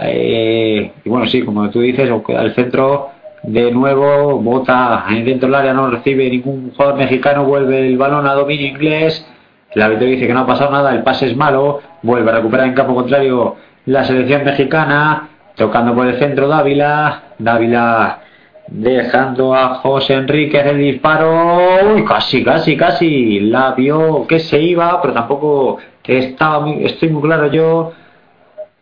[0.00, 3.10] Eh, y bueno, sí, como tú dices, al centro
[3.42, 8.32] de nuevo, bota dentro del área, no recibe ningún jugador mexicano, vuelve el balón a
[8.32, 9.26] dominio inglés.
[9.74, 12.66] El árbitro dice que no ha pasado nada, el pase es malo, vuelve a recuperar
[12.66, 13.56] en campo contrario
[13.86, 18.20] la selección mexicana, tocando por el centro Dávila, Dávila
[18.68, 25.00] dejando a José Enríquez el disparo, Uy, casi, casi, casi, la vio que se iba,
[25.02, 27.92] pero tampoco estaba muy, estoy muy claro yo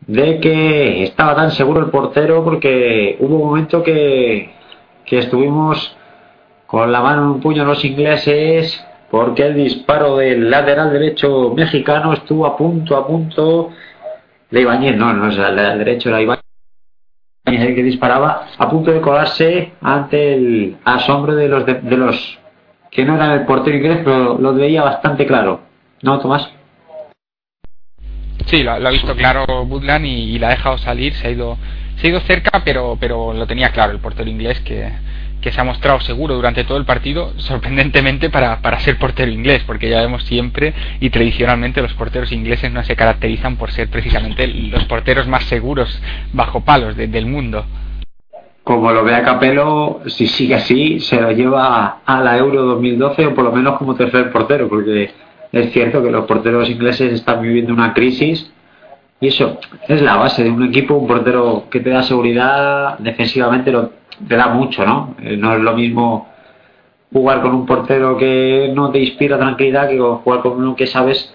[0.06, 4.50] de que estaba tan seguro el portero porque hubo un momento que,
[5.04, 5.96] que estuvimos
[6.66, 12.12] con la mano en un puño los ingleses porque el disparo del lateral derecho mexicano
[12.12, 13.70] estuvo a punto, a punto
[14.50, 16.40] de Ibañez, no, no es el lateral derecho, era Ibañez
[17.46, 22.38] el que disparaba, a punto de colarse ante el asombro de los, de, de los
[22.90, 25.60] que no eran el portero inglés, pero lo veía bastante claro.
[26.02, 26.50] ¿No, Tomás?
[28.46, 31.30] Sí, lo, lo ha visto claro Woodland y, y, la ha dejado salir, se ha
[31.30, 31.56] ido,
[31.96, 34.90] se ha ido cerca, pero, pero lo tenía claro el portero inglés que,
[35.40, 39.62] que se ha mostrado seguro durante todo el partido, sorprendentemente para, para ser portero inglés,
[39.66, 44.46] porque ya vemos siempre y tradicionalmente los porteros ingleses no se caracterizan por ser precisamente
[44.46, 46.00] los porteros más seguros
[46.32, 47.64] bajo palos de, del mundo.
[48.62, 53.34] Como lo vea Capello, si sigue así, se lo lleva a la Euro 2012 o
[53.34, 55.10] por lo menos como tercer portero, porque
[55.50, 58.52] es cierto que los porteros ingleses están viviendo una crisis
[59.20, 63.70] y eso es la base de un equipo, un portero que te da seguridad defensivamente
[63.70, 63.90] lo,
[64.26, 65.14] te da mucho, ¿no?
[65.22, 66.28] Eh, no es lo mismo
[67.12, 71.34] jugar con un portero que no te inspira tranquilidad que jugar con uno que sabes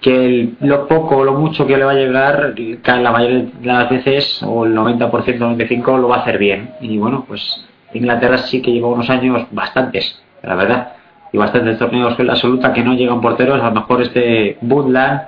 [0.00, 2.54] que lo poco o lo mucho que le va a llegar,
[2.86, 6.70] la mayoría de las veces, o el 90%, 95% lo va a hacer bien.
[6.80, 10.92] Y bueno, pues Inglaterra sí que lleva unos años bastantes, la verdad,
[11.32, 13.60] y bastantes torneos en la absoluta que no llegan porteros.
[13.60, 15.20] A lo mejor este Budland,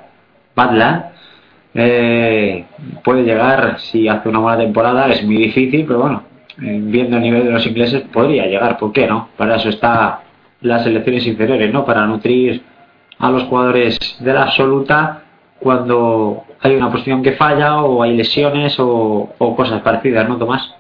[0.57, 1.05] Badland,
[1.75, 2.65] eh,
[3.03, 6.23] puede llegar si hace una buena temporada, es muy difícil, pero bueno,
[6.57, 9.29] viendo el nivel de los ingleses, podría llegar, ¿por qué no?
[9.37, 10.21] Para eso está
[10.61, 11.85] las selecciones inferiores, ¿no?
[11.85, 12.63] Para nutrir
[13.19, 15.23] a los jugadores de la absoluta
[15.59, 20.75] cuando hay una posición que falla o hay lesiones o, cosas parecidas, ¿no, Tomás?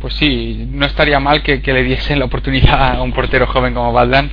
[0.00, 3.92] Pues sí, no estaría mal que, le diesen la oportunidad a un portero joven como
[3.92, 4.30] Baldan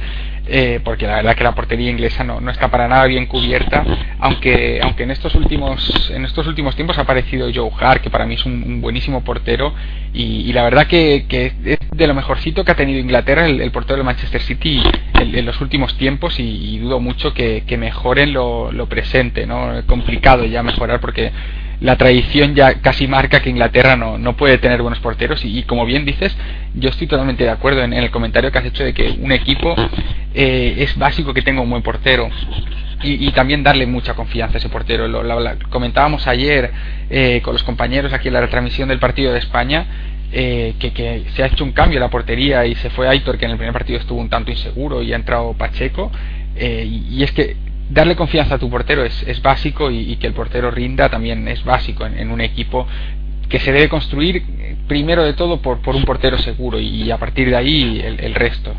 [0.48, 3.84] eh, porque la verdad que la portería inglesa no, no, está para nada bien cubierta,
[4.20, 8.26] aunque, aunque en, estos últimos, en estos últimos tiempos ha aparecido Joe Hart, que para
[8.26, 9.74] mí es un, buenísimo portero,
[10.14, 13.98] y, la verdad que, que, es de lo mejorcito que ha tenido Inglaterra el, portero
[13.98, 14.82] de Manchester City
[15.20, 19.80] en, los últimos tiempos, y, dudo mucho que, que mejoren lo, lo, presente, ¿no?
[19.80, 21.32] Es complicado ya mejorar porque
[21.81, 25.85] la tradición ya casi marca que Inglaterra no, no puede tener buenos porteros y, como
[25.85, 26.35] bien dices,
[26.73, 29.76] yo estoy totalmente de acuerdo en, el comentario que has hecho de que un equipo
[30.34, 32.30] eh, es básico que tenga un buen portero
[33.03, 35.07] y, también darle mucha confianza a ese portero.
[35.07, 35.22] Lo,
[35.69, 36.72] comentábamos ayer
[37.10, 39.85] eh, con los compañeros aquí en la retransmisión del partido de España.
[40.31, 43.45] Eh, que, se ha hecho un cambio en la portería y se fue Aitor que
[43.45, 46.11] en el primer partido estuvo un tanto inseguro y ha entrado Pacheco
[46.56, 47.56] eh, y es que
[47.90, 51.64] darle confianza a tu portero es, es básico y, que el portero rinda también es
[51.64, 52.88] básico en, un equipo
[53.49, 54.44] que se debe construir
[54.88, 58.36] primero de todo por, por un portero seguro y, a partir de ahí el, el
[58.36, 58.74] resto.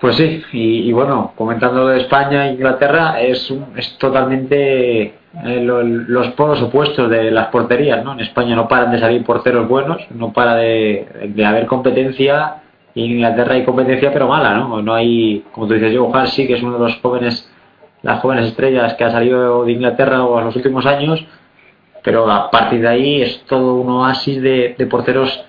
[0.00, 6.28] Pues sí, y, bueno, comentando de España e Inglaterra, es, es totalmente eh, lo, los
[6.28, 8.12] polos opuestos de las porterías, ¿no?
[8.12, 12.62] En España no paran de salir porteros buenos, no para de, de haber competencia
[12.94, 14.82] en Inglaterra hay competencia pero mala, ¿no?
[14.82, 17.50] No hay, como tú dices, Joe Hart sí que es uno de los jóvenes,
[18.02, 21.24] las jóvenes estrellas que ha salido de Inglaterra en los últimos años,
[22.02, 25.44] pero a partir de ahí es todo un oasis de, porteros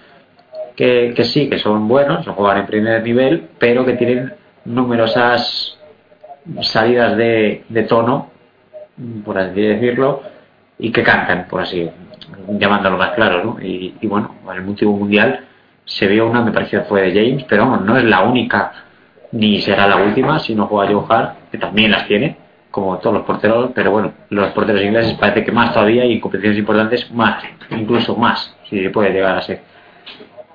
[0.75, 4.33] que, sí, que son buenos, no juegan en primer nivel, pero que tienen
[4.65, 5.77] numerosas
[6.61, 8.29] salidas de, de tono,
[9.25, 10.21] por así decirlo,
[10.77, 11.89] y que cantan, por así,
[12.47, 13.61] llamándolo más claro, ¿no?
[13.61, 15.48] Y, y bueno, en el último mundial
[15.89, 18.71] se vio una, me pareció fue de James, pero vamos, no es la única
[19.31, 22.37] ni será la última si no juega Joe Hart, que también las tiene,
[22.69, 26.19] como todos los porteros, pero bueno, los porteros ingleses parece que más todavía y en
[26.19, 29.61] competiciones importantes más, incluso más, si puede llegar a ser.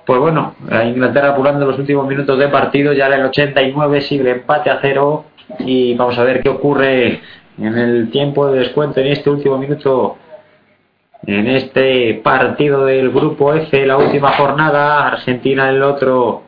[0.05, 0.55] Pues bueno,
[0.85, 5.25] Inglaterra apurando los últimos minutos de partido, ya en el 89 sigue empate a cero
[5.59, 7.21] y vamos a ver qué ocurre
[7.57, 10.17] en el tiempo de descuento en este último minuto
[11.27, 16.43] en este partido del grupo F, la última jornada, Argentina en el otro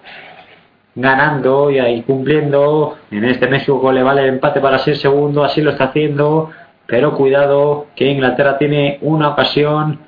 [0.94, 2.98] ganando y ahí cumpliendo.
[3.12, 6.52] En este México le vale el empate para ser segundo, así lo está haciendo.
[6.86, 10.00] Pero cuidado que Inglaterra tiene una ocasión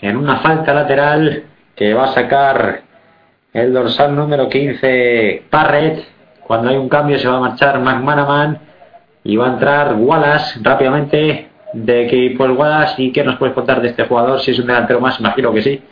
[0.00, 2.82] en una falta lateral que va a sacar
[3.52, 6.04] el dorsal número 15 Parrett.
[6.46, 8.58] Cuando hay un cambio se va a marchar McManaman
[9.24, 11.48] y va a entrar Wallace rápidamente
[11.84, 12.08] de
[12.44, 15.18] el Wallace y qué nos puedes contar de este jugador si es un delantero más
[15.20, 15.82] imagino que sí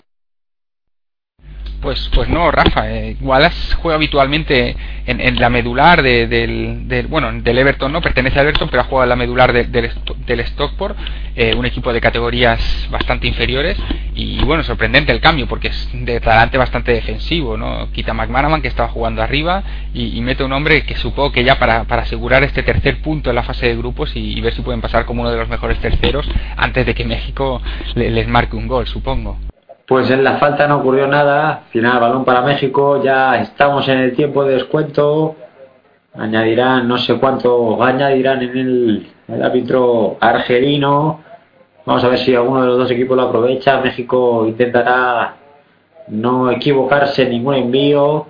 [1.85, 4.75] pues pues no Rafa eh, Wallace juega habitualmente
[5.05, 8.81] en, en la medular de, del, del, bueno del Everton no pertenece al Everton pero
[8.81, 9.93] ha jugado en la medular de, del,
[10.27, 10.97] del Stockport
[11.37, 13.77] eh, un equipo de categorías bastante inferiores
[14.15, 18.69] y bueno sorprendente el cambio porque es de talante bastante defensivo no quita McManaman que
[18.69, 19.63] estaba jugando arriba
[19.93, 23.29] y, y, mete un hombre que supongo que ya para, para asegurar este tercer punto
[23.29, 25.51] en la fase de grupos y, y, ver si pueden pasar como uno de los
[25.51, 27.61] mejores terceros antes de que México
[27.95, 29.39] le, les marque un gol supongo
[29.87, 34.17] pues en la falta no ocurrió nada, final balón para México, ya estamos en el
[34.17, 35.37] tiempo de descuento,
[36.17, 41.21] añadirán no sé cuánto añadirán en el, árbitro argelino.
[41.87, 43.81] Vamos a ver si alguno de los dos equipos lo aprovecha.
[43.81, 45.35] México intentará
[46.09, 48.27] no equivocarse en ningún envío.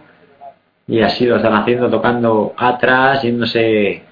[0.86, 4.02] Y así lo están haciendo tocando atrás yéndose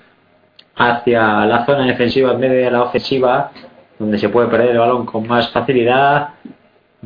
[0.75, 3.51] hacia la zona defensiva en vez de la ofensiva
[3.99, 6.31] donde se puede perder el balón con más facilidad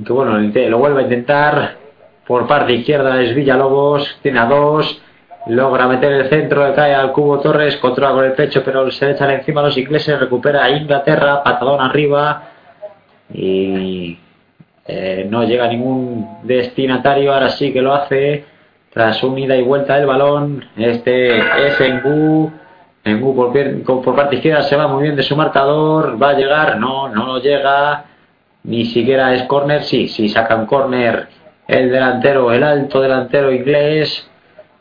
[0.05, 1.77] que bueno lo vuelve a intentar
[2.27, 5.03] por parte izquierda es Villalobos tiene a dos
[5.47, 9.31] logra meter el centro, cae al cubo Torres, controla con el pecho, pero se echan
[9.31, 12.43] encima a los ingleses, recupera a Inglaterra, patadón arriba
[13.33, 14.19] y
[14.87, 18.45] eh, no llega ningún destinatario, ahora sí que lo hace
[18.93, 22.51] tras un ida y vuelta del balón, este es Engu,
[23.05, 26.79] Engu por, por parte izquierda se va muy bien de su marcador, va a llegar,
[26.79, 28.05] no, no llega,
[28.67, 31.29] ni siquiera es corner, sí, sí sacan corner
[31.69, 34.29] el delantero, el alto delantero inglés,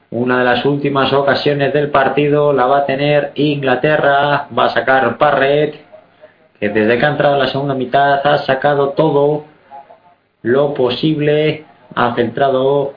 [0.09, 5.17] una de las últimas ocasiones del partido la va a tener Inglaterra, va a sacar
[5.17, 5.75] Parret,
[6.59, 9.45] que desde que ha entrado en la segunda mitad ha sacado todo
[10.41, 12.93] lo posible, ha centrado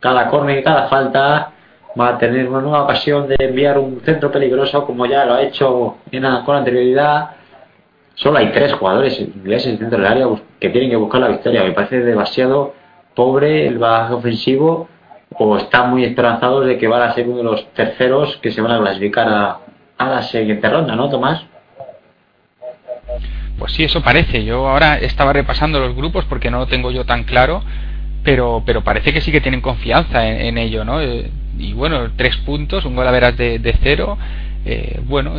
[0.00, 1.52] cada córner y cada falta,
[1.98, 5.42] va a tener una nueva ocasión de enviar un centro peligroso como ya lo ha
[5.42, 5.96] hecho
[6.44, 7.30] con anterioridad.
[8.14, 10.26] Solo hay tres jugadores ingleses dentro del área
[10.60, 11.64] que tienen que buscar la victoria.
[11.64, 12.74] Me parece demasiado
[13.14, 14.88] pobre el baje ofensivo
[15.36, 18.60] o están muy esperanzados de que van a ser uno de los terceros que se
[18.60, 19.58] van a clasificar a,
[19.98, 21.44] a la siguiente ronda, ¿no, Tomás?
[23.58, 24.44] Pues sí, eso parece.
[24.44, 27.62] Yo ahora estaba repasando los grupos porque no lo tengo yo tan claro,
[28.22, 31.00] pero, pero parece que sí que tienen confianza en, ello, ¿no?
[31.00, 34.18] Eh, y bueno, tres puntos, un gol a veras de cero.
[34.66, 35.34] Eh, bueno,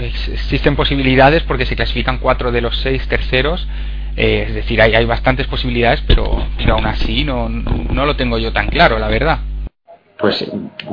[0.00, 3.66] existen posibilidades porque se clasifican cuatro de los seis terceros.
[4.16, 8.38] Eh, es decir, hay, hay bastantes posibilidades, pero, pero aún así no, no lo tengo
[8.38, 9.38] yo tan claro, la verdad.
[10.20, 10.44] Pues,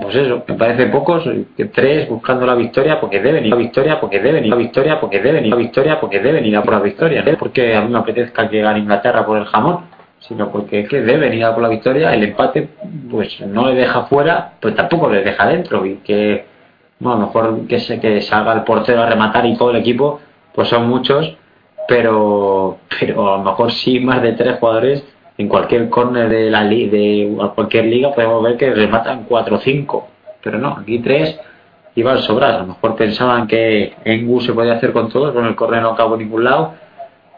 [0.01, 3.61] pues eso, me parece pocos, que tres buscando la victoria porque deben ir a la
[3.61, 6.45] victoria, porque deben ir a la victoria, porque deben ir a la victoria, porque deben
[6.45, 9.37] ir a por la victoria, no porque a mí me apetezca llegar a Inglaterra por
[9.37, 9.81] el jamón,
[10.19, 12.69] sino porque es que deben ir a por la victoria, el empate
[13.11, 16.45] pues no le deja fuera, pues tampoco le deja dentro y que
[16.99, 19.77] bueno, a lo mejor que, se, que salga el portero a rematar y todo el
[19.77, 20.19] equipo,
[20.53, 21.35] pues son muchos,
[21.87, 25.03] pero, pero a lo mejor sí más de tres jugadores
[25.37, 30.07] en cualquier corner de la de cualquier liga podemos ver que rematan cuatro o cinco,
[30.41, 31.39] pero no, aquí tres
[31.97, 32.55] iban sobrar.
[32.55, 35.89] A lo mejor pensaban que Engu se podía hacer con todo, con el corner no
[35.89, 36.73] acabó ningún lado.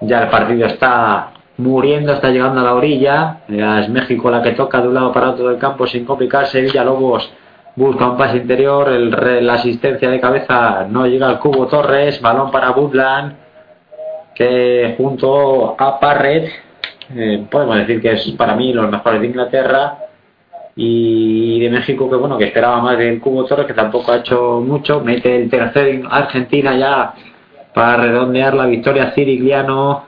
[0.02, 3.38] Ya el partido está muriendo, está llegando a la orilla.
[3.48, 6.62] Es México la que toca de un lado para otro del campo sin complicarse.
[6.62, 7.32] Villalobos
[7.80, 9.10] busca un pase interior, el,
[9.46, 13.38] la asistencia de cabeza no llega al cubo Torres, balón para Woodland
[14.36, 16.50] que junto a Parret
[17.16, 19.98] eh, podemos decir que es para mí los mejores de Inglaterra
[20.76, 24.62] y de México que bueno que esperaba más del Cubo Torres que tampoco ha hecho
[24.62, 25.00] mucho.
[25.02, 27.14] Mete el tercer Argentina ya
[27.74, 29.12] para redondear la victoria.
[29.12, 30.06] Cirigliano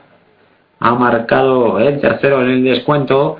[0.78, 3.38] ha marcado el tercero en el descuento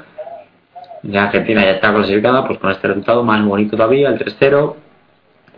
[1.02, 4.76] y Argentina ya está clasificada pues con este resultado más bonito todavía el tercero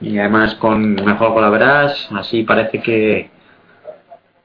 [0.01, 3.35] y además con mejor colaboras así parece que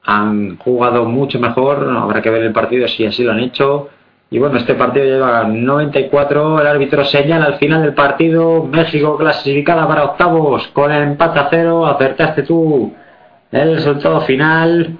[0.04, 3.88] han jugado mucho mejor, habrá que ver el partido si así lo han hecho.
[4.30, 9.88] Y bueno, este partido lleva 94, el árbitro señala al final del partido, México clasificada
[9.88, 12.94] para octavos con el empate a cero, acertaste tú
[13.50, 14.98] el resultado final.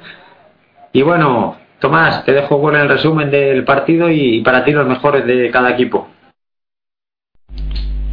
[0.92, 5.26] Y bueno, Tomás, te dejo con el resumen del partido y para ti los mejores
[5.26, 6.08] de cada equipo.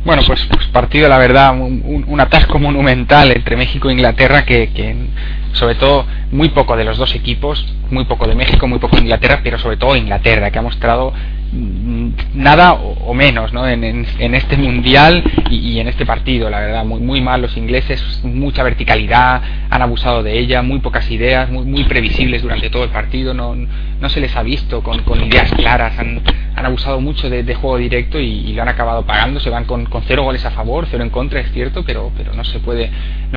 [0.06, 4.72] Bueno, pues, pues partido, la verdad, un, un, atasco monumental entre México e Inglaterra que,
[4.72, 4.95] que
[5.52, 9.02] sobre todo muy poco de los dos equipos, muy poco de México, muy poco de
[9.02, 11.11] Inglaterra, pero sobre todo Inglaterra, que ha mostrado
[11.52, 13.68] nada o, menos ¿no?
[13.68, 18.22] en, en, este mundial y, en este partido, la verdad, muy, muy mal los ingleses,
[18.24, 22.90] mucha verticalidad, han abusado de ella, muy pocas ideas, muy, muy previsibles durante todo el
[22.90, 26.22] partido, no, no se les ha visto con, con ideas claras, han,
[26.56, 29.86] han abusado mucho de, de juego directo y, lo han acabado pagando, se van con,
[29.86, 32.90] con, cero goles a favor, cero en contra, es cierto, pero, pero no se puede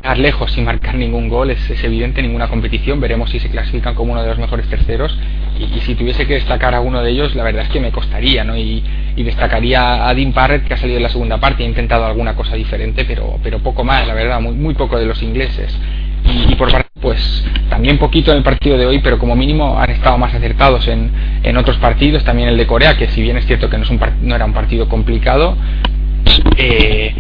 [0.03, 3.95] dar lejos sin marcar ningún gol, es, es evidente ninguna competición, veremos si se clasifican
[3.95, 5.16] como uno de los mejores terceros.
[5.59, 8.45] Y, si tuviese que destacar a uno de ellos, la verdad es que me costaría,
[8.45, 8.57] ¿no?
[8.57, 8.83] Y,
[9.17, 12.35] destacaría a Dean Parrett que ha salido en la segunda parte y ha intentado alguna
[12.35, 15.79] cosa diferente, pero, pero poco más, la verdad, muy, muy poco de los ingleses.
[16.25, 19.91] Y, por parte, pues también poquito en el partido de hoy, pero como mínimo han
[19.91, 21.11] estado más acertados en,
[21.43, 23.91] en otros partidos, también el de Corea, que si bien es cierto que no, es
[23.91, 25.57] un no era un partido complicado,
[26.57, 27.15] eh,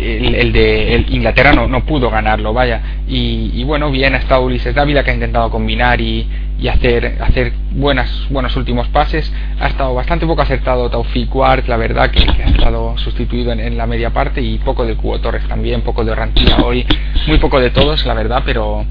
[0.00, 2.80] el, de Inglaterra no, no pudo ganarlo, vaya.
[3.06, 6.26] Y, bueno, bien ha estado Ulises Dávila que ha intentado combinar y,
[6.60, 9.32] y hacer hacer buenas buenos últimos pases.
[9.58, 13.78] Ha estado bastante poco acertado Taufik Ward la verdad que, que ha estado sustituido en,
[13.78, 16.86] la media parte y poco de Cubo Torres también poco de Orrantía hoy.
[17.26, 18.84] Muy poco de todos la verdad pero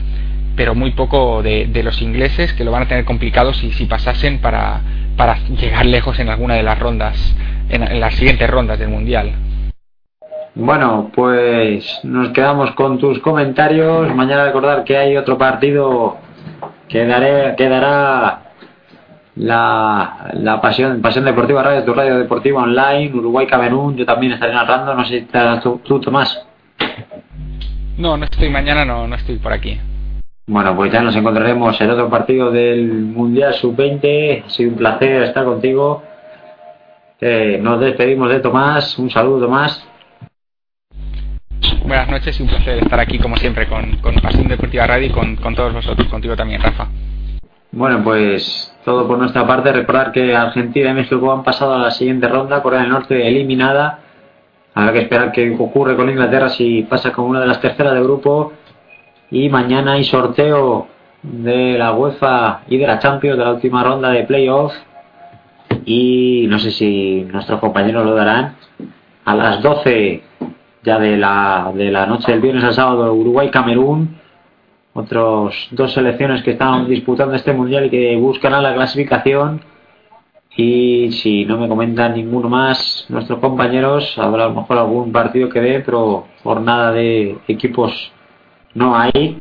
[0.56, 3.86] pero muy poco de, de los ingleses que lo van a tener complicado si, si
[3.86, 4.82] pasasen para,
[5.16, 7.36] para llegar lejos en alguna de las rondas
[7.70, 9.32] en, en las siguientes rondas del mundial.
[10.56, 14.14] Bueno, pues nos quedamos con tus comentarios.
[14.14, 16.18] Mañana recordar que hay otro partido
[16.90, 18.42] que daré, que dará
[19.36, 23.96] la, la pasión, pasión Deportiva Radio, tu radio deportiva online, Uruguay Camerún.
[23.96, 24.94] Yo también estaré narrando.
[24.96, 26.46] No sé si estás tú, tú, Tomás.
[27.98, 29.80] No, no estoy mañana, no, no estoy por aquí.
[30.48, 34.46] Bueno, pues ya nos encontraremos en otro partido del Mundial Sub-20.
[34.46, 36.02] Ha sido un placer estar contigo.
[37.22, 38.98] Eh, nos despedimos de Tomás.
[38.98, 39.86] Un saludo, Tomás.
[41.86, 45.10] Buenas noches y un placer estar aquí como siempre con, con Pasión Deportiva Radio y
[45.12, 46.88] con, todos vosotros, contigo también, Rafa.
[47.72, 49.72] Bueno, pues todo por nuestra parte.
[49.72, 54.00] Recordar que Argentina y México han pasado a la siguiente ronda, Corea del Norte eliminada.
[54.74, 58.02] Habrá que esperar qué ocurre con Inglaterra si pasa como una de las terceras de
[58.02, 58.54] grupo.
[59.32, 60.88] Y mañana hay sorteo
[61.22, 64.74] de la UEFA y de la Champions de la última ronda de playoff.
[65.86, 68.56] Y no sé si nuestros compañeros lo darán.
[69.26, 70.24] A las 12
[70.84, 74.16] ya de la, de la noche del viernes al sábado Uruguay-Camerún,
[74.94, 79.62] otros dos selecciones que están disputando este mundial y que buscarán la clasificación.
[80.56, 85.48] Y si no me comentan ninguno más nuestros compañeros, habrá a lo mejor algún partido
[85.48, 88.12] que dé, pero jornada de equipos
[88.74, 89.38] no hay.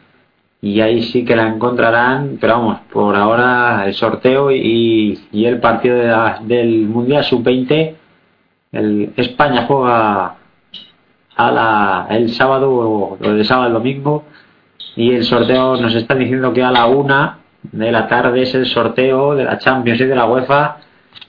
[0.64, 5.58] y ahí sí que la encontrarán, pero vamos, por ahora el sorteo y, y el
[5.58, 7.94] partido de la, del Mundial Sub-20,
[8.70, 10.36] el España juega
[11.36, 14.22] a la, el sábado o el sábado al domingo
[14.94, 18.66] y el sorteo nos están diciendo que a la una de la tarde es el
[18.66, 20.76] sorteo de la Champions y de la UEFA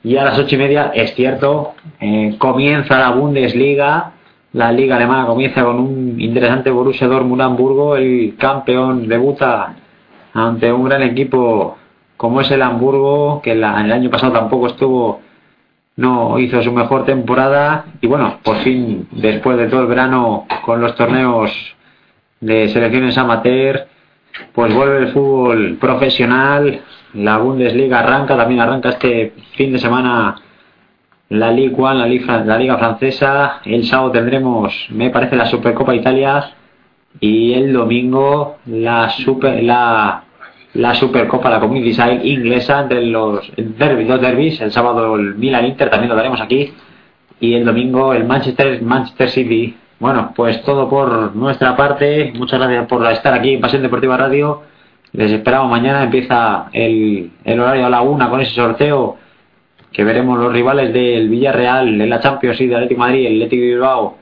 [0.03, 4.11] y a las ocho y media es cierto eh, comienza la Bundesliga
[4.53, 9.75] la liga alemana comienza con un interesante Borussia Dortmund el campeón debuta
[10.33, 11.77] ante un gran equipo
[12.17, 15.21] como es el Hamburgo, que la, el año pasado tampoco estuvo,
[15.97, 17.85] no hizo su mejor temporada.
[17.99, 21.51] Y bueno, por fin después de todo el verano con los torneos
[22.39, 23.87] de selecciones amateur,
[24.53, 26.81] pues vuelve el fútbol profesional,
[27.13, 30.35] la Bundesliga arranca, también arranca este fin de semana
[31.33, 33.61] la Ligue 1, la Liga, la Liga Francesa.
[33.65, 36.51] El sábado tendremos, me parece, la Supercopa Italia.
[37.19, 40.23] Y el domingo la Super, la,
[40.73, 44.61] la Supercopa, la Community Side inglesa entre los derbis, dos derbis.
[44.61, 46.71] El sábado el Milan Inter también lo daremos aquí.
[47.39, 49.75] Y el domingo el Manchester, Manchester City.
[49.99, 52.31] Bueno, pues todo por nuestra parte.
[52.35, 54.61] Muchas gracias por estar aquí en Pasión Deportiva Radio.
[55.13, 56.03] Les esperamos mañana.
[56.03, 59.22] Empieza el, el horario a la una con ese sorteo
[59.93, 63.61] que veremos los rivales del Villarreal en la Champions y de Atlético Madrid, el Atlético
[63.61, 64.17] de Bilbao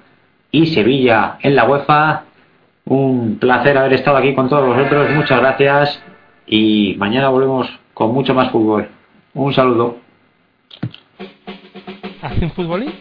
[0.51, 2.23] y Sevilla en la UEFA.
[2.85, 6.03] Un placer haber estado aquí con todos vosotros, muchas gracias
[6.45, 8.89] y mañana volvemos con mucho más fútbol.
[9.33, 9.97] Un saludo.
[12.21, 12.93] ¿Hace un futbolín?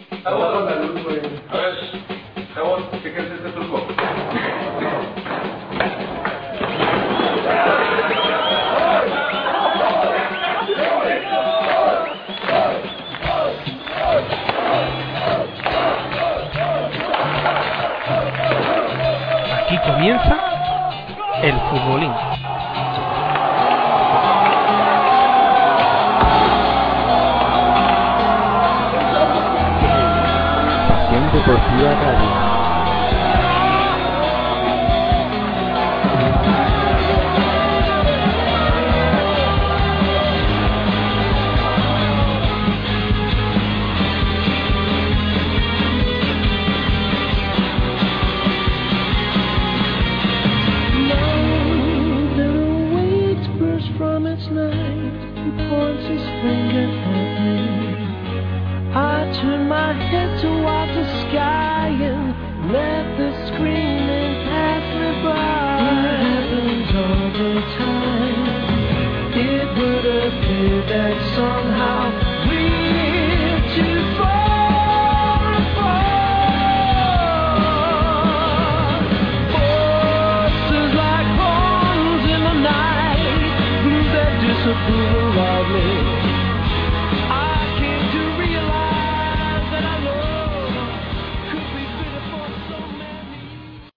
[20.00, 20.34] Comienza
[21.42, 22.12] el futbolín.
[30.88, 32.49] Pasión Deportiva Radio.